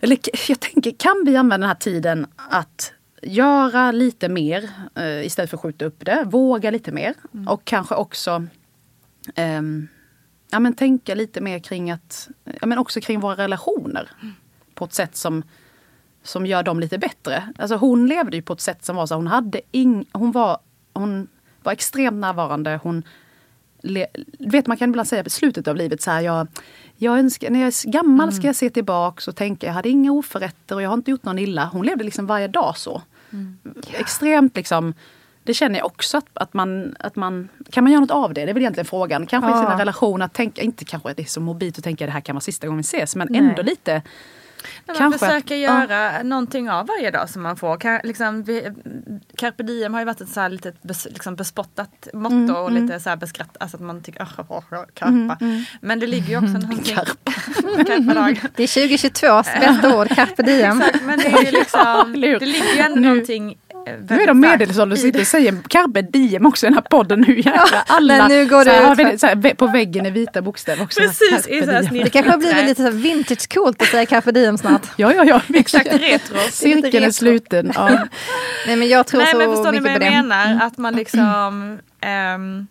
Eller 0.00 0.18
jag 0.48 0.60
tänker, 0.60 0.90
kan 0.90 1.22
vi 1.26 1.36
använda 1.36 1.64
den 1.66 1.68
här 1.68 1.74
tiden 1.80 2.26
att 2.36 2.92
göra 3.26 3.92
lite 3.92 4.28
mer 4.28 4.70
eh, 4.94 5.26
istället 5.26 5.50
för 5.50 5.56
att 5.56 5.62
skjuta 5.62 5.84
upp 5.84 6.04
det. 6.04 6.24
Våga 6.26 6.70
lite 6.70 6.92
mer. 6.92 7.14
Och 7.48 7.64
kanske 7.64 7.94
också 7.94 8.46
ehm, 9.34 9.88
ja, 10.50 10.60
men 10.60 10.74
tänka 10.74 11.14
lite 11.14 11.40
mer 11.40 11.58
kring 11.58 11.90
att, 11.90 12.28
ja, 12.60 12.66
men 12.66 12.78
också 12.78 13.00
kring 13.00 13.20
våra 13.20 13.36
relationer. 13.36 14.10
På 14.74 14.84
ett 14.84 14.92
sätt 14.92 15.16
som, 15.16 15.42
som 16.22 16.46
gör 16.46 16.62
dem 16.62 16.80
lite 16.80 16.98
bättre. 16.98 17.52
Alltså 17.58 17.76
hon 17.76 18.06
levde 18.06 18.36
ju 18.36 18.42
på 18.42 18.52
ett 18.52 18.60
sätt 18.60 18.84
som 18.84 18.96
var 18.96 19.06
så 19.06 19.14
hon 19.14 19.26
hade 19.26 19.60
ing, 19.70 20.06
hon 20.12 20.32
var, 20.32 20.58
hon 20.92 21.28
var 21.62 21.72
extremt 21.72 22.16
närvarande. 22.16 22.80
Hon 22.82 23.02
le, 23.82 24.06
vet 24.38 24.66
man 24.66 24.76
kan 24.76 24.90
ibland 24.90 25.08
säga 25.08 25.24
på 25.24 25.30
slutet 25.30 25.68
av 25.68 25.76
livet 25.76 26.02
så 26.02 26.10
här, 26.10 26.20
jag, 26.20 26.46
jag 26.96 27.18
önskar, 27.18 27.50
när 27.50 27.60
jag 27.60 27.66
är 27.66 27.90
gammal 27.90 28.32
ska 28.32 28.46
jag 28.46 28.56
se 28.56 28.70
tillbaks 28.70 29.28
och 29.28 29.36
tänka 29.36 29.66
jag 29.66 29.74
hade 29.74 29.88
inga 29.88 30.12
oförrätter 30.12 30.74
och 30.74 30.82
jag 30.82 30.88
har 30.88 30.94
inte 30.94 31.10
gjort 31.10 31.24
någon 31.24 31.38
illa. 31.38 31.70
Hon 31.72 31.86
levde 31.86 32.04
liksom 32.04 32.26
varje 32.26 32.48
dag 32.48 32.76
så. 32.76 33.02
Extremt 33.92 34.56
liksom 34.56 34.94
Det 35.44 35.54
känner 35.54 35.78
jag 35.78 35.86
också 35.86 36.16
att, 36.18 36.26
att, 36.34 36.54
man, 36.54 36.96
att 36.98 37.16
man... 37.16 37.48
Kan 37.70 37.84
man 37.84 37.92
göra 37.92 38.00
något 38.00 38.10
av 38.10 38.34
det? 38.34 38.44
Det 38.44 38.50
är 38.50 38.54
väl 38.54 38.62
egentligen 38.62 38.86
frågan. 38.86 39.26
Kanske 39.26 39.50
Ja. 39.50 39.56
i 39.56 39.64
sina 39.64 39.80
relationer. 39.80 40.28
Tänka, 40.28 40.62
inte 40.62 40.84
kanske 40.84 41.10
att 41.10 41.16
det 41.16 41.22
är 41.22 41.26
så 41.26 41.40
mobilt 41.40 41.78
att 41.78 41.84
tänka 41.84 42.04
att 42.04 42.08
det 42.08 42.12
här 42.12 42.20
kan 42.20 42.34
vara 42.34 42.40
sista 42.40 42.66
gången 42.66 42.78
vi 42.78 42.80
ses. 42.80 43.16
Men 43.16 43.34
ändå 43.34 43.62
lite... 43.62 44.02
Man 44.86 44.96
Kanske 44.96 45.26
att- 45.26 45.32
försöker 45.32 45.54
göra 45.54 46.22
någonting 46.22 46.70
av 46.70 46.86
varje 46.86 47.10
dag 47.10 47.30
som 47.30 47.42
man 47.42 47.56
får. 47.56 47.76
Kan, 47.76 48.00
liksom, 48.04 48.44
Carpe 49.36 49.62
diem 49.62 49.92
har 49.94 50.00
ju 50.00 50.04
varit 50.06 50.20
ett 50.20 50.28
så 50.28 50.40
här 50.40 50.48
litet 50.48 50.82
bes, 50.82 51.04
liksom 51.10 51.36
bespottat 51.36 52.08
motto 52.12 52.34
Mm, 52.34 52.56
och 52.56 52.72
lite 52.72 53.00
så 53.00 53.08
här 53.08 53.16
beskratt. 53.16 53.56
Alltså 53.60 53.76
att 53.76 53.82
man 53.82 54.02
tycker 54.02 54.22
oh, 54.24 54.40
oh, 54.48 54.58
oh, 54.58 54.84
karpa. 54.94 55.38
Men 55.80 56.00
det 56.00 56.06
ligger 56.06 56.28
ju 56.28 56.36
också 56.36 56.58
någonting... 56.58 56.94
Karpa. 56.94 57.32
Det 58.56 58.62
är 58.62 58.66
2022s 58.66 59.60
bästa 59.60 59.98
ord, 59.98 60.08
carpe 60.14 60.42
diem. 60.42 60.80
Exakt, 60.80 61.04
men 61.04 61.18
det 61.18 61.26
är 61.26 61.52
liksom, 61.52 62.12
det 62.20 62.46
ligger 62.46 62.74
ju 62.74 62.80
ändå 62.80 63.00
någonting 63.00 63.56
Nu 63.86 63.92
är 63.92 64.08
väldigt 64.08 64.26
de 64.26 64.40
medelålders 64.40 64.98
i 64.98 65.02
sitter 65.02 65.20
och 65.20 65.26
säger 65.26 65.54
carpe 65.68 66.02
diem 66.02 66.46
också 66.46 66.66
i 66.66 66.68
den 66.68 66.74
här 66.74 66.82
podden 66.82 67.20
nu. 67.28 67.42
Alla 67.86 68.16
men 68.16 68.28
nu 68.28 68.46
går 68.46 68.64
så 68.64 68.70
här, 68.70 68.80
det 68.80 68.86
har 68.86 68.92
ut 68.92 68.98
vi 68.98 69.04
för- 69.04 69.12
det 69.12 69.18
så 69.18 69.26
här, 69.26 69.34
vä- 69.34 69.54
på 69.54 69.66
väggen 69.66 70.06
i 70.06 70.10
vita 70.10 70.42
bokstäver 70.42 70.82
också. 70.84 71.00
Precis, 71.00 71.46
i. 71.48 71.60
Det 71.60 72.10
kanske 72.10 72.30
har 72.30 72.38
blivit 72.38 72.64
lite 72.64 72.74
så 72.74 72.82
här 72.82 72.90
vintage 72.90 73.48
coolt 73.54 73.82
att 73.82 73.88
säga 73.88 74.06
carpe 74.06 74.32
diem 74.32 74.58
snart. 74.58 74.82
Ja, 74.96 75.14
ja, 75.14 75.24
ja. 75.24 75.40
Exakt, 75.54 75.86
retro. 75.86 76.36
Cirkeln 76.50 76.86
är 76.94 77.00
retro. 77.00 77.12
sluten. 77.12 77.72
Ja. 77.74 77.88
Nej 78.66 78.76
men 78.76 78.88
jag 78.88 79.06
tror 79.06 79.20
Nej 79.20 79.32
så 79.32 79.38
men 79.38 79.50
förstår 79.50 79.72
ni 79.72 79.80
vad 79.80 79.90
jag 79.92 80.00
menar? 80.00 80.66
Att 80.66 80.78
man 80.78 80.94
liksom... 80.96 81.78
ehm, 82.00 82.66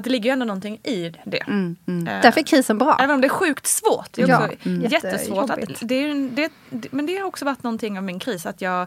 att 0.00 0.04
det 0.04 0.10
ligger 0.10 0.30
ju 0.30 0.32
ändå 0.32 0.44
någonting 0.44 0.80
i 0.84 1.12
det. 1.24 1.42
Mm, 1.46 1.76
mm. 1.86 2.08
Eh, 2.08 2.22
Därför 2.22 2.40
är 2.40 2.44
krisen 2.44 2.78
bra. 2.78 2.96
Även 3.00 3.14
om 3.14 3.20
det 3.20 3.26
är 3.26 3.28
sjukt 3.28 3.66
svårt. 3.66 4.08
Det 4.12 4.22
är 4.22 4.28
Ja, 4.28 4.48
mm. 4.64 4.90
jättesvårt. 4.90 5.50
Att, 5.50 5.58
det 5.80 5.94
är, 5.94 6.08
ju 6.08 6.28
det, 6.28 6.52
men 6.90 7.06
det 7.06 7.16
har 7.16 7.24
också 7.26 7.44
varit 7.44 7.62
någonting 7.62 7.98
av 7.98 8.04
min 8.04 8.18
kris. 8.18 8.46
Att 8.46 8.60
jag 8.60 8.86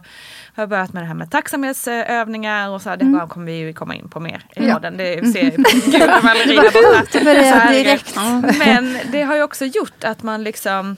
har 0.54 0.66
börjat 0.66 0.92
med 0.92 1.02
det 1.02 1.06
här 1.06 1.14
med 1.14 1.30
tacksamhetsövningar 1.30 2.68
och 2.68 2.82
så 2.82 2.88
här, 2.90 2.96
det 2.96 3.04
bara 3.04 3.28
kommer 3.28 3.46
vi 3.46 3.58
ju 3.58 3.72
komma 3.72 3.94
in 3.94 4.08
på 4.08 4.20
mer 4.20 4.44
i 4.56 4.58
Mm. 4.58 4.68
Ja. 4.68 4.74
podden. 4.74 4.96
Det 4.96 5.32
ser 5.32 5.44
jag 5.44 6.08
här, 6.22 7.72
direkt. 7.74 8.16
Men 8.58 8.98
det 9.12 9.22
har 9.22 9.36
ju 9.36 9.42
också 9.42 9.64
gjort 9.64 10.04
att 10.04 10.22
man 10.22 10.44
liksom 10.44 10.96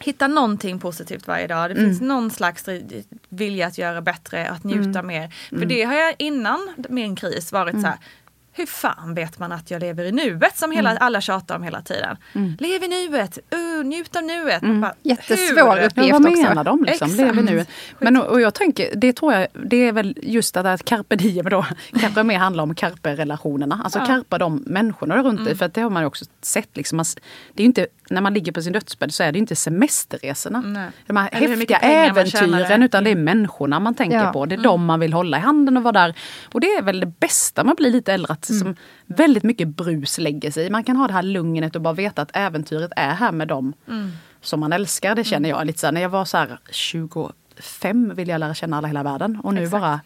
hittar 0.00 0.28
någonting 0.28 0.78
positivt 0.78 1.26
varje 1.26 1.46
dag. 1.46 1.70
Det 1.70 1.74
finns 1.74 2.00
någon 2.00 2.30
slags 2.30 2.64
vilja 3.28 3.66
att 3.66 3.78
göra 3.78 4.00
bättre, 4.00 4.48
att 4.48 4.64
njuta 4.64 5.02
mer. 5.02 5.34
För 5.48 5.64
det 5.66 5.82
har 5.82 5.94
jag 5.94 6.14
innan 6.18 6.74
min 6.88 7.16
kris 7.16 7.52
varit 7.52 7.80
så 7.80 7.86
här. 7.86 7.96
Hur 8.58 8.66
fan 8.66 9.14
vet 9.14 9.38
man 9.38 9.52
att 9.52 9.70
jag 9.70 9.80
lever 9.80 10.04
i 10.04 10.12
nuet 10.12 10.58
som 10.58 10.72
hela, 10.72 10.96
alla 10.96 11.20
tjatar 11.20 11.56
om 11.56 11.62
hela 11.62 11.82
tiden. 11.82 12.16
Lev 12.58 12.82
i 12.84 12.88
nuet, 12.88 13.38
uh, 13.54 13.84
njut 13.86 14.16
av 14.16 14.22
nuet. 14.22 14.62
Man 14.62 14.80
bara, 14.80 14.94
Jättesvår 15.02 15.76
hur? 15.76 15.86
uppgift. 15.86 16.08
Ja, 16.08 16.18
vad 16.18 16.26
också. 16.32 16.42
menar 16.42 16.64
de? 16.64 16.84
Liksom? 16.84 17.06
Exakt. 17.10 17.20
Lever 17.36 17.42
nu. 17.42 17.64
Men, 17.98 18.16
och 18.16 18.26
och 18.26 18.40
jag 18.40 18.54
tänker, 18.54 18.96
det 18.96 19.12
tror 19.12 19.32
jag, 19.34 19.46
det 19.66 19.76
är 19.76 19.92
väl 19.92 20.18
just 20.22 20.54
det 20.54 20.62
där 20.62 20.74
att 20.74 20.84
carpe 20.84 21.16
diem 21.16 21.48
då 21.48 21.66
kanske 22.00 22.22
mer 22.22 22.38
handlar 22.38 22.62
om 22.62 22.74
carpe-relationerna. 22.74 23.80
Alltså 23.84 23.98
carpa 23.98 24.38
de 24.38 24.62
människorna 24.66 25.22
runt 25.22 25.44
dig. 25.44 25.56
För 25.56 25.66
att 25.66 25.74
det 25.74 25.80
har 25.80 25.90
man 25.90 26.04
också 26.04 26.24
sett. 26.42 26.76
Liksom, 26.76 26.96
man, 26.96 27.04
det 27.54 27.62
är 27.62 27.64
inte, 27.66 27.86
när 28.10 28.20
man 28.20 28.34
ligger 28.34 28.52
på 28.52 28.62
sin 28.62 28.72
dödsbädd 28.72 29.14
så 29.14 29.22
är 29.22 29.32
det 29.32 29.38
inte 29.38 29.56
semesterresorna. 29.56 30.60
Nej. 30.60 30.88
De 31.06 31.16
här 31.16 31.28
Eller 31.32 31.48
häftiga 31.48 31.78
äventyren. 31.78 32.82
Utan 32.82 33.04
det 33.04 33.10
är 33.10 33.16
människorna 33.16 33.80
man 33.80 33.94
tänker 33.94 34.16
Ja. 34.24 34.32
på. 34.32 34.46
Det 34.46 34.54
är 34.54 34.62
de 34.62 34.84
man 34.84 35.00
vill 35.00 35.12
hålla 35.12 35.36
i 35.38 35.40
handen 35.40 35.76
och 35.76 35.82
vara 35.82 35.92
där. 35.92 36.14
Och 36.52 36.60
det 36.60 36.66
är 36.66 36.82
väl 36.82 37.00
det 37.00 37.06
bästa 37.06 37.64
man 37.64 37.74
blir 37.74 37.90
lite 37.90 38.12
äldre. 38.12 38.36
Att 38.50 38.58
som 38.58 38.76
väldigt 39.06 39.42
mycket 39.42 39.68
brus 39.68 40.18
lägger 40.18 40.50
sig 40.50 40.66
i. 40.66 40.70
Man 40.70 40.84
kan 40.84 40.96
ha 40.96 41.06
det 41.06 41.12
här 41.12 41.22
lugnet 41.22 41.76
och 41.76 41.82
bara 41.82 41.94
veta 41.94 42.22
att 42.22 42.30
äventyret 42.32 42.92
är 42.96 43.14
här 43.14 43.32
med 43.32 43.48
dem 43.48 43.72
som 44.40 44.60
man 44.60 44.72
älskar. 44.72 45.14
Det 45.14 45.24
känner 45.24 45.48
jag 45.48 45.66
lite 45.66 45.78
så 45.78 45.86
här, 45.86 45.92
när 45.92 46.00
jag 46.00 46.08
var 46.08 46.24
så 46.24 46.36
här 46.36 46.58
25 46.70 48.14
ville 48.14 48.32
jag 48.32 48.38
lära 48.38 48.54
känna 48.54 48.78
alla 48.78 48.88
hela 48.88 49.02
världen. 49.02 49.40
Och 49.42 49.54
nu 49.54 49.68
bara 49.68 50.00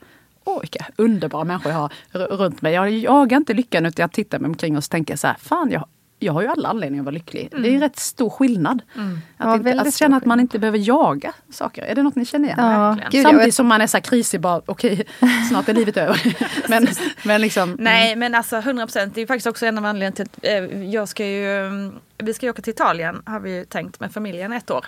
Åh, 0.44 0.60
vilka 0.60 0.86
underbara 0.96 1.44
människor 1.44 1.72
jag 1.72 1.78
har 1.78 2.26
runt 2.36 2.62
mig. 2.62 2.74
Jag 2.74 2.90
jagar 2.90 3.36
inte 3.36 3.54
lyckan 3.54 3.86
utan 3.86 4.02
jag 4.02 4.12
tittar 4.12 4.38
mig 4.38 4.48
omkring 4.48 4.76
och 4.76 4.84
så 4.84 4.88
tänker 4.88 5.12
jag 5.12 5.18
så 5.18 5.26
här, 5.26 5.36
fan 5.38 5.70
jag, 5.70 5.86
jag 6.22 6.32
har 6.32 6.42
ju 6.42 6.48
alla 6.48 6.68
anledningar 6.68 7.02
att 7.02 7.04
vara 7.04 7.14
lycklig. 7.14 7.48
Det 7.50 7.68
är 7.68 7.72
ju 7.72 7.80
rätt 7.80 7.98
stor 7.98 8.30
skillnad. 8.30 8.82
Ja, 8.94 9.02
Att, 9.36 9.56
inte, 9.56 9.64
väldigt 9.64 9.86
att 9.86 9.94
känna 9.94 10.16
att 10.16 10.24
man 10.24 10.40
inte 10.40 10.58
behöver 10.58 10.78
jaga 10.78 11.32
saker. 11.50 11.82
Är 11.82 11.94
det 11.94 12.02
något 12.02 12.16
ni 12.16 12.24
känner 12.24 12.48
igen? 12.48 12.58
Ja, 12.60 12.96
gud, 13.10 13.22
Samtidigt 13.22 13.54
som 13.54 13.66
man 13.66 13.80
är 13.80 13.86
så 13.86 13.96
här 13.96 14.02
krisig, 14.02 14.40
bara 14.40 14.62
okej, 14.66 15.04
snart 15.48 15.68
är 15.68 15.74
livet 15.74 15.96
över. 15.96 16.36
men, 16.68 16.86
men 17.24 17.40
liksom, 17.40 17.76
Nej 17.78 18.16
men 18.16 18.34
alltså 18.34 18.56
100 18.56 18.86
procent. 18.86 19.14
Det 19.14 19.20
är 19.20 19.26
faktiskt 19.26 19.46
också 19.46 19.66
en 19.66 19.78
av 19.78 19.84
anledningarna 19.84 20.14
till 20.14 20.24
att 20.24 20.72
eh, 20.72 20.82
jag 20.84 21.08
ska 21.08 21.26
ju, 21.26 21.66
mm, 21.66 21.94
vi 22.22 22.34
ska 22.34 22.46
ju 22.46 22.50
åka 22.50 22.62
till 22.62 22.70
Italien 22.72 23.22
har 23.26 23.40
vi 23.40 23.50
ju 23.56 23.64
tänkt 23.64 24.00
med 24.00 24.12
familjen 24.12 24.52
ett 24.52 24.70
år. 24.70 24.86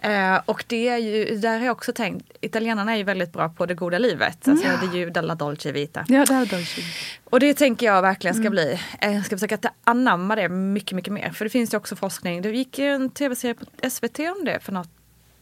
Eh, 0.00 0.40
och 0.44 0.64
det 0.66 0.88
är 0.88 0.96
ju, 0.98 1.36
där 1.36 1.58
har 1.58 1.64
jag 1.66 1.72
också 1.72 1.92
tänkt, 1.92 2.30
italienarna 2.40 2.92
är 2.92 2.96
ju 2.96 3.04
väldigt 3.04 3.32
bra 3.32 3.48
på 3.48 3.66
det 3.66 3.74
goda 3.74 3.98
livet. 3.98 4.48
Alltså 4.48 4.66
det 4.80 4.86
är 4.86 5.00
ju 5.00 5.10
della 5.10 5.34
dolce 5.34 5.72
vita. 5.72 6.04
ja, 6.08 6.24
här 6.28 6.46
Dolce. 6.46 6.80
Och 7.24 7.40
det 7.40 7.54
tänker 7.54 7.86
jag 7.86 8.02
verkligen 8.02 8.34
ska 8.36 8.50
bli. 8.50 8.80
Eh, 9.00 9.14
Jag 9.14 9.26
ska 9.26 9.36
försöka 9.36 9.70
anamma 9.84 10.36
det 10.36 10.48
mycket, 10.48 10.96
mycket 10.96 11.12
mer. 11.12 11.30
För 11.30 11.44
det 11.44 11.50
finns 11.50 11.74
ju 11.74 11.76
också 11.78 11.96
forskning. 11.96 12.42
Det 12.42 12.50
gick 12.50 12.78
ju 12.78 12.86
en 12.94 13.10
tv-serie 13.10 13.54
på 13.54 13.90
SVT 13.90 14.18
om 14.18 14.44
det 14.44 14.60
för 14.60 14.72
något, 14.72 14.88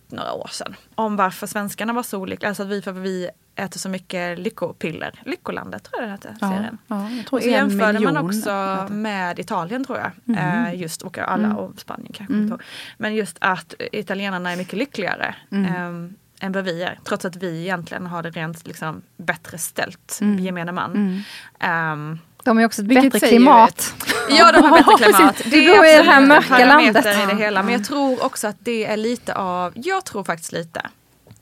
några 0.08 0.32
år 0.32 0.48
sedan. 0.52 0.74
Om 0.94 1.16
varför 1.16 1.46
svenskarna 1.46 1.92
var 1.92 2.02
så 2.02 2.18
olika. 2.18 2.48
Alltså 2.48 2.62
att 2.62 2.68
vi, 2.68 2.82
för 2.82 2.92
vi 2.92 3.30
äter 3.60 3.78
så 3.78 3.88
mycket 3.88 4.38
lyckopiller. 4.38 5.22
Lyckolandet 5.26 5.82
tror 5.82 6.00
jag 6.02 6.02
den 6.02 6.10
hette, 6.10 6.36
Ja, 6.40 6.50
serien. 6.50 6.78
ja, 6.86 7.10
jag 7.10 7.26
tror 7.26 7.40
så 7.40 7.48
jämförde 7.48 8.00
man 8.00 8.16
också 8.16 8.86
med 8.90 9.38
Italien 9.38 9.84
tror 9.84 9.98
jag. 9.98 10.36
Eh, 10.38 10.74
just, 10.80 11.02
och 11.02 11.18
alla 11.18 11.54
och 11.56 11.80
Spanien 11.80 12.12
kanske. 12.12 12.34
ihåg. 12.34 12.62
Men 12.98 13.14
just 13.14 13.36
att 13.40 13.74
italienarna 13.92 14.52
är 14.52 14.56
mycket 14.56 14.78
lyckligare. 14.78 15.34
ehm, 15.50 16.14
än 16.42 16.52
vad 16.52 16.64
vi 16.64 16.82
är. 16.82 16.98
Trots 17.04 17.24
att 17.24 17.36
vi 17.36 17.60
egentligen 17.60 18.06
har 18.06 18.22
det 18.22 18.30
rent 18.30 18.66
liksom, 18.66 19.02
bättre 19.16 19.58
ställt, 19.58 20.18
gemene 20.38 20.72
man. 20.72 21.24
Ehm, 21.58 22.18
De 22.44 22.56
har 22.56 22.64
också 22.64 22.82
ett 22.82 22.88
bättre 22.88 23.20
klimat. 23.20 23.94
Ja, 24.32 24.52
de 24.52 24.62
har 24.64 24.78
bättre 24.78 25.04
klimat. 25.12 25.36
precis. 25.36 25.52
Du 25.52 25.66
bor 25.76 25.86
i 25.86 25.96
det 25.96 26.02
här 26.02 26.26
mörka 26.26 26.64
landet. 26.66 27.06
i 27.06 27.26
det 27.26 27.36
hela. 27.36 27.62
Men 27.62 27.72
jag 27.72 27.84
tror 27.84 28.24
också 28.24 28.48
att 28.48 28.56
det 28.58 28.86
är 28.86 28.96
lite 28.96 29.34
av, 29.34 29.72
jag 29.76 30.04
tror 30.04 30.24
faktiskt 30.24 30.52
lite, 30.52 30.82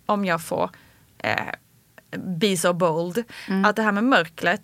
om 0.07 0.25
jag 0.25 0.43
får 0.43 0.71
eh, 1.19 1.33
be 2.17 2.57
so 2.57 2.73
bold, 2.73 3.25
att 3.67 3.77
det 3.77 3.83
här 3.83 3.93
med 3.93 4.05
mörkret 4.05 4.63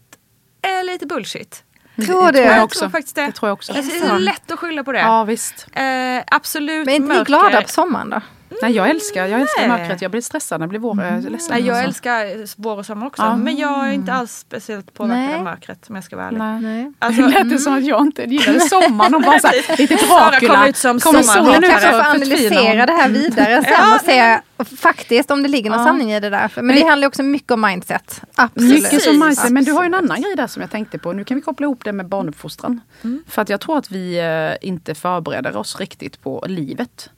är 0.63 0.83
lite 0.83 1.07
bullshit. 1.07 1.65
Tror 2.07 2.33
du? 2.33 2.39
jag 2.39 2.57
Jag 2.57 2.65
också. 2.65 2.79
tror 2.79 2.91
faktiskt 2.91 3.17
det. 3.17 3.27
Det 3.27 3.33
tror 3.33 3.49
jag 3.49 3.53
också. 3.55 3.73
Alltså, 3.73 4.07
det 4.07 4.13
är 4.13 4.19
lätt 4.19 4.51
att 4.51 4.59
skylla 4.59 4.85
på 4.85 4.93
det. 4.93 4.99
Ja, 5.01 5.25
visst. 5.25 5.67
Eh, 5.73 5.85
absolut 6.27 6.87
Men 6.87 6.95
är 6.95 6.97
inte 6.97 7.19
ni 7.19 7.25
glada 7.25 7.63
på 7.63 7.69
sommaren 7.69 8.11
då? 8.11 8.21
Nej, 8.63 8.73
jag 8.73 8.91
älskar, 8.91 9.27
jag 9.27 9.41
älskar 9.41 9.69
Nej. 9.69 9.79
mörkret. 9.79 10.03
Jag 10.03 10.11
blir 10.11 10.21
stressad 10.21 10.61
när 10.61 10.67
det 10.67 10.69
blir 10.69 10.81
vår. 10.81 11.03
Jag 11.03 11.13
är 11.13 11.21
ledsen. 11.21 11.49
Nej, 11.51 11.67
jag 11.67 11.77
alltså. 11.77 11.89
älskar 11.89 12.63
vår 12.63 12.79
och 12.79 12.87
sommar 12.87 13.07
också. 13.07 13.23
Ja. 13.23 13.37
Men 13.37 13.57
jag 13.57 13.89
är 13.89 13.93
inte 13.93 14.13
alls 14.13 14.33
speciellt 14.33 14.95
påverkad 14.95 15.25
Nej. 15.25 15.35
av 15.35 15.43
mörkret 15.45 15.87
om 15.89 15.95
jag 15.95 16.05
ska 16.05 16.17
vara 16.17 16.27
ärlig. 16.27 16.39
Nej. 16.39 16.61
Nej. 16.61 16.93
Alltså, 16.99 17.23
lät 17.23 17.51
det 17.51 17.59
som 17.59 17.75
att 17.75 17.85
jag 17.85 18.01
inte 18.01 18.23
gillade 18.23 18.61
sommaren 18.61 19.15
och 19.15 19.23
bara 19.23 19.39
så 19.39 19.47
här, 19.47 19.77
lite 19.77 19.97
Sara 20.07 20.31
Dracula. 20.31 20.55
kom 20.55 20.69
ut 20.69 20.77
som 20.77 21.01
Kommer 21.01 21.23
solen 21.23 21.65
ut 21.65 21.71
så 21.73 21.79
får 21.89 22.01
analysera 22.01 22.87
det 22.87 22.93
här 22.93 23.09
vidare 23.09 23.65
sen 23.65 23.95
och 23.95 24.01
se 24.01 24.41
faktiskt 24.77 25.31
om 25.31 25.43
det 25.43 25.49
ligger 25.49 25.71
någon 25.71 25.79
Ja. 25.79 25.85
sanning 25.87 26.13
i 26.13 26.21
det 26.21 26.31
där. 26.31 26.53
Men 26.57 26.77
det 26.77 26.83
handlar 26.87 27.05
ju 27.05 27.09
också 27.09 27.23
mycket 27.23 27.51
om 27.51 27.61
mindset. 27.61 28.21
Absolut. 28.35 28.83
Mycket 28.83 29.03
som 29.03 29.19
mindset. 29.19 29.51
Men 29.53 29.65
du 29.65 29.73
har 29.73 29.83
ju 29.83 29.87
en 29.87 29.95
Absolut. 29.95 30.11
annan 30.11 30.23
grej 30.23 30.37
där 30.37 30.47
som 30.47 30.63
jag 30.63 30.71
tänkte 30.71 30.99
på. 30.99 31.13
Nu 31.13 31.25
kan 31.25 31.35
vi 31.35 31.41
koppla 31.41 31.65
ihop 31.65 31.85
det 31.85 31.93
med 31.93 32.07
barnuppfostran. 32.09 32.81
Mm. 33.05 33.25
För 33.29 33.43
att 33.43 33.49
jag 33.49 33.61
tror 33.61 33.79
att 33.79 33.91
vi 33.91 34.19
eh, 34.19 34.69
inte 34.69 34.95
förbereder 34.95 35.57
oss 35.57 35.81
riktigt 35.81 36.23
på 36.23 36.45
livet. 36.49 37.11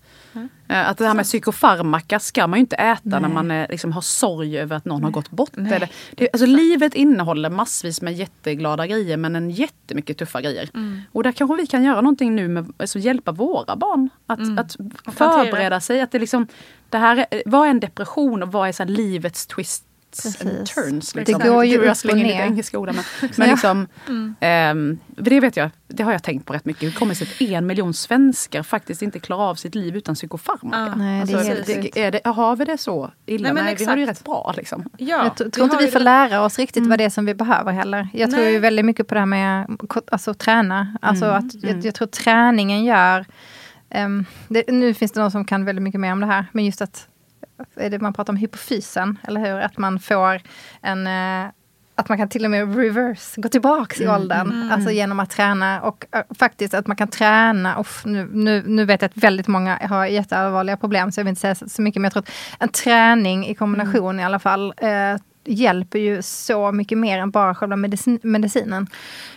Eh, 0.68 0.88
Att 0.88 0.98
det 0.98 1.06
här 1.06 1.14
med 1.14 1.24
psykofarmaka 1.24 2.18
ska 2.18 2.46
man 2.46 2.56
ju 2.58 2.60
inte 2.60 2.76
äta 2.76 3.18
när 3.20 3.28
man 3.28 3.50
eh, 3.50 3.66
liksom 3.70 3.92
har 3.92 4.00
sorg 4.00 4.58
över 4.58 4.76
att 4.76 4.84
någon 4.84 5.04
har 5.04 5.10
gått 5.10 5.30
bort. 5.30 5.56
Eller, 5.56 5.88
det, 6.14 6.28
alltså, 6.32 6.46
livet 6.46 6.94
innehåller 6.94 7.50
massvis 7.50 8.02
med 8.02 8.14
jätteglada 8.14 8.86
grejer 8.86 9.16
men 9.16 9.36
en 9.36 9.50
jättemycket 9.50 10.18
tuffa 10.18 10.40
grejer. 10.40 10.68
Mm. 10.74 11.00
Och 11.12 11.22
där 11.22 11.32
kanske 11.32 11.56
vi 11.56 11.66
kan 11.66 11.84
göra 11.84 12.00
någonting 12.00 12.34
nu 12.36 12.48
med 12.48 12.72
alltså, 12.76 12.98
hjälpa 12.98 13.32
våra 13.32 13.76
barn 13.76 14.08
att, 14.26 14.38
Mm. 14.38 14.58
att 14.58 14.76
förbereda 15.14 15.80
sig. 15.80 16.00
Att 16.00 16.12
det 16.12 16.18
liksom, 16.18 16.46
det 16.90 16.98
här 16.98 17.26
är, 17.30 17.42
vad 17.46 17.66
är 17.66 17.70
en 17.70 17.80
depression 17.80 18.42
och 18.42 18.52
vad 18.52 18.68
är 18.68 18.72
så 18.72 18.82
här, 18.82 18.90
livets 18.90 19.46
twists 20.10 20.40
and 20.40 20.50
Precis. 20.50 20.74
turns? 20.74 21.12
Det 21.12 21.18
Liksom. 21.20 21.38
går 21.52 21.64
ju 21.64 21.78
upp 21.78 21.96
och 22.10 22.16
ner. 22.16 22.42
engelska 22.42 22.78
ord 22.78 22.94
men, 22.94 23.04
men 23.36 23.48
liksom, 23.50 23.86
Mm. 24.08 24.98
för 25.16 25.22
det 25.30 25.40
vet 25.40 25.56
jag, 25.56 25.70
det 25.88 26.02
har 26.02 26.12
jag 26.12 26.22
tänkt 26.22 26.46
på 26.46 26.52
rätt 26.52 26.64
mycket. 26.64 26.82
Hur 26.82 26.90
kommer 26.92 27.14
det 27.14 27.18
sig 27.26 27.28
att 27.46 27.50
en 27.50 27.66
miljon 27.66 27.94
svenskar 27.94 28.62
faktiskt 28.62 29.02
inte 29.02 29.18
klarar 29.18 29.42
av 29.50 29.54
sitt 29.54 29.74
liv 29.74 29.96
utan 29.96 30.14
psykofarmaka? 30.14 30.78
Ja. 30.78 30.94
Nej, 30.94 31.24
det 31.26 31.32
är 31.32 31.36
Alltså, 31.38 31.72
det, 31.92 31.98
är 32.06 32.10
det, 32.10 32.20
har 32.24 32.56
vi 32.56 32.64
det 32.64 32.78
så 32.78 33.10
illa? 33.26 33.42
Nej, 33.42 33.52
Nej, 33.54 33.64
men 33.64 33.76
vi 33.78 33.84
har 33.84 33.96
det 33.96 34.00
ju 34.00 34.06
rätt 34.06 34.24
bra 34.24 34.54
liksom. 34.56 34.84
Ja, 34.96 35.06
Jag 35.38 35.46
tr- 35.46 35.50
tror 35.50 35.64
inte 35.64 35.76
vi 35.84 35.90
får 35.90 35.98
det- 35.98 36.04
lära 36.04 36.42
oss 36.44 36.58
riktigt 36.58 36.86
vad 36.86 36.98
det 36.98 37.04
är 37.04 37.10
som 37.10 37.26
vi 37.26 37.34
behöver 37.34 37.72
heller. 37.72 38.08
Jag 38.12 38.30
tror 38.30 38.40
Nej. 38.42 38.52
ju 38.52 38.58
väldigt 38.58 38.84
mycket 38.84 39.08
på 39.08 39.14
det 39.14 39.20
här 39.20 39.26
med 39.26 39.66
alltså, 40.12 40.34
träna. 40.34 40.96
Alltså 41.02 41.24
att 41.24 41.54
jag, 41.62 41.84
jag 41.84 41.94
tror 41.94 42.08
träningen 42.08 42.84
gör... 42.84 43.24
ehm, 43.90 44.24
det, 44.48 44.64
nu 44.68 44.94
finns 44.94 45.12
det 45.12 45.20
någon 45.20 45.30
som 45.30 45.44
kan 45.44 45.64
väldigt 45.64 45.82
mycket 45.82 46.00
mer 46.00 46.12
om 46.12 46.20
det 46.20 46.26
här. 46.26 46.46
Men 46.52 46.64
just 46.64 46.82
att 46.82 46.92
det 46.94 47.00
man 48.00 48.12
pratar 48.12 48.32
om 48.32 48.36
hypofysen, 48.36 49.18
eller 49.28 49.40
hur? 49.40 49.60
Att 49.60 49.78
man 49.78 49.98
får 49.98 50.40
en... 50.82 51.06
eh, 51.06 51.50
att 51.98 52.08
man 52.08 52.18
kan 52.18 52.28
till 52.28 52.44
och 52.44 52.50
med 52.50 52.76
reverse, 52.76 53.40
gå 53.40 53.48
tillbaks 53.48 54.00
i 54.00 54.08
åldern. 54.08 54.70
Alltså 54.72 54.90
genom 54.90 55.20
att 55.20 55.30
träna. 55.30 55.80
Och 55.82 56.06
eh, 56.12 56.22
faktiskt 56.38 56.74
att 56.74 56.86
man 56.86 56.96
kan 56.96 57.08
träna. 57.08 57.80
Uff, 57.80 58.02
nu, 58.04 58.28
nu, 58.32 58.62
nu 58.66 58.84
vet 58.84 59.02
jag 59.02 59.08
att 59.08 59.16
väldigt 59.16 59.48
många 59.48 59.78
har 59.82 60.06
jätteallvarliga 60.06 60.76
problem. 60.76 61.12
Så 61.12 61.20
jag 61.20 61.24
vill 61.24 61.30
inte 61.30 61.40
säga 61.40 61.54
så, 61.54 61.68
så 61.68 61.82
mycket. 61.82 62.00
Men 62.00 62.04
jag 62.04 62.12
tror 62.12 62.22
att 62.22 62.30
en 62.58 62.68
träning 62.68 63.46
i 63.46 63.54
kombination 63.54 64.20
i 64.20 64.24
alla 64.24 64.38
fall. 64.38 64.74
Eh, 64.76 65.16
hjälper 65.48 65.98
ju 65.98 66.22
så 66.22 66.72
mycket 66.72 66.98
mer 66.98 67.18
än 67.18 67.30
bara 67.30 67.54
själva 67.54 67.76
medicin, 67.76 68.18
medicinen. 68.22 68.86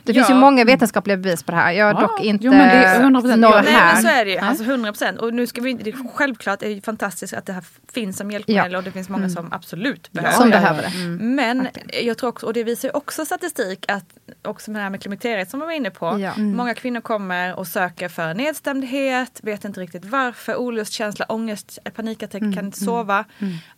Det 0.03 0.13
finns 0.13 0.29
Ja. 0.29 0.35
ju 0.35 0.41
många 0.41 0.65
vetenskapliga 0.65 1.17
bevis 1.17 1.43
på 1.43 1.51
det 1.51 1.57
här. 1.57 1.71
Jag 1.71 1.85
har 1.85 1.93
Ja. 1.93 2.07
dock 2.07 2.21
inte 2.23 2.45
Jo, 2.45 2.51
men 2.51 2.67
det 2.67 2.73
är 2.85 2.99
100%. 2.99 3.35
några 3.39 3.61
Nej 3.61 3.73
här. 3.73 3.93
men 3.93 4.01
så 4.03 4.07
är 4.09 4.25
det 4.25 4.31
ju, 4.31 4.37
Nej. 4.39 4.49
alltså 4.49 4.63
100 4.63 4.91
procent. 4.91 5.19
Och 5.19 5.33
nu 5.33 5.47
ska 5.47 5.61
vi 5.61 5.69
inte, 5.69 5.83
det 5.83 5.89
är 5.89 6.13
självklart 6.15 6.63
är 6.63 6.69
det 6.75 6.85
fantastiskt 6.85 7.33
att 7.33 7.45
det 7.45 7.53
här 7.53 7.63
finns 7.93 8.17
som 8.17 8.31
hjälpmedel 8.31 8.75
och 8.75 8.83
det 8.83 8.91
finns 8.91 9.09
många 9.09 9.29
som 9.29 9.53
absolut 9.53 10.11
behöver 10.11 10.35
Som 10.37 10.49
det. 10.49 10.57
behöver 10.57 10.81
det. 10.81 10.89
Men 11.23 11.67
jag 12.03 12.17
tror 12.17 12.29
också, 12.29 12.45
och 12.45 12.53
det 12.53 12.63
visar 12.63 12.87
ju 12.87 12.93
också 12.93 13.25
statistik 13.25 13.85
att 13.91 14.05
också 14.41 14.71
med 14.71 14.79
det 14.79 14.83
här 14.83 14.89
med 14.89 15.01
klimakteriet 15.01 15.49
som 15.49 15.59
vi 15.59 15.65
var 15.65 15.73
inne 15.73 15.89
på. 15.89 16.19
Ja. 16.19 16.31
Många 16.37 16.73
kvinnor 16.73 17.01
kommer 17.01 17.55
och 17.59 17.67
söker 17.67 18.09
för 18.09 18.33
nedstämdhet, 18.33 19.39
vet 19.43 19.65
inte 19.65 19.79
riktigt 19.81 20.05
varför, 20.05 20.55
olustkänsla, 20.55 21.25
ångest, 21.29 21.79
panikattack, 21.95 22.39
kan 22.41 22.65
inte 22.65 22.79
sova. 22.79 23.25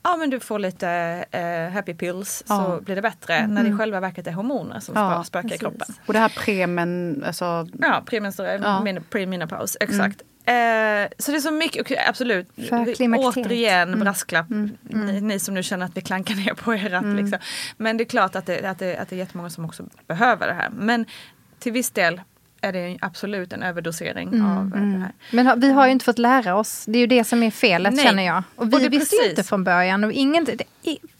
Ja 0.03 0.17
men 0.17 0.29
du 0.29 0.39
får 0.39 0.59
lite 0.59 0.89
eh, 1.31 1.73
happy 1.73 1.93
pills 1.93 2.20
så 2.25 2.43
Ja. 2.47 2.79
blir 2.81 2.95
det 2.95 3.01
bättre. 3.01 3.47
När 3.47 3.63
det 3.63 3.69
i 3.69 3.77
själva 3.77 3.99
verket 3.99 4.27
är 4.27 4.31
hormoner 4.31 4.79
som 4.79 4.95
Ja, 4.95 5.23
spökar 5.23 5.47
i 5.47 5.49
precis. 5.49 5.59
kroppen. 5.61 5.87
Och 6.05 6.13
det 6.13 6.19
här 6.19 6.29
premen, 6.37 7.23
alltså 7.27 7.67
Ja, 7.79 8.03
premenstruell, 8.05 8.61
Ja. 8.63 8.83
min- 8.83 9.03
premenopause, 9.03 9.77
exakt. 9.81 10.21
Eh, 10.45 10.53
så 11.19 11.31
det 11.31 11.37
är 11.37 11.39
så 11.39 11.51
mycket, 11.51 12.09
absolut. 12.09 12.47
Återigen 13.17 13.99
brasklapp, 13.99 14.45
Ni, 14.81 15.21
ni 15.21 15.39
som 15.39 15.53
nu 15.53 15.63
känner 15.63 15.85
att 15.85 15.97
vi 15.97 16.01
klankar 16.01 16.35
ner 16.35 16.53
på 16.53 16.71
ert. 16.73 17.15
Liksom. 17.21 17.39
Men 17.77 17.97
det 17.97 18.03
är 18.03 18.05
klart 18.05 18.35
att 18.35 18.45
det, 18.45 18.65
att, 18.69 18.79
det, 18.79 18.97
att 18.97 19.09
det 19.09 19.15
är 19.15 19.17
jättemånga 19.17 19.49
som 19.49 19.65
också 19.65 19.83
behöver 20.07 20.47
det 20.47 20.53
här. 20.53 20.69
Men 20.69 21.05
till 21.59 21.71
viss 21.71 21.89
del 21.91 22.21
är 22.61 22.71
det 22.73 22.97
absolut 23.01 23.53
en 23.53 23.63
överdosering 23.63 24.41
av 24.41 24.71
eh, 24.75 24.81
det 24.81 24.99
här. 24.99 25.11
Men 25.31 25.47
ha- 25.47 25.55
vi 25.55 25.71
har 25.71 25.85
ju 25.85 25.91
inte 25.91 26.05
fått 26.05 26.17
lära 26.19 26.55
oss. 26.55 26.85
Det 26.87 26.97
är 26.97 26.99
ju 26.99 27.07
det 27.07 27.23
som 27.23 27.43
är 27.43 27.51
felet 27.51 27.93
Nej. 27.93 28.05
känner 28.05 28.23
jag. 28.25 28.43
Och 28.55 28.73
vi 28.73 28.75
Och 28.87 28.93
visste 28.93 29.15
precis. 29.15 29.29
inte 29.29 29.43
från 29.43 29.63
början. 29.63 30.03
Och 30.03 30.11
ingen, 30.11 30.45
det 30.45 30.63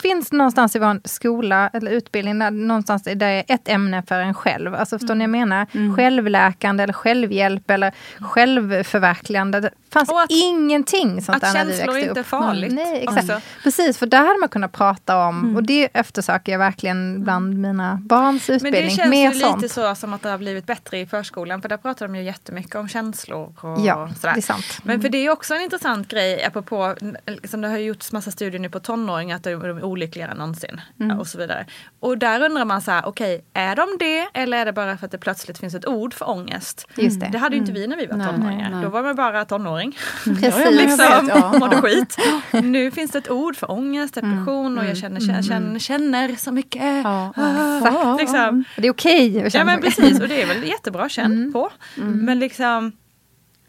finns 0.02 0.32
någonstans 0.32 0.76
i 0.76 0.80
vår 0.80 1.08
skola 1.08 1.70
eller 1.74 1.92
utbildning 1.92 2.40
där, 2.40 2.52
någonstans 2.52 3.04
där 3.04 3.16
det 3.16 3.26
är 3.26 3.44
ett 3.48 3.68
ämne 3.68 4.04
för 4.08 4.20
en 4.20 4.34
själv. 4.34 4.76
Alltså 4.76 5.00
förstår 5.00 5.16
ni 5.16 5.28
vad 5.28 5.40
jag 5.40 5.48
menar? 5.50 5.96
Självläkande 5.96 6.84
eller 6.84 6.94
självhjälp 6.94 7.70
eller 7.72 7.92
självförverkligande. 8.20 9.70
Det 9.92 10.00
fanns 10.00 10.10
Och 10.10 10.22
att- 10.22 10.32
ingenting 10.32 11.22
sånt 11.22 11.36
Att 11.36 11.42
där 11.42 11.54
när 11.54 11.66
vi 11.66 11.72
känslor 11.78 11.94
växte 11.94 12.08
inte 12.10 12.20
är 12.20 12.22
upp. 12.22 12.28
farligt. 12.28 12.74
Nej, 12.74 12.98
exakt. 13.04 13.18
Alltså. 13.30 13.42
Precis, 13.64 13.98
för 13.98 14.06
där 14.06 14.18
hade 14.28 14.40
man 14.40 14.50
kunnat 14.50 14.72
prata 14.72 15.26
om, 15.28 15.56
och 15.56 15.64
det 15.64 15.90
eftersöker 15.94 16.52
jag 16.52 16.60
verkligen 16.60 17.24
bland 17.24 17.58
mina 17.58 18.00
barns 18.02 18.48
Men 18.48 18.56
utbildning. 18.56 18.84
det 18.84 18.90
känns 18.90 19.10
Mer 19.10 19.32
ju 19.34 19.40
sånt. 19.40 19.62
lite 19.62 19.74
så 19.74 19.96
som 19.96 20.14
att 20.14 20.22
det 20.22 20.30
har 20.30 20.38
blivit 20.38 20.66
bättre 20.66 21.00
i 21.00 21.06
förskolan. 21.06 21.62
För 21.62 21.70
där 21.70 21.78
pratar 21.78 22.08
de 22.08 22.16
ju 22.16 22.24
jättemycket 22.24 22.76
om 22.76 22.88
känslor 22.88 23.54
och 23.62 23.80
Ja, 23.86 24.10
sådär. 24.22 24.34
det 24.34 24.40
är 24.40 24.42
sant. 24.42 24.80
Men 24.84 25.02
för 25.02 25.10
det 25.10 25.18
är 25.26 25.30
också 25.30 25.54
en 25.54 25.62
intressant 25.62 26.08
grej 26.08 26.44
apropå, 26.44 26.96
liksom 27.26 27.62
det 27.62 27.68
har 27.68 27.78
gjorts 27.78 28.12
massa 28.12 28.32
studier 28.32 28.60
nu 28.60 28.70
på 28.70 28.80
tonåringar 28.80 29.36
att 29.36 29.44
de 29.44 29.50
är 29.52 29.84
olyckligare 29.84 30.32
än 30.32 30.38
någonsin. 30.38 30.82
Mm. 31.00 31.20
Och 31.20 31.28
så 31.28 31.38
vidare. 31.38 31.66
Och 32.00 32.18
där 32.18 32.42
undrar 32.46 32.66
man 32.66 32.82
så 32.82 32.92
här, 32.92 33.06
okej, 33.06 33.46
är 33.54 33.76
de 33.76 33.86
det 34.00 34.28
eller 34.34 34.58
är 34.58 34.66
det 34.66 34.74
bara 34.74 34.98
för 34.98 35.06
att 35.06 35.12
det 35.12 35.18
plötsligt 35.18 35.58
finns 35.58 35.76
ett 35.76 35.88
ord 35.88 36.14
för 36.14 36.30
ångest? 36.30 36.88
Just 36.96 37.20
det. 37.20 37.30
Det 37.32 37.38
hade 37.38 37.56
ju 37.56 37.62
inte 37.62 37.72
vi 37.72 37.88
när 37.88 37.98
vi 37.98 38.06
var 38.06 38.18
Nej, 38.18 38.28
tonåringar. 38.28 38.70
nej. 38.70 38.84
Då 38.84 38.90
var 38.90 39.04
man 39.04 39.16
bara 39.16 39.46
tonåring. 39.46 39.81
Precis. 40.24 40.72
liksom, 40.72 41.30
Ja. 41.30 41.54
mådde 41.60 41.82
skit. 41.82 42.18
Nu 42.52 42.92
finns 42.92 43.12
det 43.12 43.18
ett 43.18 43.30
ord 43.30 43.56
för 43.56 43.72
ångest, 43.72 44.14
depression 44.14 44.78
och 44.78 44.86
jag 44.86 44.98
känner, 44.98 45.20
känner, 45.20 45.42
känner, 45.42 45.80
känner 45.80 46.36
så 46.36 46.52
mycket. 46.52 47.04
Ja. 47.04 47.34
Ah, 47.36 48.18
liksom. 48.18 48.64
Och 48.76 48.82
det 48.82 48.88
är 48.88 48.92
okej 48.92 49.46
att 49.46 49.54
Ja 49.54 49.64
men 49.64 49.82
precis 49.82 50.20
och 50.20 50.28
det 50.28 50.42
är 50.42 50.48
väl 50.48 50.64
jättebra 50.64 51.10
känn 51.10 51.54
på. 51.54 51.70
Men 51.96 52.40
liksom, 52.40 52.92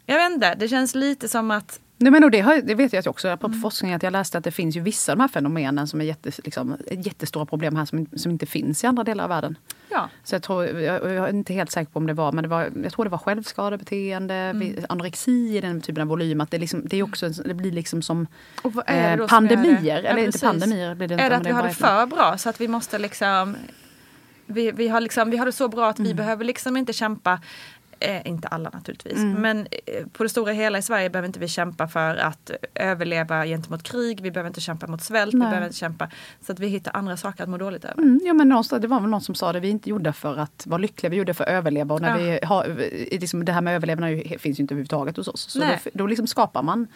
jag 0.05 0.15
vet 0.15 0.31
inte, 0.31 0.55
det 0.55 0.67
känns 0.67 0.95
lite 0.95 1.29
som 1.29 1.51
att 1.51 1.79
Nej, 1.97 2.11
men 2.11 2.23
och 2.23 2.31
det, 2.31 2.39
har, 2.41 2.61
det 2.61 2.75
vet 2.75 2.93
jag 2.93 3.07
också, 3.07 3.27
apropå 3.29 3.53
forskning, 3.61 3.93
att 3.93 4.03
jag 4.03 4.11
läste 4.13 4.37
att 4.37 4.43
det 4.43 4.51
finns 4.51 4.75
ju 4.75 4.79
vissa 4.79 5.11
av 5.11 5.17
de 5.17 5.21
här 5.21 5.27
fenomenen 5.27 5.87
som 5.87 6.01
är 6.01 6.05
jätte, 6.05 6.31
liksom, 6.43 6.77
jättestora 6.91 7.45
problem 7.45 7.75
här 7.75 7.85
som, 7.85 8.05
som 8.15 8.31
inte 8.31 8.45
finns 8.45 8.83
i 8.83 8.87
andra 8.87 9.03
delar 9.03 9.23
av 9.23 9.29
världen. 9.29 9.57
Ja. 9.89 10.09
Så 10.23 10.35
jag, 10.35 10.43
tror, 10.43 10.65
jag, 10.65 10.95
jag 11.13 11.29
är 11.29 11.29
inte 11.29 11.53
helt 11.53 11.71
säker 11.71 11.91
på 11.91 11.99
om 11.99 12.07
det 12.07 12.13
var, 12.13 12.31
men 12.31 12.41
det 12.43 12.47
var, 12.47 12.69
jag 12.83 12.91
tror 12.93 13.05
det 13.05 13.11
var 13.11 13.17
självskadebeteende, 13.17 14.51
vi- 14.55 14.85
anorexi 14.89 15.57
i 15.57 15.61
den 15.61 15.81
typen 15.81 16.01
av 16.01 16.07
volym. 16.07 16.41
Att 16.41 16.51
det, 16.51 16.57
liksom, 16.57 16.81
det, 16.85 16.97
är 16.97 17.03
också, 17.03 17.25
en- 17.25 17.33
det 17.45 17.53
blir 17.53 17.71
liksom 17.71 18.01
som 18.01 18.27
eh, 18.87 19.25
pandemier. 19.27 19.77
Ja, 20.03 20.09
eller 20.09 20.17
inte 20.17 20.25
precis. 20.25 20.41
pandemier 20.41 20.95
blir 20.95 21.07
det 21.07 21.13
inte. 21.13 21.23
Är 21.23 21.29
det 21.29 21.35
att 21.35 21.45
vi 21.45 21.51
har 21.51 21.63
det 21.63 21.73
för 21.73 22.05
bra 22.05 22.37
så 22.37 22.49
att 22.49 22.61
vi 22.61 22.67
måste 22.67 22.99
liksom 22.99 23.55
vi, 24.45 24.71
vi, 24.71 24.87
har 24.87 25.01
liksom, 25.01 25.29
vi 25.29 25.37
har 25.37 25.45
det 25.45 25.51
så 25.51 25.67
bra 25.67 25.89
att 25.89 25.99
Mm. 25.99 26.07
vi 26.09 26.13
behöver 26.15 26.45
liksom 26.45 26.77
inte 26.77 26.93
kämpa 26.93 27.39
Eh, 28.05 28.27
inte 28.27 28.47
alla 28.47 28.69
naturligtvis, 28.69 29.17
Mm. 29.17 29.41
men 29.41 29.59
eh, 29.59 30.07
på 30.13 30.23
det 30.23 30.29
stora 30.29 30.51
hela 30.53 30.77
i 30.77 30.81
Sverige 30.81 31.09
behöver 31.09 31.27
inte 31.27 31.39
vi 31.39 31.47
kämpa 31.47 31.87
för 31.87 32.15
att 32.15 32.51
överleva 32.75 33.45
gentemot 33.45 33.83
krig. 33.83 34.21
Vi 34.21 34.31
behöver 34.31 34.47
inte 34.49 34.61
kämpa 34.61 34.87
mot 34.87 35.03
svält. 35.03 35.33
Vi 35.33 35.37
Nej. 35.37 35.47
behöver 35.47 35.67
inte 35.67 35.77
kämpa 35.77 36.09
så 36.45 36.51
att 36.51 36.59
vi 36.59 36.67
hittar 36.67 36.95
andra 36.97 37.17
saker 37.17 37.43
att 37.43 37.49
må 37.49 37.57
dåligt 37.57 37.85
över. 37.85 38.01
Mm, 38.03 38.19
ja, 38.25 38.33
men 38.33 38.49
någonstans, 38.49 38.81
det 38.81 38.87
var 38.87 38.99
väl 38.99 39.09
någon 39.09 39.21
som 39.21 39.35
sa 39.35 39.53
det, 39.53 39.59
vi 39.59 39.67
är 39.67 39.71
inte 39.71 39.89
gjorda 39.89 40.13
för 40.13 40.37
att 40.39 40.63
vara 40.67 40.77
lyckliga, 40.77 41.09
vi 41.09 41.15
är 41.15 41.17
gjorda 41.17 41.33
för 41.33 41.43
att 41.43 41.49
överleva. 41.49 41.95
Och 41.95 42.01
när 42.01 42.09
Ja. 42.19 42.39
vi 42.41 42.45
har, 42.45 42.67
liksom, 43.19 43.45
det 43.45 43.51
här 43.51 43.61
med 43.61 43.75
överlevnad 43.75 44.21
finns 44.39 44.59
ju 44.59 44.61
inte 44.61 44.73
överhuvudtaget 44.73 45.17
hos 45.17 45.27
oss. 45.27 45.41
Så 45.51 45.59
Nej. 45.59 45.79
då, 45.83 45.89
då 45.93 46.07
liksom 46.07 46.27
skapar 46.27 46.63
man, 46.63 46.87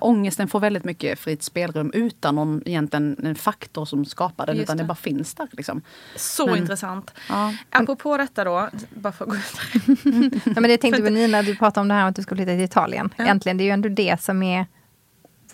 ångesten 0.00 0.48
får 0.48 0.60
väldigt 0.60 0.84
mycket 0.84 1.18
fritt 1.18 1.42
spelrum 1.42 1.90
utan 1.94 2.34
någon 2.34 2.62
egentligen 2.66 3.16
en 3.26 3.34
faktor 3.34 3.84
som 3.84 4.04
skapar 4.04 4.46
den, 4.46 4.56
Just 4.56 4.64
utan 4.66 4.76
det. 4.76 4.82
det. 4.82 4.86
bara 4.86 4.94
finns 4.94 5.34
där. 5.34 5.48
Liksom. 5.52 5.82
Så 6.16 6.46
Men- 6.46 6.58
intressant. 6.58 7.10
Ja. 7.28 7.54
Apropå 7.70 8.16
detta 8.16 8.44
då, 8.44 8.68
bara 8.94 9.12
för 9.12 9.24
att 9.24 9.30
gå 9.30 9.36
vidare. 9.36 10.30
Ja, 10.54 10.60
men 10.60 10.70
det 10.70 10.78
tänkte 10.78 11.02
väl 11.02 11.12
Nina, 11.12 11.42
du 11.42 11.56
pratade 11.56 11.80
om 11.80 11.88
det 11.88 11.94
här 11.94 12.08
att 12.08 12.16
du 12.16 12.22
skulle 12.22 12.38
flytta 12.38 12.52
till 12.52 12.64
Italien. 12.64 13.14
Äntligen, 13.16 13.56
det 13.56 13.64
är 13.64 13.66
ju 13.66 13.70
ändå 13.70 13.88
det 13.88 14.20
som 14.22 14.42
är 14.42 14.66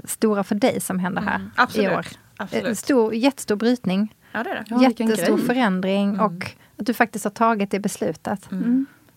stora 0.05 0.44
för 0.44 0.55
dig 0.55 0.80
som 0.80 0.99
händer 0.99 1.22
här 1.22 1.36
Mm, 1.36 1.51
absolut. 1.57 1.90
i 1.92 1.94
år. 1.94 2.07
Absolut. 2.36 2.66
Eh, 2.66 2.74
Stor, 2.74 3.14
jättestor 3.14 3.57
brytning, 3.57 4.14
Ja 4.32 4.42
det 4.42 4.51
är 4.51 4.55
det. 4.55 4.64
Ja, 4.68 4.82
jättestor 4.82 5.38
förändring 5.38 6.20
och 6.20 6.44
att 6.78 6.86
du 6.86 6.94
faktiskt 6.94 7.24
har 7.24 7.32
tagit 7.32 7.70
det 7.70 7.80
beslutet. 7.80 8.49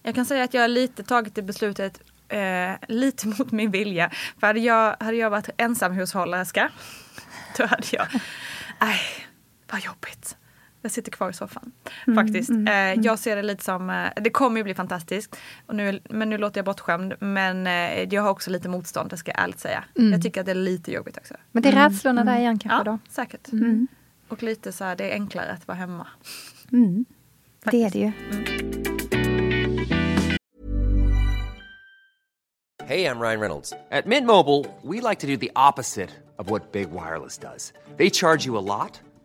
Jag 0.04 0.16
kan 0.16 0.26
säga 0.26 0.44
att 0.44 0.54
jag 0.54 0.62
har 0.62 0.68
lite 0.68 1.04
tagit 1.04 1.36
det 1.36 1.42
beslutet 1.42 2.02
eh, 2.28 2.40
lite 2.88 3.28
mot 3.38 3.52
min 3.52 3.72
vilja. 3.72 4.12
För 4.40 4.48
hade 4.48 4.60
jag, 4.60 4.96
hade 5.00 5.18
jag 5.18 5.30
varit 5.30 5.50
ensamhushållerska 5.58 6.70
då 7.58 7.66
hade 7.66 7.84
jag, 7.92 8.06
nej 8.82 9.00
vad 9.72 9.82
jobbigt. 9.82 10.38
Jag 10.82 10.92
sitter 10.92 11.12
kvar 11.12 11.30
i 11.30 11.34
soffan. 11.34 11.72
Faktiskt. 12.16 12.50
eh, 12.50 12.94
jag 13.04 13.20
ser 13.20 13.36
det 13.36 13.42
lite 13.42 13.64
som, 13.64 13.90
eh, 13.90 14.10
det 14.16 14.30
kommer 14.30 14.58
ju 14.58 14.64
bli 14.64 14.74
fantastiskt. 14.76 15.36
Och 15.66 15.76
nu, 15.76 16.00
men 16.10 16.30
nu 16.30 16.38
låter 16.38 16.58
jag 16.58 16.66
bortskämd. 16.66 17.14
Men 17.20 17.68
eh, 17.68 18.04
jag 18.14 18.22
har 18.22 18.30
också 18.30 18.50
lite 18.52 18.70
motstånd, 18.70 19.10
det 19.10 19.18
ska 19.18 19.32
jag 19.32 19.44
ärligt 19.44 19.60
säga. 19.60 19.84
Jag 19.96 20.22
tycker 20.22 20.40
att 20.40 20.46
det 20.46 20.52
är 20.52 20.56
lite 20.56 20.92
jobbigt 20.92 21.18
också. 21.18 21.34
Men 21.52 21.64
det 21.64 21.70
är 21.70 21.74
rädslorna 21.74 22.24
där 22.24 22.38
igen 22.40 22.60
kanske 22.60 22.78
Ja, 22.78 22.84
då? 22.84 23.00
säkert. 23.10 23.48
Och 24.28 24.44
lite 24.44 24.72
så 24.72 24.84
här, 24.84 24.96
det 24.96 25.10
är 25.10 25.14
enklare 25.14 25.52
att 25.52 25.68
vara 25.68 25.78
hemma. 25.78 26.08
Mm. 26.72 27.06
Det 27.72 27.84
är 27.84 27.90
det 27.90 28.00
ju. 28.00 28.12
Hey, 32.88 33.06
I'm 33.06 33.20
Ryan 33.22 33.40
Reynolds. 33.40 33.74
At 33.92 34.06
Mint 34.06 34.26
Mobile, 34.28 34.66
we 34.82 35.00
like 35.10 35.20
to 35.22 35.28
do 35.28 35.38
the 35.38 35.52
opposite 35.56 36.10
of 36.38 36.50
what 36.50 36.72
Big 36.72 36.90
Wireless 36.92 37.38
does. 37.38 37.74
They 37.98 38.10
charge 38.10 38.46
you 38.46 38.58
a 38.58 38.62
lot, 38.62 39.00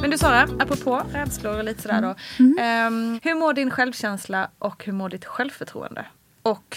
Men 0.00 0.10
du 0.10 0.18
Sara, 0.18 0.42
apropå 0.58 1.02
rädslor 1.12 1.58
och 1.58 1.64
lite 1.64 1.82
sådär 1.82 2.02
då. 2.02 2.14
Ehm, 2.60 3.20
hur 3.22 3.34
mår 3.34 3.52
din 3.54 3.70
självkänsla 3.70 4.50
och 4.58 4.84
hur 4.84 4.92
mår 4.92 5.08
ditt 5.08 5.24
självförtroende? 5.24 6.06
Och 6.42 6.76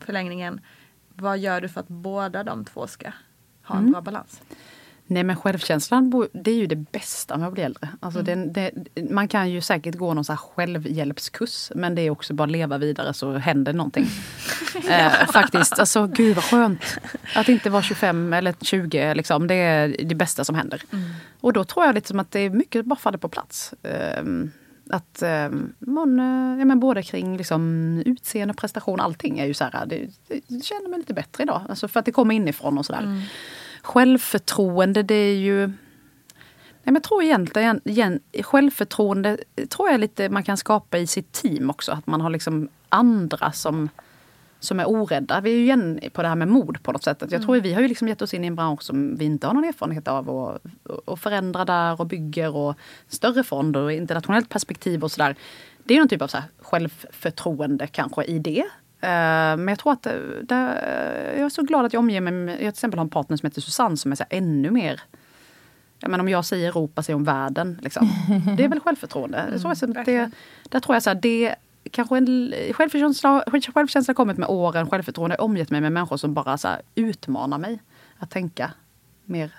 förlängningen, 0.00 0.60
vad 1.08 1.38
gör 1.38 1.60
du 1.60 1.68
för 1.68 1.80
att 1.80 1.88
båda 1.88 2.44
de 2.44 2.64
två 2.64 2.86
ska 2.86 3.10
ha 3.64 3.76
en 3.78 3.92
bra 3.92 4.00
balans? 4.00 4.42
Nej 5.12 5.22
men 5.24 5.36
självkänslan, 5.36 6.28
det 6.32 6.50
är 6.50 6.54
ju 6.54 6.66
det 6.66 6.76
bästa 6.76 7.36
med 7.36 7.48
att 7.48 7.54
bli 7.54 7.62
äldre. 7.62 7.88
Alltså 8.00 8.20
Mm. 8.20 8.52
den, 8.52 8.72
det, 8.94 9.10
man 9.10 9.28
kan 9.28 9.50
ju 9.50 9.60
säkert 9.60 9.94
gå 9.94 10.14
någon 10.14 10.24
så 10.24 10.32
här 10.32 10.36
självhjälpskurs 10.36 11.72
men 11.74 11.94
det 11.94 12.02
är 12.02 12.10
också 12.10 12.34
bara 12.34 12.44
att 12.44 12.50
leva 12.50 12.78
vidare 12.78 13.14
så 13.14 13.32
händer 13.32 13.72
någonting. 13.72 14.06
eh, 14.88 15.10
faktiskt, 15.32 15.78
alltså 15.78 16.06
gud 16.06 16.36
vad 16.36 16.44
skönt. 16.44 16.98
Att 17.34 17.48
inte 17.48 17.70
vara 17.70 17.82
25 17.82 18.32
eller 18.32 18.54
20, 18.60 19.14
liksom, 19.14 19.46
det 19.46 19.54
är 19.54 19.96
det 20.04 20.14
bästa 20.14 20.44
som 20.44 20.54
händer. 20.54 20.82
Mm. 20.92 21.10
Och 21.40 21.52
då 21.52 21.64
tror 21.64 21.84
jag 21.84 21.94
liksom 21.94 22.20
att 22.20 22.30
det 22.30 22.40
är 22.40 22.50
mycket 22.50 22.84
bara 22.84 22.96
faller 22.96 23.18
på 23.18 23.28
plats. 23.28 23.74
Ehm, 23.82 24.50
att 24.90 25.22
eh, 25.22 25.48
man, 25.78 26.20
eh, 26.20 26.58
ja, 26.58 26.64
men 26.64 26.80
både 26.80 27.02
kring 27.02 27.36
liksom, 27.36 28.02
utseende, 28.06 28.54
prestation, 28.54 29.00
allting 29.00 29.38
är 29.38 29.46
ju 29.46 29.54
så 29.54 29.64
här, 29.64 29.86
det, 29.86 30.06
det, 30.48 30.64
känner 30.64 30.88
mig 30.88 30.98
lite 30.98 31.14
bättre 31.14 31.42
idag. 31.42 31.62
Alltså 31.68 31.88
för 31.88 32.00
att 32.00 32.06
det 32.06 32.12
kommer 32.12 32.34
inifrån 32.34 32.78
och 32.78 32.86
sådär. 32.86 33.22
Självförtroende, 33.82 35.02
det 35.02 35.14
är 35.14 35.36
ju... 35.36 35.66
Nej, 36.84 36.92
men 36.92 36.94
jag 36.94 37.02
tror 37.02 37.22
egentligen, 37.22 37.80
igen, 37.84 38.20
självförtroende 38.42 39.38
tror 39.68 39.90
jag 39.90 40.00
lite 40.00 40.28
man 40.28 40.42
kan 40.42 40.56
skapa 40.56 40.98
i 40.98 41.06
sitt 41.06 41.32
team 41.32 41.70
också. 41.70 41.92
Att 41.92 42.06
man 42.06 42.20
har 42.20 42.30
liksom 42.30 42.68
andra 42.88 43.52
som, 43.52 43.88
som 44.60 44.80
är 44.80 44.88
orädda. 44.88 45.40
Vi 45.40 45.50
är 45.50 45.54
ju 45.54 45.62
igen 45.62 46.00
på 46.12 46.22
det 46.22 46.28
här 46.28 46.34
med 46.34 46.48
mod 46.48 46.82
på 46.82 46.92
något 46.92 47.04
sätt. 47.04 47.22
Att 47.22 47.32
jag 47.32 47.42
tror 47.42 47.60
vi 47.60 47.72
har 47.72 47.82
ju 47.82 47.88
liksom 47.88 48.08
gett 48.08 48.22
oss 48.22 48.34
in 48.34 48.44
i 48.44 48.46
en 48.46 48.56
bransch 48.56 48.82
som 48.82 49.16
vi 49.16 49.24
inte 49.24 49.46
har 49.46 49.54
någon 49.54 49.64
erfarenhet 49.64 50.08
av. 50.08 50.30
Och, 50.30 50.58
och 51.04 51.18
förändrar 51.18 51.64
där 51.64 52.00
och 52.00 52.06
bygger 52.06 52.56
och 52.56 52.74
större 53.08 53.44
fonder 53.44 53.80
och 53.80 53.92
internationellt 53.92 54.48
perspektiv 54.48 55.04
och 55.04 55.12
sådär. 55.12 55.36
Det 55.84 55.94
är 55.94 55.98
någon 55.98 56.08
typ 56.08 56.22
av 56.22 56.28
så 56.28 56.36
här 56.36 56.46
självförtroende 56.58 57.86
kanske 57.86 58.24
i 58.24 58.38
det. 58.38 58.64
Eh, 59.02 59.56
Men 59.56 59.68
jag 59.68 59.78
tror 59.78 59.92
att 59.92 60.02
det, 60.02 60.42
det, 60.42 60.54
jag 61.36 61.44
är 61.44 61.48
så 61.48 61.62
glad 61.62 61.84
att 61.84 61.92
jag 61.92 62.00
omger 62.00 62.20
mig 62.20 62.32
med, 62.32 62.52
jag 62.52 62.58
till 62.58 62.68
exempel 62.68 62.98
har 62.98 63.04
en 63.04 63.10
partner 63.10 63.36
som 63.36 63.46
heter 63.46 63.60
Susanne 63.60 63.96
som 63.96 64.12
är 64.12 64.16
så 64.16 64.24
ännu 64.30 64.70
mer 64.70 65.00
men 66.08 66.20
om 66.20 66.28
jag 66.28 66.44
säger 66.44 66.68
Europa 66.68 67.02
säger 67.02 67.16
om 67.16 67.24
världen. 67.24 67.78
Liksom. 67.82 68.08
Det 68.56 68.64
är 68.64 68.68
väl 68.68 68.80
självförtroende. 68.80 69.58
så, 69.58 69.74
så 69.74 69.86
det, 69.86 70.30
där 70.68 70.80
tror 70.80 70.96
jag 70.96 71.02
så 71.02 71.10
här, 71.10 71.18
det 71.22 71.54
kanske 71.90 72.16
en 72.16 72.52
självkänsla, 72.72 73.44
självkänsla 73.74 74.14
kommit 74.14 74.38
med 74.38 74.48
åren. 74.48 74.90
Självförtroende 74.90 75.36
har 75.38 75.44
omgett 75.44 75.70
mig 75.70 75.80
med 75.80 75.92
människor 75.92 76.16
som 76.16 76.34
bara 76.34 76.58
så 76.58 76.68
utmanar 76.94 77.58
mig 77.58 77.82
att 78.18 78.30
tänka 78.30 78.70
mer 79.24 79.52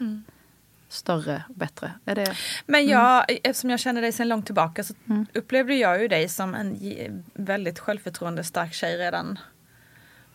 större 0.94 1.44
och 1.50 1.56
bättre. 1.56 1.92
Är 2.06 2.16
det, 2.16 2.36
Men 2.66 2.88
jag, 2.88 3.26
eftersom 3.44 3.70
jag 3.70 3.80
känner 3.80 4.02
dig 4.02 4.12
sedan 4.12 4.28
långt 4.28 4.46
tillbaka 4.46 4.84
så 4.84 4.94
upplevde 5.34 5.76
jag 5.76 6.02
ju 6.02 6.08
dig 6.08 6.30
som 6.30 6.56
en 6.56 7.24
väldigt 7.34 7.80
självförtroende 7.80 8.44
stark 8.44 8.74
tjej 8.74 8.98
redan 8.98 9.40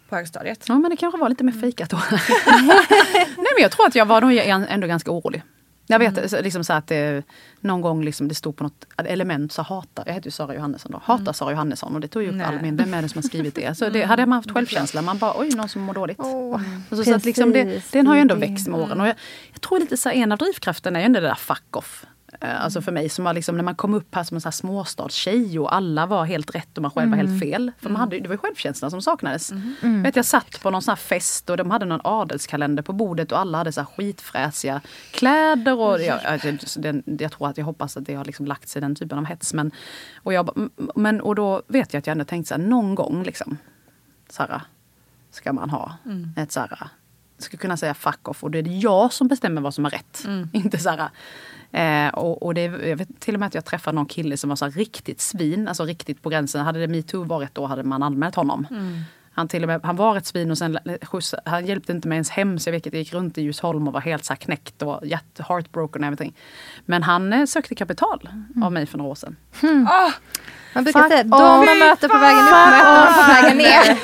på 0.09 0.17
högstadiet. 0.17 0.65
ja 0.69 0.79
men 0.79 0.91
det 0.91 0.97
kanske 0.97 1.21
var 1.21 1.29
lite 1.29 1.45
mer 1.45 1.53
fejkat 1.53 1.91
då. 1.91 1.97
Nej 2.11 3.37
men 3.37 3.63
jag 3.63 3.71
tror 3.71 3.87
att 3.87 3.95
jag 3.95 4.07
var 4.07 4.21
nog 4.21 4.37
ändå 4.69 4.87
ganska 4.87 5.11
orolig. 5.11 5.43
Jag 5.91 5.99
vet 5.99 6.31
så- 6.31 6.41
liksom 6.41 6.65
så 6.65 6.73
att 6.73 6.87
det, 6.87 7.23
någon 7.61 7.81
gång 7.81 8.05
liksom 8.05 8.29
det 8.29 8.35
stod 8.35 8.57
på 8.57 8.65
något 8.65 8.87
element 8.97 9.53
så 9.53 9.63
hatar, 9.63 10.05
jag 10.07 10.15
heter 10.15 10.27
ju 10.27 10.31
Sara 10.31 10.55
Johannesson 10.55 10.93
då, 10.93 11.01
hatar 11.05 11.33
Sara 11.33 11.51
Johannesson 11.51 11.95
och 11.95 12.01
det 12.01 12.09
tog 12.09 12.23
ju 12.23 12.29
upp 12.29 12.35
Nej. 12.35 12.47
all 12.47 12.61
min, 12.61 12.77
vem 12.77 12.95
är 12.95 13.03
det 13.03 13.09
som 13.09 13.19
har 13.19 13.29
skrivit 13.29 13.55
det? 13.55 13.79
Så 13.79 13.89
det, 13.91 14.03
hade 14.03 14.27
man 14.27 14.37
haft 14.37 14.51
självkänsla, 14.51 15.03
man 15.03 15.19
bara 15.19 15.41
oj 15.41 15.51
någon 15.55 15.69
som 15.69 15.83
mår 15.83 15.95
dåligt. 15.95 16.19
Och 16.19 16.97
så, 16.99 17.05
så 17.05 17.15
att 17.15 17.25
liksom 17.25 17.53
det, 17.53 17.93
den 17.93 18.07
har 18.07 18.15
ju 18.15 18.21
ändå 18.21 18.35
växt 18.35 18.69
med 18.69 18.81
åren. 18.81 19.01
Och 19.01 19.07
jag, 19.09 19.15
jag 19.53 19.61
tror 19.61 19.81
lite 19.81 19.97
så 19.97 20.09
här, 20.09 20.17
en 20.17 20.33
av 20.33 20.39
drivkrafterna 20.39 20.99
är 20.99 21.03
ju 21.03 21.07
ändå 21.07 21.21
det 21.21 21.27
där 21.27 21.35
fuck 21.35 21.77
off. 21.77 22.05
Eh, 22.41 22.65
Alltså 22.65 22.83
för 22.83 22.93
mig 22.93 23.09
som 23.09 23.25
var 23.25 23.33
liksom 23.35 23.57
när 23.57 23.65
man 23.65 23.75
kom 23.75 23.95
upp 23.95 24.15
här 24.15 24.23
som 24.25 24.35
en 24.35 24.41
så 24.41 24.47
här 24.47 24.51
småstadstjej 24.53 25.59
och 25.59 25.75
alla 25.75 26.07
var 26.07 26.25
helt 26.25 26.55
rätt 26.55 26.77
och 26.79 26.83
man 26.83 26.91
själv 26.91 27.11
var 27.11 27.17
helt 27.17 27.41
fel. 27.41 27.73
För 27.79 27.91
man 27.91 28.01
hade, 28.01 28.17
ju- 28.17 28.23
det 28.23 28.29
var 28.29 28.35
ju 28.35 28.39
självkänslan 28.39 28.91
som 28.91 29.03
saknades. 29.03 29.53
Jag, 29.83 29.89
vet, 30.03 30.17
jag 30.17 30.25
satt 30.25 30.61
på 30.63 30.71
någon 30.71 30.83
sån 30.83 30.93
här 30.93 30.97
fest 30.97 31.51
och 31.51 31.57
de 31.57 31.71
hade 31.71 31.85
någon 31.85 32.01
adelskalender 32.05 32.83
på 32.83 32.93
bordet 32.93 33.33
och 33.33 33.39
alla 33.39 33.59
hade 33.59 33.73
så 33.73 33.81
här 33.81 33.87
skitfräsiga 33.97 34.81
kläder. 35.13 35.75
Och 35.79 36.01
jag, 36.03 36.21
jag, 36.45 36.59
den, 36.77 37.03
jag 37.05 37.33
tror 37.33 37.49
att 37.49 37.59
jag 37.59 37.65
hoppas 37.65 37.97
att 37.97 38.05
det 38.07 38.15
har 38.15 38.25
liksom 38.25 38.47
lagt 38.47 38.69
sig 38.69 38.83
den 38.83 38.95
typen 38.95 39.19
av 39.19 39.25
hets. 39.25 39.55
Men, 39.55 39.71
och, 40.17 40.33
jag, 40.33 40.57
mm, 40.57 40.71
men, 40.95 41.21
och 41.21 41.35
då 41.35 41.63
vet 41.69 41.93
jag 41.93 41.99
att 41.99 42.07
jag 42.07 42.13
ändå 42.13 42.25
tänkte 42.25 42.49
så 42.49 42.55
här, 42.55 42.63
någon 42.63 42.95
gång 42.95 43.23
liksom. 43.23 43.57
Så 44.31 44.43
här, 44.43 44.61
ska 45.31 45.53
man 45.53 45.71
ha 45.71 45.97
ett 46.37 46.53
så 46.53 46.61
här, 46.61 46.89
ska 47.39 47.57
kunna 47.57 47.77
säga 47.77 47.95
fuck 47.95 48.29
off 48.29 48.45
och 48.45 48.51
det 48.51 48.59
är 48.59 48.85
jag 48.85 49.13
som 49.13 49.29
bestämmer 49.29 49.61
vad 49.61 49.75
som 49.75 49.87
är 49.87 49.91
rätt. 49.91 50.25
Inte 50.53 50.79
så 50.79 50.91
här, 50.91 51.09
eh, 51.73 52.15
och, 52.15 52.43
och 52.43 52.55
det, 52.55 52.63
jag 52.63 52.97
vet 52.97 53.21
till 53.21 53.35
och 53.35 53.41
med 53.41 53.47
att 53.47 53.55
jag 53.55 53.65
träffade 53.65 53.95
någon 53.95 54.07
kille 54.07 54.37
som 54.37 54.49
var 54.49 54.57
så 54.57 54.67
riktigt 54.67 55.21
svin, 55.21 55.69
alltså 55.69 55.85
riktigt 55.85 56.23
på 56.23 56.29
gränsen. 56.29 56.65
Hade 56.65 56.81
det 56.81 56.89
metoo 56.89 57.25
varit 57.25 57.55
då 57.55 57.67
hade 57.67 57.83
man 57.83 58.03
anmält 58.03 58.35
honom. 58.35 58.67
Han, 59.39 59.49
till 59.49 59.63
och 59.63 59.69
med, 59.69 59.81
han 59.83 59.97
var 59.97 60.17
ett 60.17 60.27
svin 60.27 60.51
och 60.51 60.59
sen 60.59 60.79
skjuts, 61.03 61.35
han 61.45 61.67
hjälpte 61.67 61.93
inte 61.93 62.09
mig 62.09 62.17
ens 62.17 62.31
hem 62.31 62.59
så 62.59 62.69
jag 62.69 62.73
vet 62.73 62.87
att 62.87 62.93
jag 62.93 62.99
gick 62.99 63.15
runt 63.15 63.39
i 63.39 63.43
Djursholm 63.43 63.89
och 63.89 63.95
var 63.95 64.01
helt 64.01 64.25
så 64.25 64.33
här 64.33 64.39
knäckt 64.39 64.83
och 64.83 65.07
jätte 65.07 65.45
heartbroken 65.49 66.03
och 66.03 66.07
everything. 66.07 66.35
Men 66.85 67.03
han 67.03 67.33
eh, 67.33 67.45
sökte 67.45 67.75
kapital 67.75 68.29
av 68.63 68.73
mig 68.73 68.87
för 68.87 68.99
några 68.99 69.11
år 69.11 69.15
sedan. 69.15 69.37
Man 70.75 70.85
brukar 70.85 71.03
Fuck 71.03 71.13
säga 71.13 71.23
de 71.23 71.67
man 71.67 71.79
möter 71.79 72.09
på 72.09 72.19
vägen 72.19 72.45
upp 72.45 72.51
möter 72.51 73.07
de 73.07 73.15
på 73.15 73.33
vägen 73.33 73.59
ner. 73.59 73.99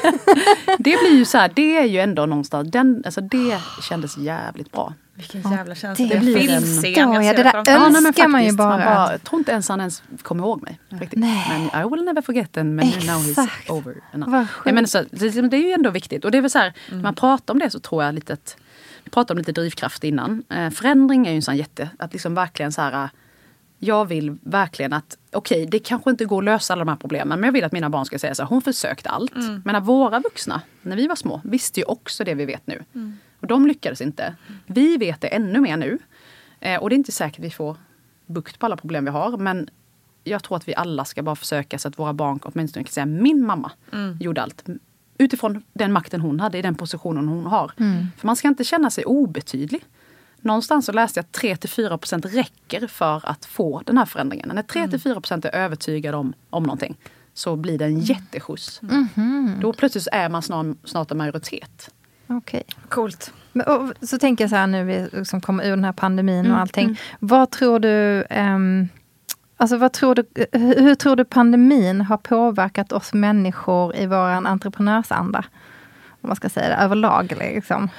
Det 0.78 0.98
blir 0.98 1.18
ju 1.18 1.24
så 1.24 1.38
här, 1.38 1.50
det 1.54 1.76
är 1.76 1.84
ju 1.84 1.98
ändå 1.98 2.26
någonstans, 2.26 2.70
den, 2.70 3.02
alltså 3.04 3.20
det 3.20 3.60
kändes 3.88 4.18
jävligt 4.18 4.72
bra. 4.72 4.94
Vilken 5.16 5.50
jävla 5.50 5.74
känsla. 5.74 6.06
det 6.06 6.14
Det 6.14 6.20
blir 6.20 6.36
en- 6.36 6.62
filmscen. 6.62 6.92
Ja, 6.92 7.14
jag 7.14 7.24
ja, 7.24 7.30
ser 7.30 7.36
det 7.36 7.42
där 7.42 7.56
önskar 7.56 8.22
men 8.22 8.30
man 8.32 8.40
ju 8.42 8.46
faktiskt, 8.48 8.58
bara. 8.58 8.68
Man 8.68 8.78
bara, 8.78 9.12
jag 9.12 9.24
tror 9.24 9.38
inte 9.38 9.52
ens 9.52 9.68
han 9.68 9.80
ens 9.80 10.02
kommer 10.22 10.42
ihåg 10.44 10.62
mig. 10.62 10.80
Riktigt. 10.88 11.18
Nej. 11.18 11.68
Men 11.72 11.86
I 11.86 11.90
will 11.90 12.04
never 12.04 12.22
forget 12.22 12.56
and 12.56 12.74
men 12.74 12.86
now 12.86 12.94
he's 12.98 13.30
Exakt. 13.30 13.70
over. 13.70 13.94
Nej, 14.64 14.74
men 14.74 14.86
så, 14.88 15.04
det, 15.10 15.28
det 15.48 15.56
är 15.56 15.62
ju 15.66 15.72
ändå 15.72 15.90
viktigt. 15.90 16.24
Och 16.24 16.30
det 16.30 16.38
är 16.38 16.42
väl 16.42 16.50
så 16.50 16.58
här, 16.58 16.72
när 16.90 17.02
man 17.02 17.14
pratar 17.14 17.54
om 17.54 17.60
det 17.60 17.70
så 17.70 17.80
tror 17.80 18.04
jag 18.04 18.14
lite 18.14 18.32
att, 18.32 18.56
vi 19.04 19.10
pratade 19.10 19.32
om 19.32 19.38
lite 19.38 19.52
drivkraft 19.52 20.04
innan. 20.04 20.42
Eh, 20.50 20.70
förändring 20.70 21.26
är 21.26 21.30
ju 21.30 21.36
en 21.36 21.42
sån 21.42 21.56
jätte, 21.56 21.88
att 21.98 22.12
liksom 22.12 22.34
verkligen 22.34 22.72
så 22.72 22.82
här, 22.82 23.08
jag 23.78 24.04
vill 24.04 24.36
verkligen 24.42 24.92
att, 24.92 25.16
okej 25.32 25.66
det 25.66 25.78
kanske 25.78 26.10
inte 26.10 26.24
går 26.24 26.38
att 26.38 26.44
lösa 26.44 26.72
alla 26.72 26.84
de 26.84 26.88
här 26.90 26.96
problemen 26.96 27.40
men 27.40 27.46
jag 27.48 27.52
vill 27.52 27.64
att 27.64 27.72
mina 27.72 27.90
barn 27.90 28.04
ska 28.04 28.18
säga 28.18 28.34
så 28.34 28.42
här, 28.42 28.48
hon 28.48 28.62
försökte 28.62 29.10
allt. 29.10 29.32
Men 29.64 29.76
att 29.76 29.86
våra 29.86 30.20
vuxna, 30.20 30.60
när 30.82 30.96
vi 30.96 31.06
var 31.06 31.16
små, 31.16 31.40
visste 31.44 31.80
ju 31.80 31.84
också 31.86 32.24
det 32.24 32.34
vi 32.34 32.44
vet 32.44 32.66
nu. 32.66 32.82
Och 33.44 33.48
de 33.48 33.66
lyckades 33.66 34.00
inte. 34.00 34.34
Vi 34.66 34.96
vet 34.96 35.20
det 35.20 35.28
ännu 35.28 35.60
mer 35.60 35.76
nu. 35.76 35.98
Eh, 36.60 36.82
och 36.82 36.90
det 36.90 36.94
är 36.94 36.96
inte 36.96 37.12
säkert 37.12 37.44
vi 37.44 37.50
får 37.50 37.76
bukt 38.26 38.58
på 38.58 38.66
alla 38.66 38.76
problem 38.76 39.04
vi 39.04 39.10
har 39.10 39.36
men 39.36 39.68
jag 40.24 40.42
tror 40.42 40.56
att 40.56 40.68
vi 40.68 40.74
alla 40.74 41.04
ska 41.04 41.22
bara 41.22 41.36
försöka 41.36 41.78
så 41.78 41.88
att 41.88 41.98
våra 41.98 42.12
barn 42.12 42.40
åtminstone 42.42 42.84
kan 42.84 42.92
säga 42.92 43.06
min 43.06 43.46
mamma 43.46 43.72
gjorde 44.20 44.42
allt. 44.42 44.64
Utifrån 45.18 45.62
den 45.72 45.92
makten 45.92 46.20
hon 46.20 46.40
hade 46.40 46.58
i 46.58 46.62
den 46.62 46.74
positionen 46.74 47.28
hon 47.28 47.46
har. 47.46 47.72
För 48.16 48.26
man 48.26 48.36
ska 48.36 48.48
inte 48.48 48.64
känna 48.64 48.90
sig 48.90 49.04
obetydlig. 49.04 49.84
Någonstans 50.40 50.86
så 50.86 50.92
läste 50.92 51.18
jag 51.18 51.24
att 51.24 51.62
3-4% 51.62 52.28
räcker 52.28 52.86
för 52.86 53.28
att 53.28 53.44
få 53.44 53.82
den 53.86 53.98
här 53.98 54.06
förändringen. 54.06 54.50
När 54.54 54.62
3-4% 54.62 55.46
är 55.46 55.54
övertygade 55.56 56.16
om, 56.16 56.32
om 56.50 56.62
någonting 56.62 56.96
så 57.34 57.56
blir 57.56 57.78
det 57.78 57.84
en 57.84 58.00
jätteskjuts. 58.00 58.80
Då 59.60 59.72
plötsligt 59.72 60.08
är 60.12 60.28
man 60.28 60.42
snart 60.84 61.10
en 61.10 61.18
majoritet. 61.18 61.90
Okej. 62.26 62.62
Coolt. 62.88 63.32
Men, 63.52 63.66
och, 63.66 64.08
så 64.08 64.18
tänker 64.18 64.44
jag 64.44 64.50
så 64.50 64.56
här 64.56 64.66
nu 64.66 64.84
vi 64.84 65.08
liksom 65.12 65.40
kommer 65.40 65.64
ur 65.64 65.70
den 65.70 65.84
här 65.84 65.92
pandemin 65.92 66.52
och 66.52 66.58
allting. 66.58 67.00
Vad 67.18 67.50
tror 67.50 67.78
du, 67.78 68.24
ehm, 68.30 68.88
alltså 69.56 69.76
vad 69.76 69.92
tror 69.92 70.14
du, 70.14 70.24
hur, 70.52 70.80
hur 70.80 70.94
tror 70.94 71.16
du 71.16 71.24
pandemin 71.24 72.00
har 72.00 72.16
påverkat 72.16 72.92
oss 72.92 73.12
människor 73.12 73.96
i 73.96 74.06
våran 74.06 74.46
entreprenörsanda? 74.46 75.44
Om 76.20 76.28
man 76.28 76.36
ska 76.36 76.48
säga 76.48 76.68
det 76.68 76.74
överlag 76.74 77.34
liksom. 77.38 77.90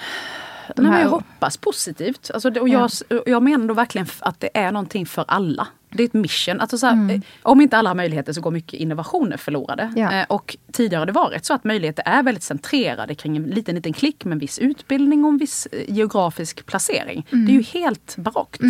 De 0.76 0.82
Nej, 0.82 0.92
här- 0.92 1.02
jag 1.02 1.10
hoppas 1.10 1.58
positivt. 1.58 2.32
Alltså, 2.34 2.60
och 2.60 2.70
jag, 2.70 2.90
jag 3.26 3.44
menar 3.44 3.68
då 3.68 3.74
verkligen 3.74 4.08
att 4.20 4.40
det 4.40 4.50
är 4.54 4.72
någonting 4.72 5.06
för 5.06 5.26
alla. 5.28 5.68
Det 5.96 6.04
är 6.04 6.08
ett 6.08 6.14
mission. 6.14 6.62
Alltså, 6.62 6.78
så 6.78 6.86
här, 6.88 7.14
eh, 7.14 7.20
Om 7.43 7.62
inte 7.62 7.78
alla 7.78 7.89
har 7.89 7.96
möjligheter 7.96 8.34
så 8.34 8.41
går 8.41 8.52
mycket 8.52 8.74
innovationer 8.74 9.38
förlorade. 9.38 9.93
Ja. 9.96 10.12
Eh, 10.14 10.26
och 10.30 10.58
tidigare 10.72 11.00
har 11.02 11.06
det 11.06 11.12
varit 11.12 11.46
så 11.46 11.54
att 11.54 11.64
möjligheter 11.64 12.04
är 12.06 12.24
väldigt 12.24 12.43
centrerade 12.43 13.16
kring 13.16 13.38
en 13.38 13.43
liten, 13.43 13.76
liten 13.76 13.93
klick 13.93 14.26
med 14.26 14.32
en 14.32 14.39
viss 14.39 14.60
utbildning 14.60 15.26
och 15.26 15.32
en 15.32 15.38
viss 15.38 15.68
eh, 15.72 15.80
geografisk 15.88 16.66
placering. 16.66 17.28
Det 17.30 17.52
är 17.52 17.56
ju 17.56 17.62
helt 17.62 18.16
barockt. 18.18 18.62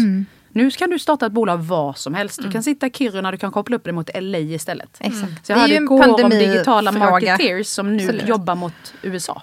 Nu 0.50 0.72
kan 0.72 0.90
du 0.90 1.00
starta 1.00 1.26
ett 1.26 1.32
bolag 1.32 1.58
var 1.58 1.94
som 1.94 2.14
helst. 2.14 2.44
Du 2.44 2.52
kan 2.52 2.64
sitta 2.64 2.88
i 2.88 2.92
Kiruna, 2.92 3.32
du 3.32 3.38
kan 3.38 3.52
koppla 3.52 3.76
upp 3.76 3.84
det 3.84 3.92
mot 3.92 4.10
LA 4.22 4.38
istället. 4.38 4.98
Exakt. 5.00 5.46
Så 5.46 5.52
jag 5.52 5.58
Det 5.58 5.60
är 5.60 5.62
hade 5.62 5.74
ju 5.74 5.78
en 5.78 5.84
igår 5.84 6.24
om 6.24 6.30
digitala 6.30 6.92
marketeers 6.92 7.68
som 7.68 7.98
nu 7.98 8.04
Absolut. 8.04 8.28
jobbar 8.28 8.56
mot 8.56 8.94
USA 9.02 9.42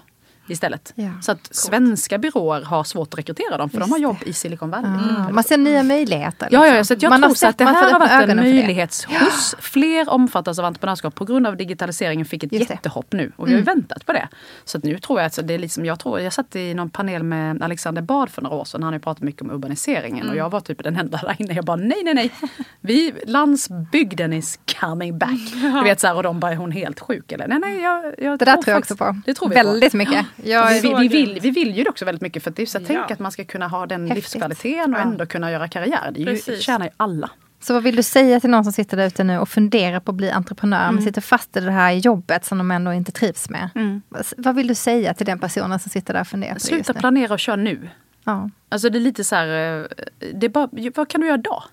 istället. 0.53 0.93
Ja. 0.95 1.11
Så 1.23 1.33
att 1.33 1.49
svenska 1.55 2.19
byråer 2.19 2.63
har 2.63 2.85
svårt 2.85 3.15
att 3.15 3.19
rekrytera 3.19 3.57
dem 3.57 3.71
för 3.71 3.81
de 3.81 3.91
har 3.91 3.99
jobb 3.99 4.17
i 4.27 4.33
Silicon 4.33 4.71
Valley. 4.71 4.91
Ah, 5.19 5.31
man 5.31 5.45
ser 5.45 5.59
nya 5.59 5.83
möjligheter. 5.83 6.49
Ja, 6.51 6.67
ja, 6.67 6.73
liksom. 6.73 6.85
så 6.85 6.95
att 6.95 7.03
jag 7.03 7.11
Man 7.11 7.21
tror 7.35 7.49
att 7.49 7.59
det 7.59 7.65
här 7.65 7.93
har 7.93 7.99
varit 8.01 8.11
en 8.29 8.37
det. 8.37 8.43
möjlighetsskjuts. 8.43 9.55
Fler 9.61 10.09
omfattas 10.09 10.59
av 10.59 10.65
entreprenörskap 10.65 11.15
på 11.15 11.25
grund 11.25 11.47
av 11.47 11.57
digitaliseringen 11.57 12.27
fick 12.27 12.43
ett 12.45 12.53
Just 12.53 12.69
det. 12.69 12.75
jättehopp 12.75 13.13
nu. 13.13 13.33
Och 13.37 13.49
vi 13.49 13.53
har 13.53 13.59
ju 13.59 13.65
väntat 13.65 14.07
på 14.07 14.13
det. 14.13 14.29
Så 14.65 14.79
att 14.79 14.85
nu 14.85 14.99
tror 14.99 15.21
jag 15.21 15.27
att 15.27 15.39
det 15.49 15.55
är 15.55 15.59
liksom, 15.59 15.85
jag 15.87 15.99
tror, 15.99 16.21
jag 16.21 16.33
satt 16.33 16.57
i 16.57 16.75
någon 16.75 16.91
panel 16.91 17.23
med 17.23 17.63
Alexander 17.63 18.03
Bard 18.03 18.31
för 18.31 18.43
några 18.43 18.57
år 18.57 18.65
sedan. 18.65 18.83
Han 18.83 18.93
har 18.93 18.99
ju 18.99 19.03
pratat 19.03 19.23
mycket 19.23 19.43
om 19.43 19.51
urbaniseringen 19.51 20.29
och 20.29 20.37
jag 20.37 20.51
var 20.51 20.61
typ 20.61 20.85
den 20.85 20.97
enda 20.97 21.19
där 21.23 21.37
inne. 21.39 21.55
Jag 21.55 21.65
bara 21.65 21.77
nej, 21.77 22.01
nej, 22.05 22.15
nej. 22.15 22.33
Vi, 22.81 23.15
landsbygden 23.27 24.33
is 24.33 24.59
coming 24.81 25.19
back. 25.19 25.53
Du 25.55 25.83
vet 25.83 26.01
så 26.01 26.07
här, 26.07 26.17
och 26.17 26.23
de 26.23 26.41
bara, 26.41 26.53
är 26.53 26.57
hon 26.57 26.73
helt 26.73 27.01
sjuk 27.01 27.33
eller? 27.33 27.49
Nej, 27.49 27.59
nej, 27.59 27.81
jag, 27.83 28.05
jag 28.19 28.39
Det 28.39 28.45
där 28.45 28.53
tror 28.53 28.69
jag 28.69 28.77
faktiskt- 28.77 29.01
också 29.01 29.05
på. 29.15 29.21
Det 29.27 29.35
tror 29.35 29.49
vi 29.49 29.55
Väldigt 29.55 29.91
på. 29.91 29.97
mycket. 29.97 30.27
Jag 30.45 30.69
vi, 30.69 30.81
vi, 30.81 30.95
vi, 31.01 31.09
vill, 31.09 31.39
vi 31.43 31.51
vill 31.51 31.77
ju 31.77 31.85
det 31.85 31.91
också 31.91 32.05
väldigt 32.05 32.23
mycket 32.23 32.43
för 32.43 32.51
att 32.51 32.57
det 32.57 32.63
är 32.63 32.67
så 32.67 32.79
att 32.79 32.89
Ja. 32.89 32.95
tänk 32.99 33.11
att 33.11 33.19
man 33.19 33.33
ska 33.33 33.45
kunna 33.45 33.69
ha 33.69 33.87
den 33.87 34.01
Häftigt. 34.03 34.17
livskvaliteten 34.17 34.95
och 34.95 35.01
Ja. 35.01 35.05
ändå 35.05 35.27
kunna 35.27 35.51
göra 35.53 35.69
karriär. 35.69 36.11
Det 36.15 36.21
ju, 36.21 36.27
Precis. 36.27 36.61
tjänar 36.61 36.87
ju 36.87 36.93
alla. 36.97 37.31
Så 37.61 37.75
vad 37.75 37.83
vill 37.83 37.97
du 37.97 38.03
säga 38.03 38.41
till 38.41 38.51
någon 38.51 38.65
som 38.65 38.73
sitter 38.73 38.97
där 38.97 39.07
ute 39.07 39.25
nu 39.25 39.39
och 39.39 39.49
funderar 39.49 40.01
på 40.01 40.11
att 40.11 40.17
bli 40.17 40.31
entreprenör 40.31 40.93
men 40.93 41.03
sitter 41.03 41.21
fast 41.21 41.57
i 41.57 41.61
det 41.61 41.71
här 41.71 41.93
jobbet 41.93 42.45
som 42.45 42.59
de 42.59 42.71
ändå 42.71 42.93
inte 42.93 43.13
trivs 43.13 43.51
med? 43.51 43.69
Vad- 44.09 44.25
Vad 44.37 44.55
vill 44.55 44.67
du 44.67 44.75
säga 44.75 45.15
till 45.15 45.27
den 45.27 45.39
personen 45.39 45.79
som 45.79 45.91
sitter 45.91 46.15
där 46.15 46.21
och 46.21 46.27
funderar 46.27 46.55
det 46.55 46.61
Sluta 46.61 46.95
planera 46.95 47.33
och 47.33 47.41
kör 47.41 47.57
nu. 47.57 47.89
Ja. 48.25 48.51
Alltså 48.69 48.91
det 48.91 48.99
är 48.99 49.01
lite 49.01 49.25
så 49.25 49.37
här, 49.37 49.79
eh, 49.81 49.87
det 50.35 50.47
är 50.47 50.51
bara, 50.51 50.69
vad 50.95 51.09
kan 51.09 51.21
du 51.21 51.27
göra 51.27 51.37
då? 51.37 51.65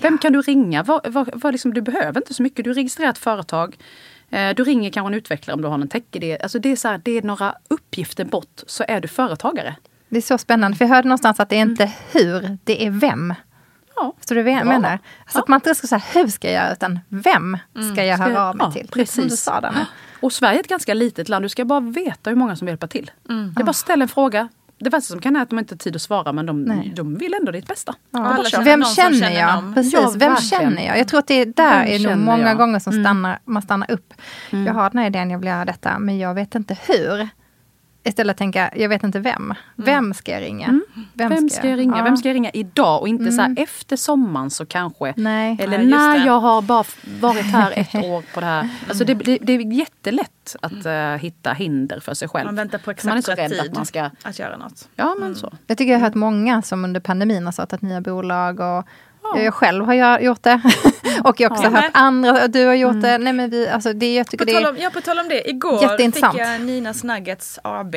Vem 0.00 0.18
kan 0.18 0.32
du 0.32 0.40
ringa? 0.42 0.82
Vad, 0.82 1.12
vad, 1.12 1.30
vad 1.34 1.54
liksom, 1.54 1.74
du 1.74 1.80
behöver 1.82 2.20
inte 2.20 2.34
så 2.34 2.42
mycket. 2.42 2.64
Du 2.64 2.72
registrerar 2.72 3.10
ett 3.10 3.18
företag. 3.18 3.76
Eh, 4.34 4.54
Du 4.54 4.64
ringer 4.64 4.90
kanske 4.90 5.08
en 5.08 5.14
utvecklare 5.14 5.54
om 5.54 5.62
du 5.62 5.68
har 5.68 5.74
en 5.74 5.88
techidé. 5.88 6.38
Alltså 6.42 6.58
det, 6.58 6.72
är 6.72 6.76
så 6.76 6.88
här, 6.88 7.00
det 7.04 7.18
är 7.18 7.22
några 7.22 7.54
uppgifter 7.68 8.24
bort 8.24 8.60
så 8.66 8.84
är 8.88 9.00
du 9.00 9.08
företagare. 9.08 9.76
Det 10.08 10.16
är 10.16 10.22
så 10.22 10.38
spännande, 10.38 10.76
för 10.76 10.84
jag 10.84 10.94
hörde 10.94 11.08
någonstans 11.08 11.40
att 11.40 11.48
det 11.48 11.56
är 11.56 11.60
inte 11.62 11.92
hur, 12.12 12.58
det 12.64 12.86
är 12.86 12.90
vem. 12.90 13.34
Ja. 13.96 14.14
Förstår 14.18 14.34
du 14.34 14.42
vad 14.42 14.52
jag 14.52 14.66
menar? 14.66 14.98
Alltså 15.24 15.38
att 15.38 15.48
man 15.48 15.56
inte 15.56 15.74
ska 15.74 15.86
säga 15.86 16.02
hur 16.14 16.26
ska 16.28 16.50
jag 16.50 16.62
göra, 16.62 16.72
utan 16.72 17.00
vem 17.08 17.58
ska 17.92 18.04
jag 18.04 18.18
höra 18.18 18.48
av 18.48 18.56
mig 18.56 18.66
Ja, 18.66 18.72
till? 18.72 18.88
Precis. 18.88 19.48
Och 20.20 20.32
Sverige 20.32 20.58
är 20.58 20.60
ett 20.60 20.68
ganska 20.68 20.94
litet 20.94 21.28
land. 21.28 21.44
Du 21.44 21.48
ska 21.48 21.64
bara 21.64 21.80
veta 21.80 22.30
hur 22.30 22.36
många 22.36 22.56
som 22.56 22.66
vill 22.66 22.72
hjälpa 22.72 22.86
till. 22.86 23.10
Det 23.26 23.32
är 23.32 23.64
bara 23.64 23.70
att 23.70 23.76
ställa 23.76 24.02
en 24.02 24.08
fråga. 24.08 24.48
Det 24.78 24.90
värsta 24.90 25.12
som 25.12 25.20
kan 25.20 25.36
är 25.36 25.42
att 25.42 25.50
de 25.50 25.58
inte 25.58 25.74
har 25.74 25.78
tid 25.78 25.96
att 25.96 26.02
svara 26.02 26.32
men 26.32 26.46
de, 26.46 26.62
Nej. 26.62 26.92
de 26.96 27.14
vill 27.14 27.34
ändå 27.34 27.52
ditt 27.52 27.66
bästa. 27.68 27.94
Ja. 28.10 28.44
Känner 28.44 28.64
Vem 28.64 28.84
känner 28.84 29.18
känner 29.18 29.40
jag? 29.40 29.74
Precis, 29.74 29.92
Ja, 29.92 30.00
vem 30.16 30.32
verkligen. 30.32 30.36
känner 30.60 30.86
jag? 30.86 30.98
Jag 30.98 31.08
tror 31.08 31.18
att 31.20 31.26
det 31.26 31.34
är 31.34 31.46
där 31.46 31.84
Vem 31.84 31.92
är 32.06 32.08
nog 32.16 32.24
många 32.24 32.48
jag? 32.48 32.56
gånger 32.56 32.78
som 32.78 32.92
Mm. 32.92 33.04
stannar, 33.04 33.38
man 33.44 33.62
stannar 33.62 33.90
upp. 33.90 34.14
Jag 34.50 34.74
har 34.74 34.90
den 34.90 34.98
här 34.98 35.06
idén, 35.06 35.30
jag 35.30 35.38
vill 35.38 35.48
göra 35.48 35.64
detta, 35.64 35.98
men 35.98 36.18
jag 36.18 36.34
vet 36.34 36.54
inte 36.54 36.76
hur. 36.88 37.28
Istället 38.06 38.36
tänka, 38.36 38.70
jag 38.76 38.88
vet 38.88 39.02
inte 39.04 39.20
vem. 39.20 39.54
Vem 39.76 40.14
ska 40.14 40.32
jag 40.32 40.42
ringa? 40.42 40.80
Vem 41.14 41.48
ska 41.50 41.68
jag 41.68 41.78
ringa? 41.78 41.96
Ja. 41.98 42.04
Vem 42.04 42.16
ska 42.16 42.28
jag 42.28 42.34
ringa 42.34 42.50
idag? 42.50 43.00
Och 43.00 43.08
inte 43.08 43.32
så 43.32 43.40
Mm. 43.40 43.56
här 43.56 43.62
efter 43.62 43.96
sommaren 43.96 44.50
så 44.50 44.66
kanske. 44.66 45.14
Nej. 45.16 45.56
Eller 45.60 45.78
Nej, 45.78 45.86
just 45.86 45.98
när 45.98 46.26
jag 46.26 46.40
har 46.40 46.62
bara 46.62 46.84
varit 47.20 47.44
här 47.44 47.72
ett 47.76 47.94
år 48.04 48.24
på 48.34 48.40
det 48.40 48.46
här. 48.46 48.68
Alltså 48.88 49.04
det, 49.04 49.14
det, 49.14 49.38
det 49.42 49.52
är 49.52 49.72
jättelätt 49.72 50.56
att 50.62 50.86
eh, 50.86 50.94
hitta 51.14 51.52
hinder 51.52 52.00
för 52.00 52.14
sig 52.14 52.28
själv. 52.28 52.46
Man 52.46 52.56
väntar 52.56 52.78
på 52.78 52.92
Så 52.98 53.06
man 53.08 53.14
är 53.16 53.18
exakt 53.18 53.36
så 53.38 53.42
rädd 53.42 53.50
tid 53.50 53.60
att 53.60 53.74
man 53.74 53.86
ska... 53.86 54.10
att 54.22 54.38
göra 54.38 54.56
något. 54.56 54.88
Ja 54.96 55.16
men 55.20 55.34
så. 55.34 55.52
Jag 55.66 55.78
tycker 55.78 55.92
jag 55.92 55.98
har 56.00 56.06
hört 56.06 56.14
många 56.14 56.62
som 56.62 56.84
under 56.84 57.00
pandemin 57.00 57.44
har 57.44 57.52
startat 57.52 57.82
nya 57.82 58.00
bolag 58.00 58.60
och 58.60 58.86
jag 59.36 59.54
själv 59.54 59.84
har 59.84 59.94
jag 59.94 60.22
gjort 60.22 60.42
det. 60.42 60.60
och 61.24 61.40
jag 61.40 61.50
har 61.50 61.56
också 61.56 61.70
Ja. 61.70 61.76
hört 61.80 61.90
andra, 61.92 62.48
du 62.48 62.66
har 62.66 62.74
gjort 62.74 63.00
det. 63.02 63.18
Nej 63.18 63.32
men 63.32 63.50
vi, 63.50 63.68
alltså 63.68 63.92
det, 63.92 64.14
jag 64.14 64.26
På 64.26 64.30
tycker 64.30 64.44
det 64.46 64.52
tal, 64.52 64.64
är... 64.64 64.68
om, 64.70 64.76
ja, 64.78 64.90
på 64.90 65.00
tal 65.00 65.18
om 65.18 65.28
det, 65.28 65.50
igår 65.50 65.98
fick 66.12 66.40
jag 66.40 66.60
Ninas 66.60 67.04
Nuggets 67.04 67.58
AB. 67.64 67.94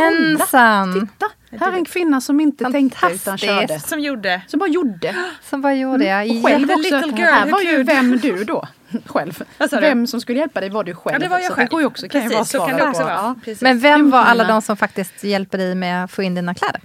Jajamensan! 0.00 1.00
Titta, 1.00 1.26
här 1.64 1.72
är 1.72 1.76
en 1.76 1.84
kvinna 1.84 2.20
som 2.20 2.40
inte 2.40 2.64
tänkte 2.72 3.06
utan 3.14 3.38
körde. 3.38 3.80
Som 3.80 4.00
gjorde 4.00 4.42
Som 4.46 4.58
bara 4.60 4.68
gjorde. 4.68 5.14
Som 5.42 5.60
bara 5.62 5.74
gjorde 5.74 6.04
jag. 6.04 6.30
Och 6.30 6.44
själv 6.50 6.66
The 6.68 6.74
också. 6.74 6.82
little 6.96 7.18
girl 7.22 7.32
här 7.32 7.50
var 7.50 7.60
ju 7.60 7.82
vem 7.82 8.18
du 8.18 8.44
då. 8.44 8.68
Själv. 9.06 9.42
Vem 9.70 10.06
som 10.06 10.20
skulle 10.20 10.38
hjälpa 10.38 10.60
dig 10.60 10.70
var 10.70 10.84
du 10.84 10.94
själv. 10.94 11.14
Ja, 11.14 11.18
det 11.18 11.28
var 11.28 11.38
jag 11.38 11.52
själv. 11.52 11.68
det 11.68 11.70
går 11.70 11.80
ju 11.80 11.86
också, 11.86 12.08
kan 12.08 12.22
ju 12.22 12.28
vara 12.28 12.38
Precis, 12.38 12.52
så 12.52 12.66
kan 12.66 12.76
det 12.76 12.82
också 12.88 13.00
på. 13.00 13.04
vara. 13.06 13.14
Ja. 13.16 13.34
Precis. 13.44 13.62
Men 13.62 13.78
vem 13.80 14.10
var 14.10 14.18
alla 14.22 14.44
de 14.44 14.62
som 14.62 14.76
faktiskt 14.76 15.24
hjälper 15.24 15.58
dig 15.58 15.74
med 15.74 16.04
att 16.04 16.10
få 16.10 16.22
in 16.22 16.34
dina 16.34 16.54
kläder? 16.54 16.80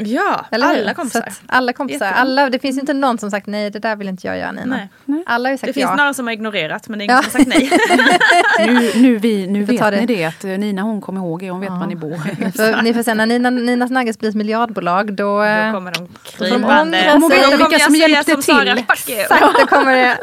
Ja, 0.00 0.46
Eller 0.50 0.66
hur? 0.74 0.80
alla 0.80 0.94
kompisar. 0.94 1.20
Så 1.20 1.26
att 1.26 1.40
alla 1.46 1.72
kompisar. 1.72 2.06
Alla, 2.06 2.50
det 2.50 2.58
finns 2.58 2.76
ju 2.76 2.80
inte 2.80 2.92
någon 2.94 3.18
som 3.18 3.30
sagt 3.30 3.46
nej, 3.46 3.70
det 3.70 3.78
där 3.78 3.96
vill 3.96 4.08
inte 4.08 4.26
jag 4.26 4.38
göra 4.38 4.52
Nina. 4.52 4.80
Nej. 5.04 5.22
Alla 5.26 5.48
har 5.48 5.52
ju 5.52 5.58
sagt 5.58 5.66
Det 5.66 5.72
finns 5.72 5.90
ja. 5.90 5.96
några 5.96 6.14
som 6.14 6.26
har 6.26 6.32
ignorerat 6.34 6.88
men 6.88 6.98
det 6.98 7.02
är 7.02 7.04
ingen 7.04 7.16
Ja. 7.16 7.22
som 7.30 7.40
har 7.40 7.44
sagt 7.44 7.48
nej. 8.58 8.66
Nu, 8.66 8.90
nu, 9.02 9.16
vi, 9.18 9.46
nu 9.46 9.64
vet 9.64 9.78
ta 9.78 9.90
ni 9.90 10.06
det. 10.06 10.14
det 10.14 10.24
att 10.24 10.44
eh, 10.44 10.50
Nina 10.50 10.82
hon 10.82 11.00
kommer 11.00 11.20
ihåg 11.20 11.42
er, 11.42 11.50
hon 11.50 11.60
vet 11.60 11.70
var 11.70 11.86
ni 11.86 11.96
bor. 11.96 12.16
För, 12.56 12.82
ni 12.82 12.94
får 12.94 13.02
se, 13.02 13.14
när 13.14 13.26
Nina, 13.26 13.50
Ninas 13.50 13.90
Nuggets 13.90 14.18
blir 14.18 14.28
ett 14.28 14.34
miljardbolag 14.36 15.12
då... 15.14 15.42
eh, 15.42 15.66
Då 15.66 15.72
kommer 15.72 15.92
de 15.92 15.98
de 16.38 16.46
krypande. 16.48 17.12
ångra 17.14 17.28
sig. 17.30 17.50
Då 17.50 17.56
Vilka 17.56 17.78
som 17.78 17.94
hjälpte 17.94 18.32
som 18.32 18.42
Sara, 18.42 18.74
till. 18.76 18.84
fuck 18.88 19.08
you. 19.10 19.20
Exakt, 19.20 19.58
det 19.60 19.66
kommer 19.66 19.92
det. 19.96 20.18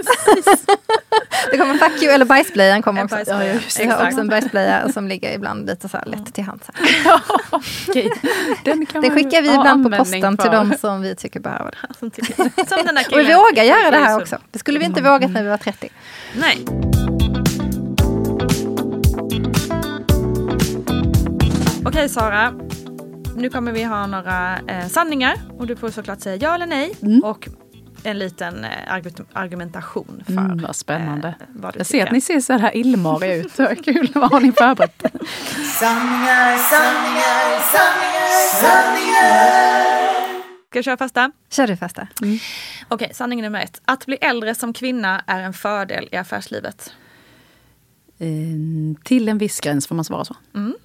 det 1.52 1.58
kommer 1.58 1.74
fuck 1.74 2.04
you, 2.04 2.14
eller 2.14 2.26
bajsblöjan 2.26 2.82
kommer 2.82 3.00
En 3.02 3.06
också. 3.06 3.16
bajsblöja, 3.16 3.60
Jag 3.80 3.96
har 3.98 4.08
också 4.08 4.20
en 4.20 4.28
bajsblöja 4.28 4.90
som 4.92 5.08
ligger 5.08 5.34
ibland 5.34 5.68
lite 5.68 5.90
så 5.90 5.98
här 5.98 6.06
lätt 6.06 6.34
till 6.34 6.44
hands. 6.44 6.66
Här. 6.74 6.86
Den, 8.64 8.86
Det 8.94 9.02
man 9.02 9.10
skickar 9.12 9.42
vi 9.42 9.50
ibland 9.70 9.84
på 9.91 9.97
posten 9.97 10.38
till 10.38 10.51
de 10.51 10.74
som 10.78 11.01
vi 11.01 11.16
tycker 11.16 11.39
behöver 11.39 11.72
det. 11.72 11.93
Som 11.99 12.11
tycker- 12.11 12.36
Som 12.76 12.86
den 12.86 12.97
här 12.97 13.05
Och 13.13 13.20
vi 13.20 13.34
vågar 13.34 13.63
göra 13.63 13.91
det 13.91 13.97
här 13.97 14.16
Så- 14.16 14.22
också. 14.22 14.38
Det 14.51 14.59
skulle 14.59 14.80
vi 14.80 14.86
inte 14.86 15.01
vågat 15.01 15.32
när 15.32 15.43
vi 15.43 15.49
var 15.49 15.57
30. 15.57 15.89
Nej. 16.36 16.66
Okej 21.86 22.09
Sara, 22.09 22.53
nu 23.36 23.49
kommer 23.49 23.72
vi 23.72 23.84
ha 23.84 24.07
några 24.07 24.57
eh, 24.68 24.88
sanningar 24.88 25.36
och 25.59 25.68
du 25.68 25.76
får 25.76 25.89
såklart 25.89 26.22
säga 26.22 26.36
ja 26.36 26.55
eller 26.55 26.66
nej 26.66 26.95
och 27.24 27.47
en 28.03 28.20
liten 28.20 28.63
eh, 28.63 28.70
argu- 28.89 29.26
argumentation 29.34 30.24
för 30.26 30.34
Mm, 30.34 30.57
vad 30.61 30.76
spännande. 30.76 31.28
eh, 31.28 31.34
vad 31.49 31.74
du 31.74 31.80
Jag 31.80 31.88
ser 31.88 31.91
tycker. 31.93 32.05
att 32.05 32.11
ni 32.11 32.22
ser 32.22 32.39
så 32.39 32.53
här 32.53 32.78
illmariga 32.78 33.36
ut. 33.36 33.51
Så 33.51 33.68
Kul, 33.84 34.11
vad 34.16 34.32
har 34.32 34.39
ni 34.39 34.51
förberett? 34.51 35.03
Ska 40.70 40.78
jag 40.78 40.86
köra 40.86 40.98
första? 40.98 41.32
Kör 41.52 41.68
du 41.68 41.78
första. 41.78 42.08
Okej, 42.88 43.12
sanning 43.14 43.42
nummer 43.42 43.62
ett. 43.62 43.82
Att 43.86 44.06
bli 44.06 44.16
äldre 44.22 44.56
som 44.56 44.74
kvinna 44.74 45.24
är 45.28 45.40
en 45.40 45.54
fördel 45.54 46.10
i 46.12 46.16
affärslivet. 46.16 46.94
Eh, 48.18 48.28
till 49.04 49.30
en 49.30 49.38
viss 49.38 49.60
gräns 49.60 49.88
får 49.88 49.96
man 49.96 50.06
svara 50.06 50.26
så. 50.26 50.36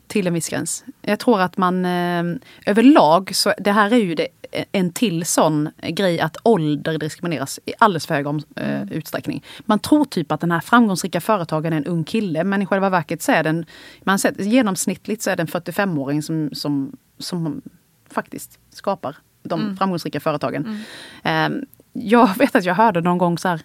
Till 0.06 0.26
en 0.26 0.34
viss 0.34 0.48
gräns. 0.48 0.84
Jag 1.02 1.18
tror 1.18 1.40
att 1.40 1.56
man 1.56 1.84
eh, 1.84 2.24
överlag, 2.66 3.34
så 3.34 3.52
det 3.58 3.72
här 3.72 3.92
är 3.92 3.96
ju 3.96 4.14
det, 4.14 4.28
en 4.72 4.92
till 4.92 5.26
sån 5.26 5.68
grej 5.82 6.20
att 6.20 6.36
ålder 6.42 6.98
diskrimineras 6.98 7.60
i 7.64 7.72
alldeles 7.78 8.06
för 8.06 8.14
hög 8.14 8.26
om, 8.26 8.42
eh, 8.56 8.92
utsträckning. 8.92 9.44
Man 9.60 9.78
tror 9.78 10.04
typ 10.04 10.32
att 10.32 10.40
den 10.40 10.50
här 10.50 10.60
framgångsrika 10.60 11.20
företagaren 11.20 11.72
är 11.72 11.76
en 11.76 11.86
ung 11.86 12.04
kille 12.04 12.44
men 12.44 12.62
i 12.62 12.66
själva 12.66 12.90
verket 12.90 13.22
så 13.22 13.32
är 13.32 13.42
den, 13.44 13.66
man 14.02 14.18
sett, 14.18 14.40
genomsnittligt 14.40 15.22
så 15.22 15.30
är 15.30 15.36
det 15.36 15.42
en 15.42 15.48
45-åring 15.48 16.22
som, 16.22 16.50
som, 16.52 16.96
som 17.20 17.62
faktiskt 18.10 18.58
skapar 18.70 19.16
de 19.42 19.76
framgångsrika 19.76 20.20
företagen. 20.20 20.84
Eh, 21.22 21.48
jag 21.92 22.38
vet 22.38 22.56
att 22.56 22.64
jag 22.64 22.74
hörde 22.74 23.00
någon 23.00 23.18
gång 23.18 23.38
så 23.38 23.48
här, 23.48 23.60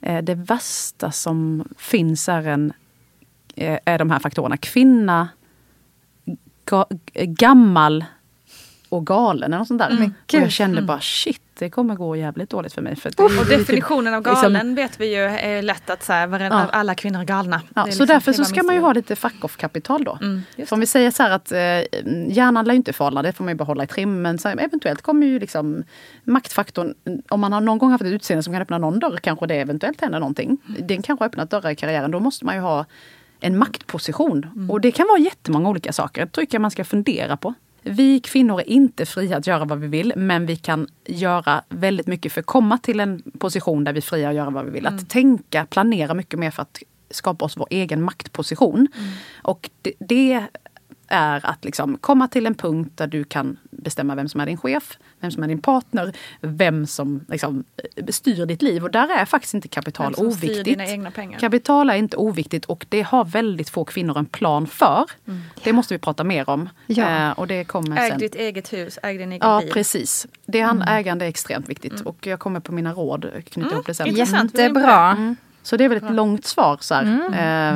eh, 0.00 0.22
det 0.22 0.34
värsta 0.34 1.10
som 1.12 1.68
finns 1.78 2.28
är, 2.28 2.46
en, 2.46 2.72
eh, 3.54 3.78
är 3.84 3.98
de 3.98 4.10
här 4.10 4.18
faktorerna. 4.18 4.56
Kvinna, 4.56 5.28
ga, 6.64 6.86
gammal 7.14 8.04
och 8.88 9.06
galen 9.06 9.42
eller 9.42 9.58
något 9.58 9.68
sånt 9.68 9.80
där. 9.80 9.90
Men 9.90 10.14
och 10.26 10.34
jag 10.34 10.52
kände 10.52 10.82
bara 10.82 11.00
shit, 11.00 11.42
det 11.58 11.70
kommer 11.70 11.94
gå 11.94 12.16
jävligt 12.16 12.50
dåligt 12.50 12.72
för 12.72 12.82
mig. 12.82 12.96
För 12.96 13.10
det 13.16 13.22
Och 13.22 13.46
definitionen 13.48 14.14
av 14.14 14.22
liksom- 14.22 14.42
galen 14.42 14.74
vet 14.74 15.00
vi 15.00 15.14
ju 15.14 15.20
är 15.22 15.62
lätt 15.62 15.90
att 15.90 16.02
så 16.02 16.12
här, 16.12 16.26
varenda, 16.26 16.68
Ja. 16.72 16.78
alla 16.78 16.94
kvinnor 16.94 17.20
är 17.20 17.24
galna. 17.24 17.62
Ja, 17.74 17.80
är 17.80 17.82
så 17.82 17.88
liksom 17.88 18.06
därför 18.06 18.32
så 18.32 18.44
ska 18.44 18.62
man 18.62 18.74
ju 18.74 18.80
ha 18.80 18.92
lite 18.92 19.16
fuck-off-kapital 19.16 20.04
då. 20.04 20.18
Mm, 20.20 20.42
För 20.66 20.76
om 20.76 20.80
vi 20.80 20.86
säger 20.86 21.10
så 21.10 21.22
här 21.22 21.30
att 21.30 21.52
eh, 21.52 22.28
hjärnan 22.36 22.64
lär 22.64 22.72
ju 22.72 22.76
inte 22.76 22.92
falna, 22.92 23.22
det 23.22 23.32
får 23.32 23.44
man 23.44 23.52
ju 23.52 23.56
behålla 23.56 23.84
i 23.84 23.86
trim. 23.86 24.22
Men 24.22 24.38
så 24.38 24.48
här, 24.48 24.56
eventuellt 24.60 25.02
kommer 25.02 25.26
ju 25.26 25.38
liksom 25.38 25.84
maktfaktorn, 26.24 26.94
om 27.28 27.40
man 27.40 27.52
har 27.52 27.60
någon 27.60 27.78
gång 27.78 27.90
haft 27.90 28.04
ett 28.04 28.12
utseende 28.12 28.42
som 28.42 28.52
kan 28.52 28.62
öppna 28.62 28.78
någon 28.78 28.98
dörr, 28.98 29.18
kanske 29.22 29.46
det 29.46 29.54
eventuellt 29.54 30.00
händer 30.00 30.18
någonting. 30.20 30.58
Den 30.78 31.02
kanske 31.02 31.22
har 31.24 31.28
öppnat 31.28 31.50
dörrar 31.50 31.70
i 31.70 31.74
karriären, 31.76 32.10
då 32.10 32.20
måste 32.20 32.44
man 32.44 32.54
ju 32.54 32.60
ha 32.60 32.84
en 33.40 33.58
maktposition. 33.58 34.68
Och 34.70 34.80
det 34.80 34.90
kan 34.92 35.06
vara 35.08 35.18
jättemånga 35.18 35.68
olika 35.68 35.92
saker, 35.92 36.20
det 36.24 36.30
tycker 36.30 36.54
jag 36.54 36.62
man 36.62 36.70
ska 36.70 36.84
fundera 36.84 37.36
på. 37.36 37.54
Vi 37.88 38.20
kvinnor 38.20 38.60
är 38.60 38.68
inte 38.68 39.06
fria 39.06 39.36
att 39.36 39.46
göra 39.46 39.64
vad 39.64 39.78
vi 39.78 39.86
vill, 39.86 40.12
men 40.16 40.46
vi 40.46 40.56
kan 40.56 40.88
göra 41.06 41.62
väldigt 41.68 42.06
mycket 42.06 42.32
för 42.32 42.40
att 42.40 42.46
komma 42.46 42.78
till 42.78 43.00
en 43.00 43.22
position 43.38 43.84
där 43.84 43.92
vi 43.92 43.98
är 43.98 44.02
fria 44.02 44.28
att 44.28 44.34
göra 44.34 44.50
vad 44.50 44.64
vi 44.64 44.70
vill. 44.70 44.86
Att 44.86 45.08
tänka, 45.08 45.66
planera 45.66 46.14
mycket 46.14 46.38
mer 46.38 46.50
för 46.50 46.62
att 46.62 46.82
skapa 47.10 47.44
oss 47.44 47.56
vår 47.56 47.66
egen 47.70 48.02
maktposition. 48.02 48.88
Och 49.42 49.70
det, 49.82 49.92
det 49.98 50.46
är 51.08 51.46
att 51.46 51.64
liksom 51.64 51.96
komma 51.96 52.28
till 52.28 52.46
en 52.46 52.54
punkt 52.54 52.92
där 52.94 53.06
du 53.06 53.24
kan 53.24 53.56
bestämma 53.88 54.14
vem 54.14 54.28
som 54.28 54.40
är 54.40 54.46
din 54.46 54.56
chef, 54.56 54.98
vem 55.20 55.30
som 55.30 55.42
är 55.42 55.48
din 55.48 55.60
partner, 55.62 56.12
vem 56.40 56.86
som 56.86 57.20
liksom 57.28 57.64
styr 58.08 58.46
ditt 58.46 58.62
liv. 58.62 58.84
Och 58.84 58.90
där 58.90 59.08
är 59.18 59.24
faktiskt 59.24 59.54
inte 59.54 59.68
kapital 59.68 60.06
Vem 60.06 60.14
som 60.14 60.32
styr 60.32 60.48
oviktigt. 60.48 60.64
dina 60.64 60.86
egna 60.86 61.10
pengar. 61.10 61.38
Kapital 61.38 61.90
är 61.90 61.94
inte 61.94 62.16
oviktigt 62.16 62.64
och 62.64 62.86
det 62.88 63.02
har 63.02 63.24
väldigt 63.24 63.68
få 63.70 63.84
kvinnor 63.84 64.18
en 64.18 64.26
plan 64.26 64.66
för. 64.66 65.04
Det 65.64 65.72
måste 65.72 65.94
vi 65.94 65.98
prata 65.98 66.24
mer 66.24 66.48
om. 66.50 66.68
Ja. 66.86 67.28
Eh, 67.28 67.30
och 67.38 67.46
det 67.46 67.64
kommer 67.64 68.00
Äg 68.00 68.10
sen. 68.10 68.18
ditt 68.18 68.34
eget 68.34 68.72
hus, 68.72 68.98
äg 69.02 69.18
din 69.18 69.32
egen 69.32 69.48
Ja 69.48 69.60
bil. 69.60 69.72
precis. 69.72 70.26
Det 70.46 70.60
han 70.60 70.82
ägande 70.82 71.24
är 71.24 71.28
extremt 71.28 71.68
viktigt 71.68 72.00
och 72.00 72.26
jag 72.26 72.38
kommer 72.38 72.60
på 72.60 72.72
mina 72.72 72.92
råd 72.92 73.26
knyta 73.50 73.70
ihop 73.70 73.86
det 73.86 73.94
sen. 73.94 74.06
intressant. 74.06 74.54
Är 74.54 74.58
Jättebra. 74.62 75.34
Så 75.62 75.76
det 75.76 75.84
är 75.84 75.88
väl 75.88 75.98
ett 75.98 76.12
långt 76.14 76.44
svar. 76.44 76.78
Så 76.80 76.94
här. 76.94 77.74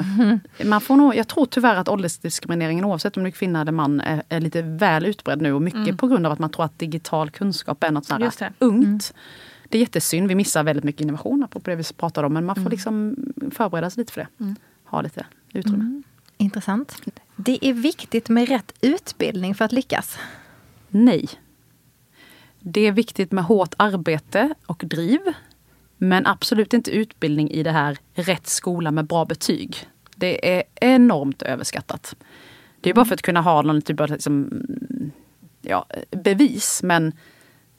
Eh, 0.58 0.66
man 0.66 0.80
får 0.80 0.96
nog, 0.96 1.14
jag 1.14 1.28
tror 1.28 1.46
tyvärr 1.46 1.76
att 1.76 1.88
åldersdiskrimineringen 1.88 2.84
oavsett 2.84 3.16
om 3.16 3.22
du 3.22 3.28
är 3.28 3.32
kvinna 3.32 3.60
eller 3.60 3.72
man 3.72 4.00
är, 4.00 4.22
är 4.28 4.40
lite 4.40 4.62
väl 4.62 5.06
utbredd 5.06 5.42
nu 5.42 5.52
och 5.52 5.62
mycket 5.62 5.98
på 5.98 6.06
grund 6.06 6.26
av 6.26 6.32
att 6.32 6.38
man 6.38 6.50
tror 6.50 6.64
att 6.64 6.78
digital 6.78 7.30
kunskap 7.30 7.84
är 7.84 7.90
något 7.90 8.20
Just 8.20 8.40
här 8.40 8.52
det. 8.58 8.64
ungt. 8.66 9.14
Det 9.68 9.78
är 9.78 9.80
jättesynd, 9.80 10.28
vi 10.28 10.34
missar 10.34 10.62
väldigt 10.62 10.84
mycket 10.84 11.00
innovation 11.00 11.44
apropå 11.44 11.70
det 11.70 11.76
vi 11.76 11.84
pratade 11.84 12.26
om 12.26 12.32
men 12.32 12.44
man 12.44 12.56
får 12.56 12.70
liksom 12.70 13.16
förbereda 13.54 13.90
sig 13.90 14.00
lite 14.00 14.12
för 14.12 14.20
det. 14.36 14.54
Ha 14.84 15.02
lite 15.02 15.26
utrymme. 15.52 16.02
Intressant. 16.36 17.02
Det 17.36 17.58
är 17.66 17.72
viktigt 17.72 18.28
med 18.28 18.48
rätt 18.48 18.72
utbildning 18.80 19.54
för 19.54 19.64
att 19.64 19.72
lyckas. 19.72 20.18
Nej. 20.88 21.28
Det 22.60 22.80
är 22.80 22.92
viktigt 22.92 23.32
med 23.32 23.44
hårt 23.44 23.74
arbete 23.76 24.54
och 24.66 24.82
driv. 24.86 25.20
Men 26.02 26.26
absolut 26.26 26.74
inte 26.74 26.90
utbildning 26.90 27.50
i 27.50 27.62
det 27.62 27.70
här 27.70 27.98
rätt 28.14 28.46
skola 28.46 28.90
med 28.90 29.06
bra 29.06 29.24
betyg. 29.24 29.76
Det 30.16 30.56
är 30.56 30.62
enormt 30.74 31.42
överskattat. 31.42 32.14
Det 32.80 32.90
är 32.90 32.94
bara 32.94 33.04
för 33.04 33.14
att 33.14 33.22
kunna 33.22 33.40
ha 33.40 33.62
någon 33.62 33.82
typ 33.82 34.00
av 34.00 34.10
liksom, 34.10 34.62
ja, 35.60 35.86
bevis. 36.10 36.82
Men 36.82 37.12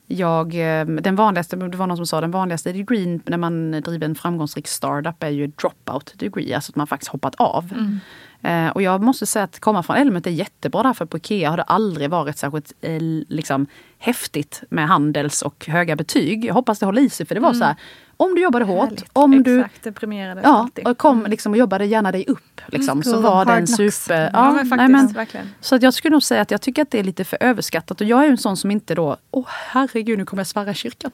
jag, 0.08 0.56
eh, 0.56 0.86
den 0.86 1.16
vanligaste, 1.16 1.56
det 1.56 1.78
var 1.78 1.88
någon 1.88 1.98
som 1.98 2.06
sa 2.06 2.22
den 2.22 2.32
vanligaste 2.32 2.72
degreen 2.72 3.22
när 3.26 3.38
man 3.38 3.72
driver 3.72 4.06
en 4.06 4.16
framgångsrik 4.16 4.68
startup 4.68 5.24
är 5.24 5.30
ju 5.30 5.48
dropout 5.48 6.14
degree, 6.16 6.54
alltså 6.54 6.72
att 6.72 6.76
man 6.76 6.88
faktiskt 6.88 7.12
hoppat 7.12 7.36
av. 7.36 7.74
Mm. 7.74 8.00
Eh, 8.42 8.72
och 8.72 8.82
jag 8.82 9.04
måste 9.04 9.26
säga 9.26 9.44
att 9.44 9.60
komma 9.60 9.84
från 9.84 9.96
Element 9.96 10.28
är 10.28 10.32
jättebra 10.32 10.84
därför 10.84 11.06
på 11.06 11.18
IKEA 11.18 11.50
har 11.50 11.58
det 11.58 11.64
aldrig 11.64 12.10
varit 12.10 12.38
särskilt 12.38 12.74
eh, 12.82 13.02
liksom, 13.28 13.68
häftigt 13.98 14.64
med 14.70 14.88
handels 14.88 15.42
och 15.42 15.66
höga 15.68 15.96
betyg. 15.96 16.46
Jag 16.46 16.54
hoppas 16.54 16.80
det 16.80 16.86
håller 16.86 17.02
i 17.02 17.10
sig 17.10 17.26
för 17.26 17.36
det 17.36 17.42
var 17.42 17.50
Mm. 17.50 17.60
så 17.60 17.66
här, 17.66 17.76
om 18.24 18.36
du 18.36 18.42
jobbade 18.42 18.66
hårt, 18.66 18.84
Härligt. 18.90 19.06
om 19.14 19.44
du 19.44 19.60
Exakt, 19.60 19.84
det 19.84 19.92
premierades 19.92 20.44
Ja, 20.44 20.50
alltid. 20.60 20.88
och 20.88 20.98
kom 20.98 21.26
liksom 21.26 21.52
och 21.52 21.58
jobbade 21.58 21.86
gärna 21.86 22.12
dig 22.12 22.26
upp. 22.28 22.62
Liksom, 22.68 23.04
så 23.04 23.12
School 23.12 23.22
var 23.24 23.46
det 23.46 23.52
en 23.54 23.68
super... 23.68 24.22
Ja, 24.22 24.30
Ja, 24.34 24.52
men 24.64 24.78
nej, 24.78 24.88
men, 24.88 25.08
verkligen. 25.08 25.50
så 25.62 25.76
att 25.76 25.82
jag 25.84 25.94
skulle 25.94 26.12
nog 26.12 26.24
säga 26.24 26.42
att 26.42 26.52
jag 26.52 26.62
tycker 26.62 26.82
att 26.82 26.92
det 26.92 27.00
är 27.00 27.04
lite 27.04 27.24
för 27.24 27.38
överskattat. 27.42 28.02
Och 28.02 28.08
jag 28.08 28.26
är 28.26 28.30
en 28.30 28.38
sån 28.38 28.58
som 28.58 28.72
inte 28.72 28.96
då, 28.96 29.18
åh 29.32 29.46
herregud 29.50 30.18
nu 30.18 30.26
kommer 30.26 30.40
jag 30.40 30.48
svära 30.48 30.72
i 30.72 30.74
kyrkan. 30.74 31.12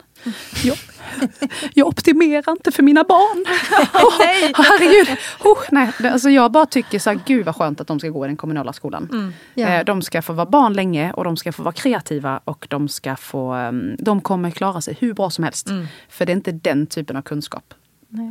Jag, 0.64 0.78
jag 1.74 1.88
optimerar 1.88 2.52
inte 2.52 2.72
för 2.72 2.84
mina 2.84 3.04
barn. 3.04 3.46
Nej. 4.20 4.54
Åh, 4.58 4.66
herregud. 4.66 5.18
Oh, 5.44 5.58
nej. 5.72 5.92
Alltså 6.12 6.30
jag 6.30 6.52
bara 6.52 6.66
tycker 6.66 7.00
så 7.00 7.10
här, 7.10 7.20
gud 7.26 7.46
vad 7.46 7.56
skönt 7.56 7.82
att 7.82 7.88
de 7.88 8.00
ska 8.00 8.10
gå 8.10 8.26
i 8.26 8.28
den 8.28 8.38
kommunala 8.38 8.74
skolan. 8.74 9.34
Ja. 9.54 9.68
Eh, 9.68 9.86
De 9.86 10.02
ska 10.02 10.22
få 10.22 10.34
vara 10.34 10.46
barn 10.46 10.74
länge 10.74 11.12
och 11.14 11.24
de 11.24 11.38
ska 11.38 11.52
få 11.52 11.64
vara 11.64 11.74
kreativa 11.74 12.40
och 12.44 12.66
de 12.70 12.88
ska 12.90 13.16
få, 13.16 13.52
ehm, 13.54 13.96
de 14.00 14.22
kommer 14.22 14.52
klara 14.52 14.82
sig 14.82 14.98
hur 15.00 15.14
bra 15.14 15.30
som 15.30 15.44
helst. 15.44 15.70
För 16.10 16.26
det 16.26 16.32
är 16.32 16.36
inte 16.36 16.52
den 16.52 16.88
typen 16.88 16.99
av 17.18 17.22
kunskap. 17.22 17.74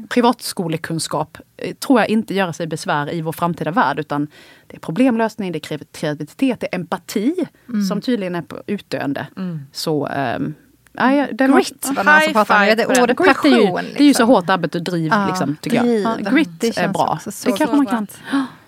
Privatskolekunskap 0.09 1.39
eh, 1.57 1.75
tror 1.75 2.01
jag 2.01 2.09
inte 2.09 2.35
gör 2.35 2.53
sig 2.53 2.67
besvär 2.67 3.15
i 3.15 3.21
vår 3.23 3.33
framtida 3.33 3.71
värld 3.71 3.99
utan 3.99 4.29
det 4.67 4.77
är 4.77 4.81
problemlösning, 4.81 5.53
det 5.53 5.59
är 5.59 5.89
kreativitet, 5.91 6.61
det 6.61 6.75
är 6.75 6.75
empati 6.75 7.35
som 7.89 8.01
tydligen 8.01 8.35
är 8.35 8.43
på 8.43 8.63
utdöende. 8.67 9.27
Så 9.73 10.07
um, 10.07 10.55
nej, 10.93 11.29
den 11.33 11.57
Grit 11.57 11.87
var 11.87 12.05
det 12.05 12.11
någon 12.11 12.21
som 12.21 12.33
pratade 12.33 12.71
om. 12.71 12.77
Det 12.77 12.83
är 12.83 13.03
ordet 13.03 13.21
ju, 13.21 13.27
passion. 13.27 13.85
det 13.97 14.01
är 14.01 14.05
ju 14.05 14.15
så 14.15 14.23
liksom. 14.23 14.29
hårt 14.29 14.51
arbete 14.51 14.79
och 14.79 14.85
driv 14.85 15.07
Ja, 15.13 15.27
liksom, 15.27 15.57
tycker 15.61 15.81
driv. 15.81 16.01
jag. 16.01 16.21
Ja, 16.21 16.31
grit 16.31 16.79
är 16.79 16.89
bra. 16.89 17.19
så 17.23 17.51
Det 17.51 17.57
kanske 17.57 17.77
man 17.77 17.87
kan. 17.87 18.07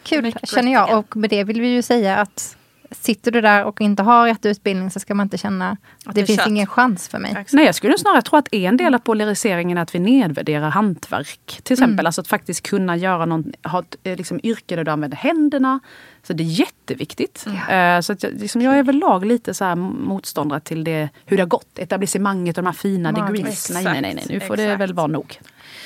Kul 0.02 0.34
känner 0.42 0.72
jag. 0.72 0.98
Och 0.98 1.16
med 1.16 1.30
det 1.30 1.44
vill 1.44 1.60
vi 1.60 1.68
ju 1.68 1.82
säga 1.82 2.16
att 2.16 2.56
sitter 2.90 3.30
du 3.30 3.40
där 3.40 3.64
och 3.64 3.80
inte 3.80 4.02
har 4.02 4.26
rätt 4.26 4.46
utbildning 4.46 4.90
så 4.90 5.00
ska 5.00 5.14
man 5.14 5.26
inte 5.26 5.38
känna 5.38 5.70
att 5.70 6.14
det, 6.14 6.20
det 6.20 6.26
finns 6.26 6.38
kört. 6.38 6.48
ingen 6.48 6.66
chans 6.66 7.08
för 7.08 7.18
mig. 7.18 7.30
Exakt. 7.30 7.52
Nej, 7.52 7.64
jag 7.66 7.74
skulle 7.74 7.98
snarare 7.98 8.22
tro 8.22 8.38
att 8.38 8.48
en 8.54 8.76
del 8.76 8.94
av 8.94 8.98
polariseringen 8.98 9.78
är 9.78 9.82
att 9.82 9.94
vi 9.94 9.98
nedvärderar 9.98 10.70
hantverk. 10.70 11.60
Till 11.62 11.72
exempel, 11.72 11.92
Mm. 11.94 12.06
alltså 12.06 12.20
att 12.20 12.28
faktiskt 12.28 12.66
kunna 12.66 12.96
göra 12.96 13.26
någon, 13.26 13.52
ha 13.64 13.80
ett 13.80 13.96
eh, 14.04 14.16
liksom, 14.16 14.40
yrke 14.42 14.76
där 14.76 14.84
du 14.84 14.90
använder 14.90 15.16
händerna. 15.16 15.80
Så 16.22 16.32
det 16.32 16.42
är 16.42 16.60
jätteviktigt. 16.60 17.46
Eh, 17.68 18.00
så 18.00 18.12
att 18.12 18.22
jag, 18.22 18.32
liksom, 18.32 18.62
jag 18.62 18.74
är 18.74 18.78
överlag 18.78 19.24
lite 19.26 19.54
så 19.54 19.64
här 19.64 19.74
motståndare 19.76 20.60
till 20.60 20.84
det, 20.84 21.08
hur 21.26 21.36
det 21.36 21.42
har 21.42 21.48
gått. 21.48 21.78
Etablissemanget 21.78 22.58
och 22.58 22.64
de 22.64 22.68
här 22.68 22.74
fina 22.74 23.12
Magiskt. 23.12 23.36
degrees. 23.36 23.70
Nej, 23.70 23.84
nej, 23.84 24.00
nej, 24.00 24.14
nej, 24.14 24.24
nu 24.28 24.40
får 24.40 24.56
det 24.56 24.62
Exakt. 24.64 24.80
väl 24.80 24.94
vara 24.94 25.06
nog. 25.06 25.38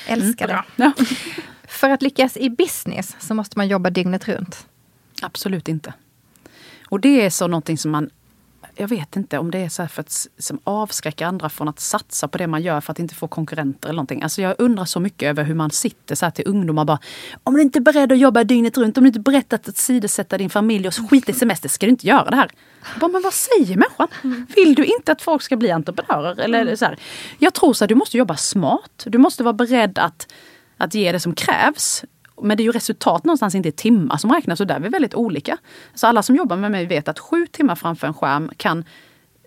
Älskar 0.06 0.46
det. 0.48 0.64
Ja. 0.76 0.92
För 1.68 1.90
att 1.90 2.02
lyckas 2.02 2.36
i 2.36 2.50
business 2.50 3.16
så 3.18 3.34
måste 3.34 3.58
man 3.58 3.68
jobba 3.68 3.90
dygnet 3.90 4.28
runt. 4.28 4.66
Absolut 5.22 5.68
inte. 5.68 5.92
Och 6.88 7.00
det 7.00 7.26
är 7.26 7.30
så 7.30 7.46
någonting 7.46 7.78
som 7.78 7.90
man 7.90 8.10
jag 8.76 8.88
vet 8.88 9.16
inte 9.16 9.38
om 9.38 9.50
det 9.50 9.58
är 9.58 9.68
så 9.68 9.86
för 9.86 10.00
att 10.00 10.26
som 10.38 10.58
avskräcka 10.64 11.26
andra 11.26 11.48
från 11.48 11.68
att 11.68 11.80
satsa 11.80 12.28
på 12.28 12.38
det 12.38 12.46
man 12.46 12.62
gör 12.62 12.80
för 12.80 12.92
att 12.92 12.98
inte 12.98 13.14
få 13.14 13.28
konkurrenter 13.28 13.88
eller 13.88 13.96
någonting. 13.96 14.22
Alltså 14.22 14.42
jag 14.42 14.54
undrar 14.58 14.84
så 14.84 15.00
mycket 15.00 15.28
över 15.28 15.44
hur 15.44 15.54
man 15.54 15.70
sitter 15.70 16.14
så 16.14 16.26
här 16.26 16.30
till 16.30 16.48
ungdomar 16.48 16.84
bara 16.84 16.98
Om 17.42 17.54
du 17.54 17.62
inte 17.62 17.78
är 17.78 17.80
beredd 17.80 18.12
att 18.12 18.18
jobba 18.18 18.44
dygnet 18.44 18.78
runt, 18.78 18.98
om 18.98 19.04
du 19.04 19.08
inte 19.08 19.18
är 19.18 19.22
beredd 19.22 19.54
att 19.54 19.76
sidosätta 19.76 20.38
din 20.38 20.50
familj 20.50 20.88
och 20.88 21.10
skita 21.10 21.32
i 21.32 21.34
semester, 21.34 21.68
ska 21.68 21.86
du 21.86 21.90
inte 21.90 22.06
göra 22.06 22.30
det 22.30 22.36
här. 22.36 22.50
Jag 22.92 23.00
bara, 23.00 23.08
men 23.08 23.22
vad 23.22 23.34
säger 23.34 23.76
människan? 23.76 24.08
Vill 24.56 24.74
du 24.74 24.84
inte 24.84 25.12
att 25.12 25.22
folk 25.22 25.42
ska 25.42 25.56
bli 25.56 25.70
entreprenörer? 25.70 26.38
Eller 26.38 26.76
så 26.76 26.84
här. 26.84 26.98
Jag 27.38 27.54
tror 27.54 27.72
så 27.72 27.84
här, 27.84 27.88
du 27.88 27.94
måste 27.94 28.18
jobba 28.18 28.36
smart. 28.36 29.04
Du 29.06 29.18
måste 29.18 29.42
vara 29.42 29.52
beredd 29.52 29.98
att, 29.98 30.32
att 30.76 30.94
ge 30.94 31.12
det 31.12 31.20
som 31.20 31.34
krävs. 31.34 32.04
Men 32.44 32.56
det 32.56 32.62
är 32.62 32.64
ju 32.64 32.72
resultat 32.72 33.24
någonstans, 33.24 33.54
inte 33.54 33.72
timmar 33.72 34.16
som 34.16 34.32
räknas 34.32 34.60
och 34.60 34.66
där 34.66 34.74
är 34.74 34.80
vi 34.80 34.88
väldigt 34.88 35.14
olika. 35.14 35.58
Så 35.94 36.06
alla 36.06 36.22
som 36.22 36.36
jobbar 36.36 36.56
med 36.56 36.70
mig 36.70 36.86
vet 36.86 37.08
att 37.08 37.18
sju 37.18 37.46
timmar 37.46 37.74
framför 37.74 38.06
en 38.06 38.14
skärm 38.14 38.50
kan 38.56 38.84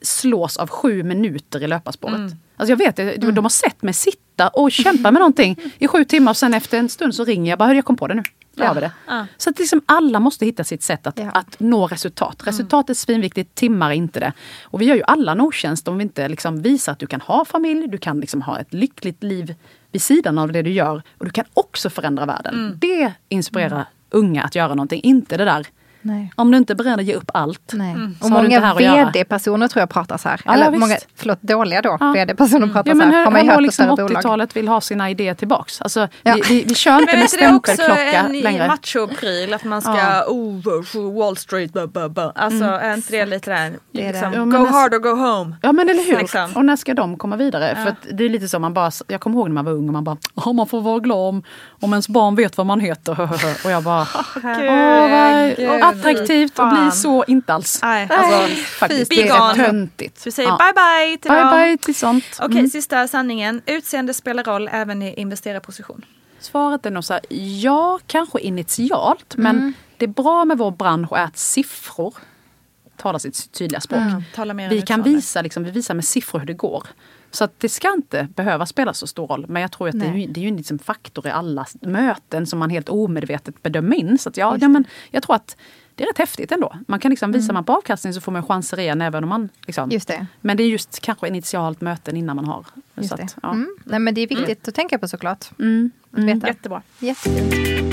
slås 0.01 0.57
av 0.57 0.69
sju 0.69 1.03
minuter 1.03 1.63
i 1.63 1.67
löparspåret. 1.67 2.15
Mm. 2.15 2.37
Alltså 2.57 2.71
jag 2.71 2.77
vet, 2.77 2.95
de, 3.21 3.31
de 3.31 3.45
har 3.45 3.49
sett 3.49 3.81
mig 3.81 3.93
sitta 3.93 4.47
och 4.47 4.71
kämpa 4.71 5.11
med 5.11 5.19
någonting 5.19 5.59
i 5.79 5.87
sju 5.87 6.03
timmar 6.03 6.31
och 6.31 6.37
sen 6.37 6.53
efter 6.53 6.77
en 6.79 6.89
stund 6.89 7.15
så 7.15 7.23
ringer 7.25 7.49
jag 7.51 7.59
bara, 7.59 7.65
"Hörru, 7.65 7.75
jag 7.77 7.85
kom 7.85 7.95
på 7.97 8.07
det 8.07 8.13
nu. 8.13 8.23
Vi 8.55 8.63
det. 8.81 8.91
Så 9.37 9.49
att 9.49 9.59
liksom 9.59 9.81
alla 9.85 10.19
måste 10.19 10.45
hitta 10.45 10.63
sitt 10.63 10.83
sätt 10.83 11.07
att, 11.07 11.19
Ja. 11.19 11.29
att 11.31 11.59
nå 11.59 11.87
resultat. 11.87 12.47
Resultat 12.47 12.89
är 12.89 12.93
svinviktigt, 12.93 13.55
timmar 13.55 13.89
är 13.89 13.93
inte 13.93 14.19
det. 14.19 14.33
Och 14.63 14.81
vi 14.81 14.85
gör 14.85 14.95
ju 14.95 15.03
alla 15.03 15.31
en 15.31 15.41
otjänst 15.41 15.87
om 15.87 15.97
vi 15.97 16.03
inte 16.03 16.27
liksom 16.29 16.61
visar 16.61 16.91
att 16.91 16.99
du 16.99 17.07
kan 17.07 17.21
ha 17.21 17.45
familj, 17.45 17.87
du 17.87 17.97
kan 17.97 18.19
liksom 18.19 18.41
ha 18.41 18.59
ett 18.59 18.73
lyckligt 18.73 19.23
liv 19.23 19.55
vid 19.91 20.01
sidan 20.01 20.37
av 20.37 20.51
det 20.51 20.61
du 20.61 20.69
gör. 20.71 21.01
Och 21.17 21.25
du 21.25 21.31
kan 21.31 21.45
också 21.53 21.89
förändra 21.89 22.25
världen. 22.25 22.77
Det 22.81 23.13
inspirerar 23.29 23.85
unga 24.09 24.43
att 24.43 24.55
göra 24.55 24.75
någonting, 24.75 25.01
inte 25.03 25.37
det 25.37 25.45
där 25.45 25.65
Nej. 26.01 26.33
om 26.35 26.51
du 26.51 26.57
inte 26.57 26.73
är 26.73 26.75
beredd 26.75 26.99
att 26.99 27.05
ge 27.05 27.13
upp 27.13 27.31
allt. 27.33 27.71
Nej. 27.73 27.95
så 28.19 28.25
Och 28.25 28.31
många 28.31 28.73
vd-personer 28.75 29.67
tror 29.67 29.81
jag 29.81 29.89
pratar 29.89 30.17
så 30.17 30.29
här. 30.29 30.41
Ja, 30.45 30.53
Eller 30.53 30.65
ja, 30.65 30.71
många, 30.71 30.97
förlåt, 31.15 31.41
dåliga 31.41 31.81
då, 31.81 31.97
Ja. 31.99 32.11
vd-personer 32.11 32.67
pratar 32.67 32.89
Ja, 32.89 32.93
så 32.93 32.97
men 32.97 33.11
här. 33.13 33.23
Har 33.23 33.31
man 33.31 33.41
ju 33.41 33.47
hur 33.47 33.53
hört 33.55 33.61
liksom 33.63 33.85
större 33.85 33.95
bolag. 34.07 34.19
80-talet 34.21 34.55
vill 34.55 34.67
ha 34.67 34.81
sina 34.81 35.09
idéer 35.09 35.33
tillbaks. 35.33 35.81
Alltså, 35.81 36.07
Ja. 36.23 36.33
vi, 36.33 36.41
vi, 36.41 36.63
vi 36.67 36.75
kör 36.75 36.99
inte 37.01 37.13
med 37.15 37.21
vet 37.21 37.31
du, 37.31 37.37
det 37.37 37.43
är 37.45 37.55
också 37.55 37.73
stämpelklocka 37.73 38.11
en 38.11 38.39
längre. 38.39 38.67
machopryl 38.67 39.53
att 39.53 39.63
man 39.63 39.81
ska, 39.81 39.97
Ja. 39.97 40.23
oh, 40.27 41.13
Wall 41.19 41.37
Street, 41.37 41.73
blah, 41.73 41.85
blah, 41.87 42.07
blah. 42.07 42.31
Alltså 42.35 42.63
är 42.65 42.93
inte 42.93 43.11
det 43.11 43.25
lite 43.25 43.51
där, 43.51 43.73
Det 43.91 44.01
är 44.01 44.05
det. 44.05 44.11
liksom, 44.11 44.33
Ja, 44.33 44.45
men 44.45 44.59
go 44.63 44.65
hard 44.71 44.93
or 44.93 44.99
go 44.99 45.09
home. 45.09 45.55
Ja 45.61 45.71
men 45.71 45.89
eller 45.89 46.03
hur. 46.03 46.17
Liksom. 46.17 46.51
Och 46.55 46.65
när 46.65 46.75
ska 46.75 46.93
de 46.93 47.17
komma 47.17 47.35
vidare? 47.35 47.75
För 47.83 47.89
att 47.91 48.17
det 48.17 48.25
är 48.25 48.29
lite 48.29 48.47
så 48.47 48.59
man 48.59 48.73
bara, 48.73 48.91
jag 49.07 49.21
kommer 49.21 49.37
ihåg 49.37 49.47
när 49.47 49.53
man 49.53 49.65
var 49.65 49.71
ung 49.71 49.87
och 49.87 49.93
man 49.93 50.03
bara, 50.03 50.17
"Ja, 50.45 50.53
man 50.53 50.67
får 50.67 50.81
vara 50.81 50.99
glad 50.99 51.29
om, 51.29 51.43
om 51.81 51.93
ens 51.93 52.09
barn 52.09 52.35
vet 52.35 52.57
vad 52.57 52.65
man 52.65 52.79
heter. 52.79 53.21
Och 53.65 53.71
jag 53.71 53.83
bara, 53.83 54.01
åh 54.01 54.41
Herregud. 54.43 55.69
vad 55.69 55.79
attraktivt 55.89 56.59
och 56.59 56.67
bli 56.69 56.91
så, 56.91 57.25
inte 57.27 57.53
alls. 57.53 57.79
Nej, 57.83 58.07
Alltså, 58.11 58.55
faktiskt, 58.65 59.09
det 59.09 59.27
är 59.27 59.53
töntigt. 59.55 60.27
Vi 60.27 60.31
säger 60.31 60.49
bye 60.57 60.73
bye 60.73 61.17
till 61.17 61.31
Bye 61.31 61.39
dem. 61.41 61.51
bye 61.51 61.77
till 61.77 61.95
sånt. 61.95 62.23
Okej, 62.39 62.57
Mm. 62.59 62.69
sista 62.69 63.07
sanningen. 63.07 63.61
Utseende 63.65 64.13
spelar 64.13 64.43
roll 64.43 64.69
även 64.71 65.01
i 65.01 65.13
investerarposition. 65.13 66.05
Svaret 66.39 66.85
är 66.85 66.91
nog 66.91 67.03
så 67.03 67.13
här, 67.13 67.21
ja, 67.61 67.99
kanske 68.07 68.39
initialt. 68.39 69.33
Men 69.37 69.73
det 69.97 70.07
bra 70.07 70.45
med 70.45 70.57
vår 70.57 70.71
bransch 70.71 71.11
är 71.17 71.23
att 71.23 71.37
siffror 71.37 72.13
talar 72.97 73.19
sitt 73.19 73.51
tydliga 73.51 73.81
språk. 73.81 74.01
Än 74.37 74.69
Vi 74.69 74.81
kan 74.81 75.03
visa, 75.03 75.41
liksom, 75.41 75.63
vi 75.63 75.71
visar 75.71 75.93
med 75.93 76.05
siffror 76.05 76.39
hur 76.39 76.47
det 76.47 76.53
går. 76.53 76.83
Så 77.31 77.43
att 77.43 77.59
det 77.59 77.69
ska 77.69 77.93
inte 77.93 78.27
behöva 78.35 78.65
spela 78.65 78.93
så 78.93 79.07
stor 79.07 79.27
roll. 79.27 79.45
Men 79.49 79.61
jag 79.61 79.71
tror 79.71 79.89
att 79.89 79.99
det 79.99 80.05
är, 80.05 80.13
ju- 80.13 80.27
det 80.27 80.39
är 80.39 80.41
ju 80.41 80.47
en 80.47 80.57
liksom 80.57 80.79
faktor 80.79 81.27
i 81.27 81.29
alla 81.29 81.65
möten 81.81 82.45
som 82.47 82.59
man 82.59 82.69
helt 82.69 82.89
omedvetet 82.89 83.63
bedömer 83.63 83.95
in. 83.95 84.17
Så 84.17 84.29
att 84.29 84.37
ja, 84.37 84.57
ja, 84.61 84.67
men 84.67 84.85
jag 85.11 85.23
tror 85.23 85.35
att 85.35 85.57
det 85.95 86.03
är 86.03 86.07
rätt 86.07 86.17
häftigt 86.17 86.51
ändå. 86.51 86.73
Man 86.87 86.99
kan 86.99 87.09
liksom, 87.11 87.31
visar 87.31 87.53
man 87.53 87.63
på 87.63 87.73
avkastning 87.73 88.13
så 88.13 88.21
får 88.21 88.31
man 88.31 88.43
chanser 88.43 88.79
igen 88.79 89.01
även 89.01 89.23
om 89.23 89.29
man... 89.29 89.49
Liksom, 89.67 89.91
Just 89.91 90.07
det. 90.07 90.25
Men 90.41 90.57
det 90.57 90.63
är 90.63 90.67
just 90.67 90.99
kanske 90.99 91.27
initialt 91.27 91.81
möten 91.81 92.17
innan 92.17 92.35
man 92.35 92.45
har. 92.45 92.65
Just 92.95 93.09
så 93.09 93.15
det. 93.15 93.23
att, 93.23 93.35
ja. 93.43 93.51
Mm. 93.51 93.77
Nej, 93.83 93.99
men 93.99 94.13
det 94.13 94.21
är 94.21 94.27
viktigt 94.27 94.67
att 94.67 94.75
tänka 94.75 94.99
på 94.99 95.07
såklart. 95.07 95.45
Mm. 95.59 95.91
Att 96.11 96.23
veta. 96.23 96.47
Jättebra. 96.47 96.81
Jättekul. 96.99 97.87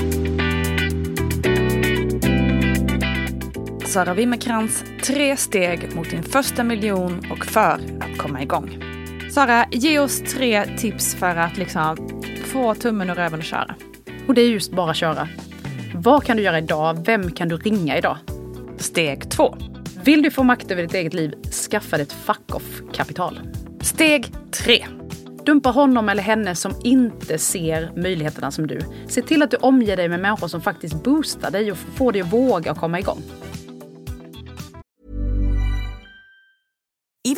Sara 3.85 4.13
Wimmerkrans, 4.13 4.83
tre 5.03 5.37
steg 5.37 5.95
mot 5.95 6.09
din 6.09 6.23
första 6.23 6.63
miljon 6.63 7.21
och 7.31 7.45
för 7.45 7.79
att 7.99 8.17
komma 8.17 8.41
igång. 8.41 8.94
Sara, 9.35 9.65
ge 9.71 9.99
oss 9.99 10.19
tre 10.19 10.77
tips 10.77 11.15
för 11.15 11.35
att 11.35 11.57
liksom 11.57 12.21
få 12.45 12.75
tummen 12.75 13.09
ur 13.09 13.15
röven 13.15 13.39
och 13.39 13.45
köra. 13.45 13.75
Och 14.27 14.33
det 14.33 14.41
är 14.41 14.49
just 14.49 14.71
bara 14.71 14.93
köra. 14.93 15.27
Vad 15.95 16.23
kan 16.23 16.37
du 16.37 16.43
göra 16.43 16.57
idag? 16.57 17.05
Vem 17.05 17.31
kan 17.31 17.47
du 17.47 17.57
ringa 17.57 17.97
idag? 17.97 18.17
Steg 18.77 19.31
två. 19.31 19.55
Vill 20.03 20.21
du 20.21 20.31
få 20.31 20.43
makt 20.43 20.71
över 20.71 20.81
ditt 20.81 20.93
eget 20.93 21.13
liv, 21.13 21.33
skaffa 21.71 21.97
dig 21.97 22.03
ett 22.03 22.13
fuck-off-kapital. 22.13 23.39
Steg 23.81 24.31
tre. 24.51 24.85
Dumpa 25.45 25.69
honom 25.69 26.09
eller 26.09 26.23
henne 26.23 26.55
som 26.55 26.73
inte 26.83 27.37
ser 27.37 27.91
möjligheterna 27.95 28.51
som 28.51 28.67
du. 28.67 28.79
Se 29.07 29.21
till 29.21 29.43
att 29.43 29.51
du 29.51 29.57
omger 29.57 29.97
dig 29.97 30.09
med 30.09 30.19
människor 30.19 30.47
som 30.47 30.61
faktiskt 30.61 31.03
boostar 31.03 31.51
dig 31.51 31.71
och 31.71 31.77
får 31.77 32.11
dig 32.11 32.21
att 32.21 32.33
våga 32.33 32.75
komma 32.75 32.99
igång. 32.99 33.23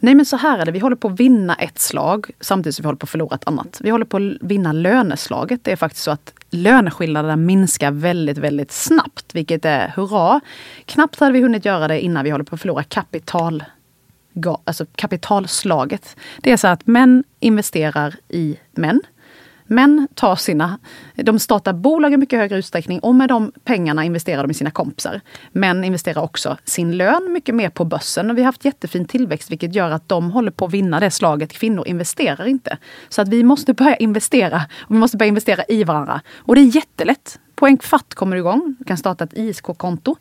Nej 0.00 0.14
men 0.14 0.26
så 0.26 0.36
här 0.36 0.58
är 0.58 0.64
det, 0.64 0.72
vi 0.72 0.78
håller 0.78 0.96
på 0.96 1.08
att 1.08 1.20
vinna 1.20 1.54
ett 1.54 1.78
slag 1.78 2.30
samtidigt 2.40 2.76
som 2.76 2.82
vi 2.82 2.86
håller 2.86 2.98
på 2.98 3.04
att 3.04 3.10
förlora 3.10 3.34
ett 3.34 3.46
annat. 3.46 3.80
Vi 3.80 3.90
håller 3.90 4.04
på 4.04 4.16
att 4.16 4.22
vinna 4.40 4.72
löneslaget. 4.72 5.64
Det 5.64 5.72
är 5.72 5.76
faktiskt 5.76 6.04
så 6.04 6.10
att 6.10 6.32
löneskillnaderna 6.50 7.36
minskar 7.36 7.90
väldigt, 7.90 8.38
väldigt 8.38 8.72
snabbt. 8.72 9.34
Vilket 9.34 9.64
är 9.64 9.88
hurra. 9.96 10.40
Knappt 10.84 11.20
hade 11.20 11.32
vi 11.32 11.40
hunnit 11.40 11.64
göra 11.64 11.88
det 11.88 12.00
innan 12.00 12.24
vi 12.24 12.30
håller 12.30 12.44
på 12.44 12.54
att 12.54 12.60
förlora 12.60 12.82
kapital, 12.82 13.64
alltså 14.64 14.86
kapitalslaget. 14.94 16.16
Det 16.40 16.52
är 16.52 16.56
så 16.56 16.68
att 16.68 16.86
män 16.86 17.24
investerar 17.40 18.14
i 18.28 18.56
män. 18.72 19.00
Män 19.72 20.08
tar 20.14 20.36
sina, 20.36 20.78
de 21.14 21.38
startar 21.38 21.72
bolag 21.72 22.12
i 22.12 22.16
mycket 22.16 22.38
högre 22.38 22.58
utsträckning 22.58 23.00
och 23.00 23.14
med 23.14 23.28
de 23.28 23.52
pengarna 23.64 24.04
investerar 24.04 24.42
de 24.42 24.50
i 24.50 24.54
sina 24.54 24.70
kompisar. 24.70 25.20
Män 25.52 25.84
investerar 25.84 26.22
också 26.22 26.56
sin 26.64 26.96
lön 26.96 27.32
mycket 27.32 27.54
mer 27.54 27.70
på 27.70 27.84
börsen 27.84 28.30
och 28.30 28.36
vi 28.36 28.40
har 28.40 28.46
haft 28.46 28.64
jättefin 28.64 29.04
tillväxt 29.04 29.50
vilket 29.50 29.74
gör 29.74 29.90
att 29.90 30.08
de 30.08 30.30
håller 30.30 30.50
på 30.50 30.64
att 30.64 30.72
vinna 30.72 31.00
det 31.00 31.10
slaget. 31.10 31.52
Kvinnor 31.52 31.88
investerar 31.88 32.46
inte. 32.46 32.78
Så 33.08 33.22
att 33.22 33.28
vi 33.28 33.42
måste 33.42 33.74
börja 33.74 33.96
investera 33.96 34.62
och 34.78 34.94
vi 34.94 34.98
måste 34.98 35.16
börja 35.16 35.28
investera 35.28 35.64
i 35.68 35.84
varandra. 35.84 36.20
Och 36.38 36.54
det 36.54 36.60
är 36.60 36.76
jättelätt. 36.76 37.38
På 37.60 37.66
en 37.66 37.78
kvart 37.78 38.14
kommer 38.14 38.36
du 38.36 38.40
igång. 38.40 38.76
Du 38.78 38.84
kan 38.84 38.96
starta 38.96 39.24
ett 39.24 39.38
ISK-konto. 39.38 40.16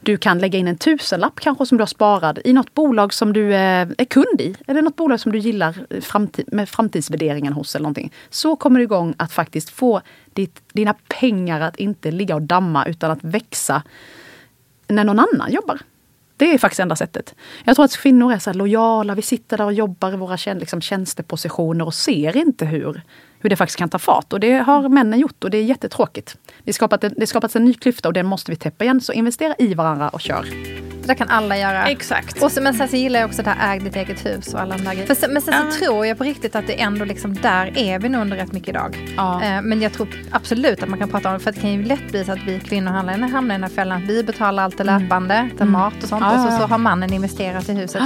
Du 0.00 0.16
kan 0.16 0.38
lägga 0.38 0.58
in 0.58 0.68
en 0.68 0.76
tusenlapp 0.76 1.40
kanske 1.40 1.66
som 1.66 1.78
du 1.78 1.82
har 1.82 1.86
sparad 1.86 2.38
i 2.44 2.52
något 2.52 2.74
bolag 2.74 3.14
som 3.14 3.32
du 3.32 3.54
eh, 3.54 3.88
är 3.98 4.04
kund 4.04 4.40
i. 4.40 4.54
Eller 4.66 4.82
något 4.82 4.96
bolag 4.96 5.20
som 5.20 5.32
du 5.32 5.38
gillar 5.38 5.86
eh, 5.90 6.00
framtid, 6.00 6.48
med 6.52 6.68
framtidsvärderingen 6.68 7.52
hos 7.52 7.74
eller 7.74 7.82
någonting. 7.82 8.12
Så 8.30 8.56
kommer 8.56 8.78
du 8.78 8.84
igång 8.84 9.14
att 9.16 9.32
faktiskt 9.32 9.70
få 9.70 10.00
ditt, 10.32 10.62
dina 10.72 10.94
pengar 11.08 11.60
att 11.60 11.76
inte 11.76 12.10
ligga 12.10 12.34
och 12.34 12.42
damma 12.42 12.86
utan 12.86 13.10
att 13.10 13.24
växa 13.24 13.82
när 14.88 15.04
någon 15.04 15.18
annan 15.18 15.52
jobbar. 15.52 15.80
Det 16.36 16.54
är 16.54 16.58
faktiskt 16.58 16.80
enda 16.80 16.96
sättet. 16.96 17.34
Jag 17.64 17.76
tror 17.76 17.84
att 17.84 17.96
kvinnor 17.96 18.32
är 18.32 18.38
så 18.38 18.52
lojala. 18.52 19.14
Vi 19.14 19.22
sitter 19.22 19.56
där 19.58 19.64
och 19.64 19.72
jobbar 19.72 20.12
i 20.12 20.16
våra 20.16 20.54
liksom, 20.54 20.80
tjänstepositioner 20.80 21.84
och 21.84 21.94
ser 21.94 22.36
inte 22.36 22.66
hur 22.66 23.02
hur 23.40 23.50
det 23.50 23.56
faktiskt 23.56 23.78
kan 23.78 23.88
ta 23.88 23.98
fart. 23.98 24.32
Och 24.32 24.40
det 24.40 24.52
har 24.52 24.88
männen 24.88 25.20
gjort 25.20 25.44
och 25.44 25.50
det 25.50 25.58
är 25.58 25.62
jättetråkigt. 25.64 26.36
Det 26.64 26.72
skapat, 26.72 27.04
det 27.16 27.26
skapats 27.26 27.56
en 27.56 27.64
ny 27.64 27.74
klyfta 27.74 28.08
och 28.08 28.14
den 28.14 28.26
måste 28.26 28.50
vi 28.50 28.56
täppa 28.56 28.84
igen. 28.84 29.00
Så 29.00 29.12
investera 29.12 29.54
i 29.58 29.74
varandra 29.74 30.08
och 30.08 30.20
kör. 30.20 30.46
Det 31.04 31.14
kan 31.14 31.28
alla 31.28 31.58
göra. 31.58 31.86
Exakt. 31.88 32.42
Och 32.42 32.52
så, 32.52 32.62
men 32.62 32.74
sen 32.74 32.88
så 32.88 32.96
gillar 32.96 33.20
jag 33.20 33.28
också 33.28 33.42
det 33.42 33.50
här 33.50 33.74
äg 33.74 33.80
ditt 33.80 33.96
eget 33.96 34.26
hus 34.26 34.54
och 34.54 34.60
alla 34.60 34.76
de 34.76 34.84
där 34.84 34.94
grejerna. 34.94 35.14
Men 35.30 35.42
sen 35.42 35.72
så 35.72 35.78
tror 35.78 36.06
jag 36.06 36.18
på 36.18 36.24
riktigt 36.24 36.56
att 36.56 36.66
det 36.66 36.80
ändå 36.80 37.04
liksom, 37.04 37.34
där 37.34 37.78
är 37.78 37.98
vi 37.98 38.08
nog 38.08 38.20
under 38.22 38.36
rätt 38.36 38.52
mycket 38.52 38.68
idag. 38.68 39.14
Ja. 39.16 39.42
Eh, 39.42 39.62
men 39.62 39.82
jag 39.82 39.92
tror 39.92 40.08
absolut 40.30 40.82
att 40.82 40.88
man 40.88 40.98
kan 40.98 41.08
prata 41.08 41.28
om 41.28 41.34
det, 41.34 41.40
för 41.40 41.52
det 41.52 41.60
kan 41.60 41.72
ju 41.72 41.84
lätt 41.84 42.10
bli 42.10 42.24
så 42.24 42.32
att 42.32 42.38
vi 42.46 42.60
kvinnor 42.60 42.90
hamnar, 42.92 43.18
hamnar 43.18 43.54
i 43.54 43.58
den 43.58 43.62
här 43.62 43.70
fällan. 43.70 44.06
Vi 44.06 44.22
betalar 44.24 44.62
allt 44.62 44.78
det 44.78 44.84
löpande, 44.84 45.48
till 45.50 45.60
Mm. 45.60 45.72
mat 45.72 46.02
och 46.02 46.08
sånt. 46.08 46.20
Ja, 46.22 46.46
och 46.46 46.52
så, 46.52 46.58
så 46.58 46.66
har 46.66 46.78
mannen 46.78 47.12
investerat 47.12 47.68
i 47.68 47.72
huset. 47.72 48.02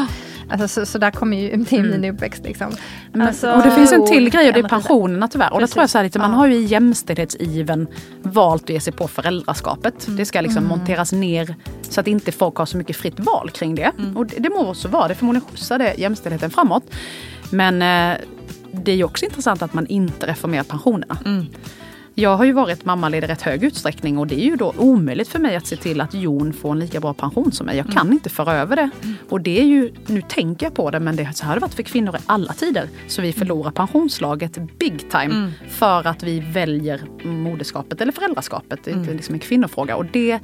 Alltså, 0.50 0.68
så, 0.68 0.86
så 0.86 0.98
där 0.98 1.10
kommer 1.10 1.36
ju 1.36 1.50
är 1.52 1.56
min 1.98 2.04
uppväxt. 2.04 2.44
Liksom. 2.44 2.72
Men, 3.12 3.28
Alltså, 3.28 3.52
och 3.52 3.62
det 3.62 3.70
finns 3.70 3.92
en 3.92 4.06
till 4.06 4.30
grej 4.30 4.48
och 4.48 4.54
det 4.54 4.60
är 4.60 4.68
pensionerna 4.68 5.28
tyvärr. 5.28 5.52
Och 5.52 5.60
det 5.60 5.66
tror 5.66 5.82
jag 5.82 5.90
så 5.90 5.98
här 5.98 6.04
lite, 6.04 6.18
man 6.18 6.30
Ja. 6.30 6.36
har 6.36 6.46
ju 6.46 6.54
i 6.54 6.64
jämställdhetsiven 6.64 7.86
valt 8.22 8.62
att 8.62 8.70
ge 8.70 8.80
sig 8.80 8.92
på 8.92 9.08
föräldraskapet. 9.08 10.06
Det 10.08 10.24
ska 10.24 10.40
liksom 10.40 10.66
monteras 10.66 11.12
ner 11.12 11.54
så 11.82 12.00
att 12.00 12.06
inte 12.06 12.32
folk 12.32 12.56
har 12.56 12.66
så 12.66 12.76
mycket 12.76 12.96
fritt 12.96 13.20
val 13.20 13.50
kring 13.50 13.74
det. 13.74 13.90
Och 14.14 14.26
det, 14.26 14.36
det 14.38 14.50
må 14.50 14.74
så 14.74 14.88
vara, 14.88 15.08
det 15.08 15.14
förmodligen 15.14 15.48
skjutsar 15.50 15.78
det 15.78 15.94
jämställdheten 15.98 16.50
framåt. 16.50 16.84
Men 17.50 17.82
eh, 17.82 18.18
det 18.72 18.92
är 18.92 18.96
ju 18.96 19.04
också 19.04 19.24
intressant 19.24 19.62
att 19.62 19.74
man 19.74 19.86
inte 19.86 20.26
reformerar 20.26 20.62
pensionerna. 20.64 21.16
Jag 22.16 22.36
har 22.36 22.44
ju 22.44 22.52
varit 22.52 22.84
mammaledig 22.84 23.28
i 23.28 23.30
rätt 23.30 23.42
hög 23.42 23.64
utsträckning 23.64 24.18
och 24.18 24.26
det 24.26 24.34
är 24.34 24.44
ju 24.44 24.56
då 24.56 24.74
omöjligt 24.78 25.28
för 25.28 25.38
mig 25.38 25.56
att 25.56 25.66
se 25.66 25.76
till 25.76 26.00
att 26.00 26.14
Jon 26.14 26.52
får 26.52 26.72
en 26.72 26.78
lika 26.78 27.00
bra 27.00 27.14
pension 27.14 27.52
som 27.52 27.66
mig. 27.66 27.76
Jag 27.76 27.92
kan 27.92 28.12
inte 28.12 28.30
föra 28.30 28.52
över 28.52 28.76
det. 28.76 28.90
Och 29.28 29.40
det 29.40 29.60
är 29.60 29.64
ju, 29.64 29.92
nu 30.06 30.22
tänker 30.22 30.66
jag 30.66 30.74
på 30.74 30.90
det, 30.90 31.00
men 31.00 31.16
det, 31.16 31.36
så 31.36 31.46
har 31.46 31.54
det 31.54 31.60
varit 31.60 31.74
för 31.74 31.82
kvinnor 31.82 32.16
i 32.16 32.18
alla 32.26 32.52
tider. 32.52 32.88
Så 33.08 33.22
vi 33.22 33.32
förlorar 33.32 33.70
pensionslaget 33.70 34.58
big 34.78 35.10
time 35.10 35.52
för 35.68 36.06
att 36.06 36.22
vi 36.22 36.40
väljer 36.40 37.00
moderskapet 37.24 38.00
eller 38.00 38.12
föräldraskapet. 38.12 38.80
Det 38.84 38.90
är 38.90 38.94
inte 38.94 39.12
liksom 39.12 39.34
en 39.34 39.40
kvinnofråga. 39.40 39.96
Och 39.96 40.06
det 40.12 40.40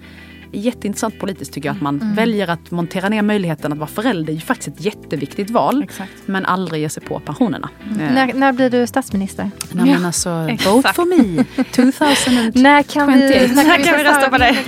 jätteintressant 0.53 1.19
politiskt 1.19 1.53
tycker 1.53 1.69
jag 1.69 1.77
att 1.77 1.83
man 1.83 2.15
väljer 2.15 2.49
att 2.49 2.71
montera 2.71 3.09
ner 3.09 3.23
möjligheten 3.23 3.73
att 3.73 3.79
vara 3.79 3.89
förälder. 3.89 4.25
Det 4.27 4.33
är 4.33 4.35
ju 4.35 4.41
faktiskt 4.41 4.69
ett 4.79 4.85
jätteviktigt 4.85 5.51
val. 5.51 5.83
Exakt. 5.83 6.13
Men 6.27 6.47
aldrig 6.47 6.83
ge 6.83 6.89
sig 6.89 7.03
på 7.03 7.21
pensionerna. 7.21 7.69
Eh, 7.91 8.13
När, 8.15 8.33
när 8.35 8.53
blir 8.53 8.71
du 8.71 8.87
statsminister? 8.87 9.51
Nej, 9.73 9.95
men 9.95 10.05
alltså, 10.05 10.31
vote 10.67 10.93
for 10.95 11.05
me 11.37 11.45
2020. 11.73 12.61
När 12.61 12.83
kan 12.83 13.13
vi, 13.13 13.29
21. 13.33 13.55
när 13.55 13.65
När 13.65 13.85
kan 13.85 13.99
vi 13.99 14.05
rösta 14.05 14.29
på 14.31 14.39
dig? 14.39 14.65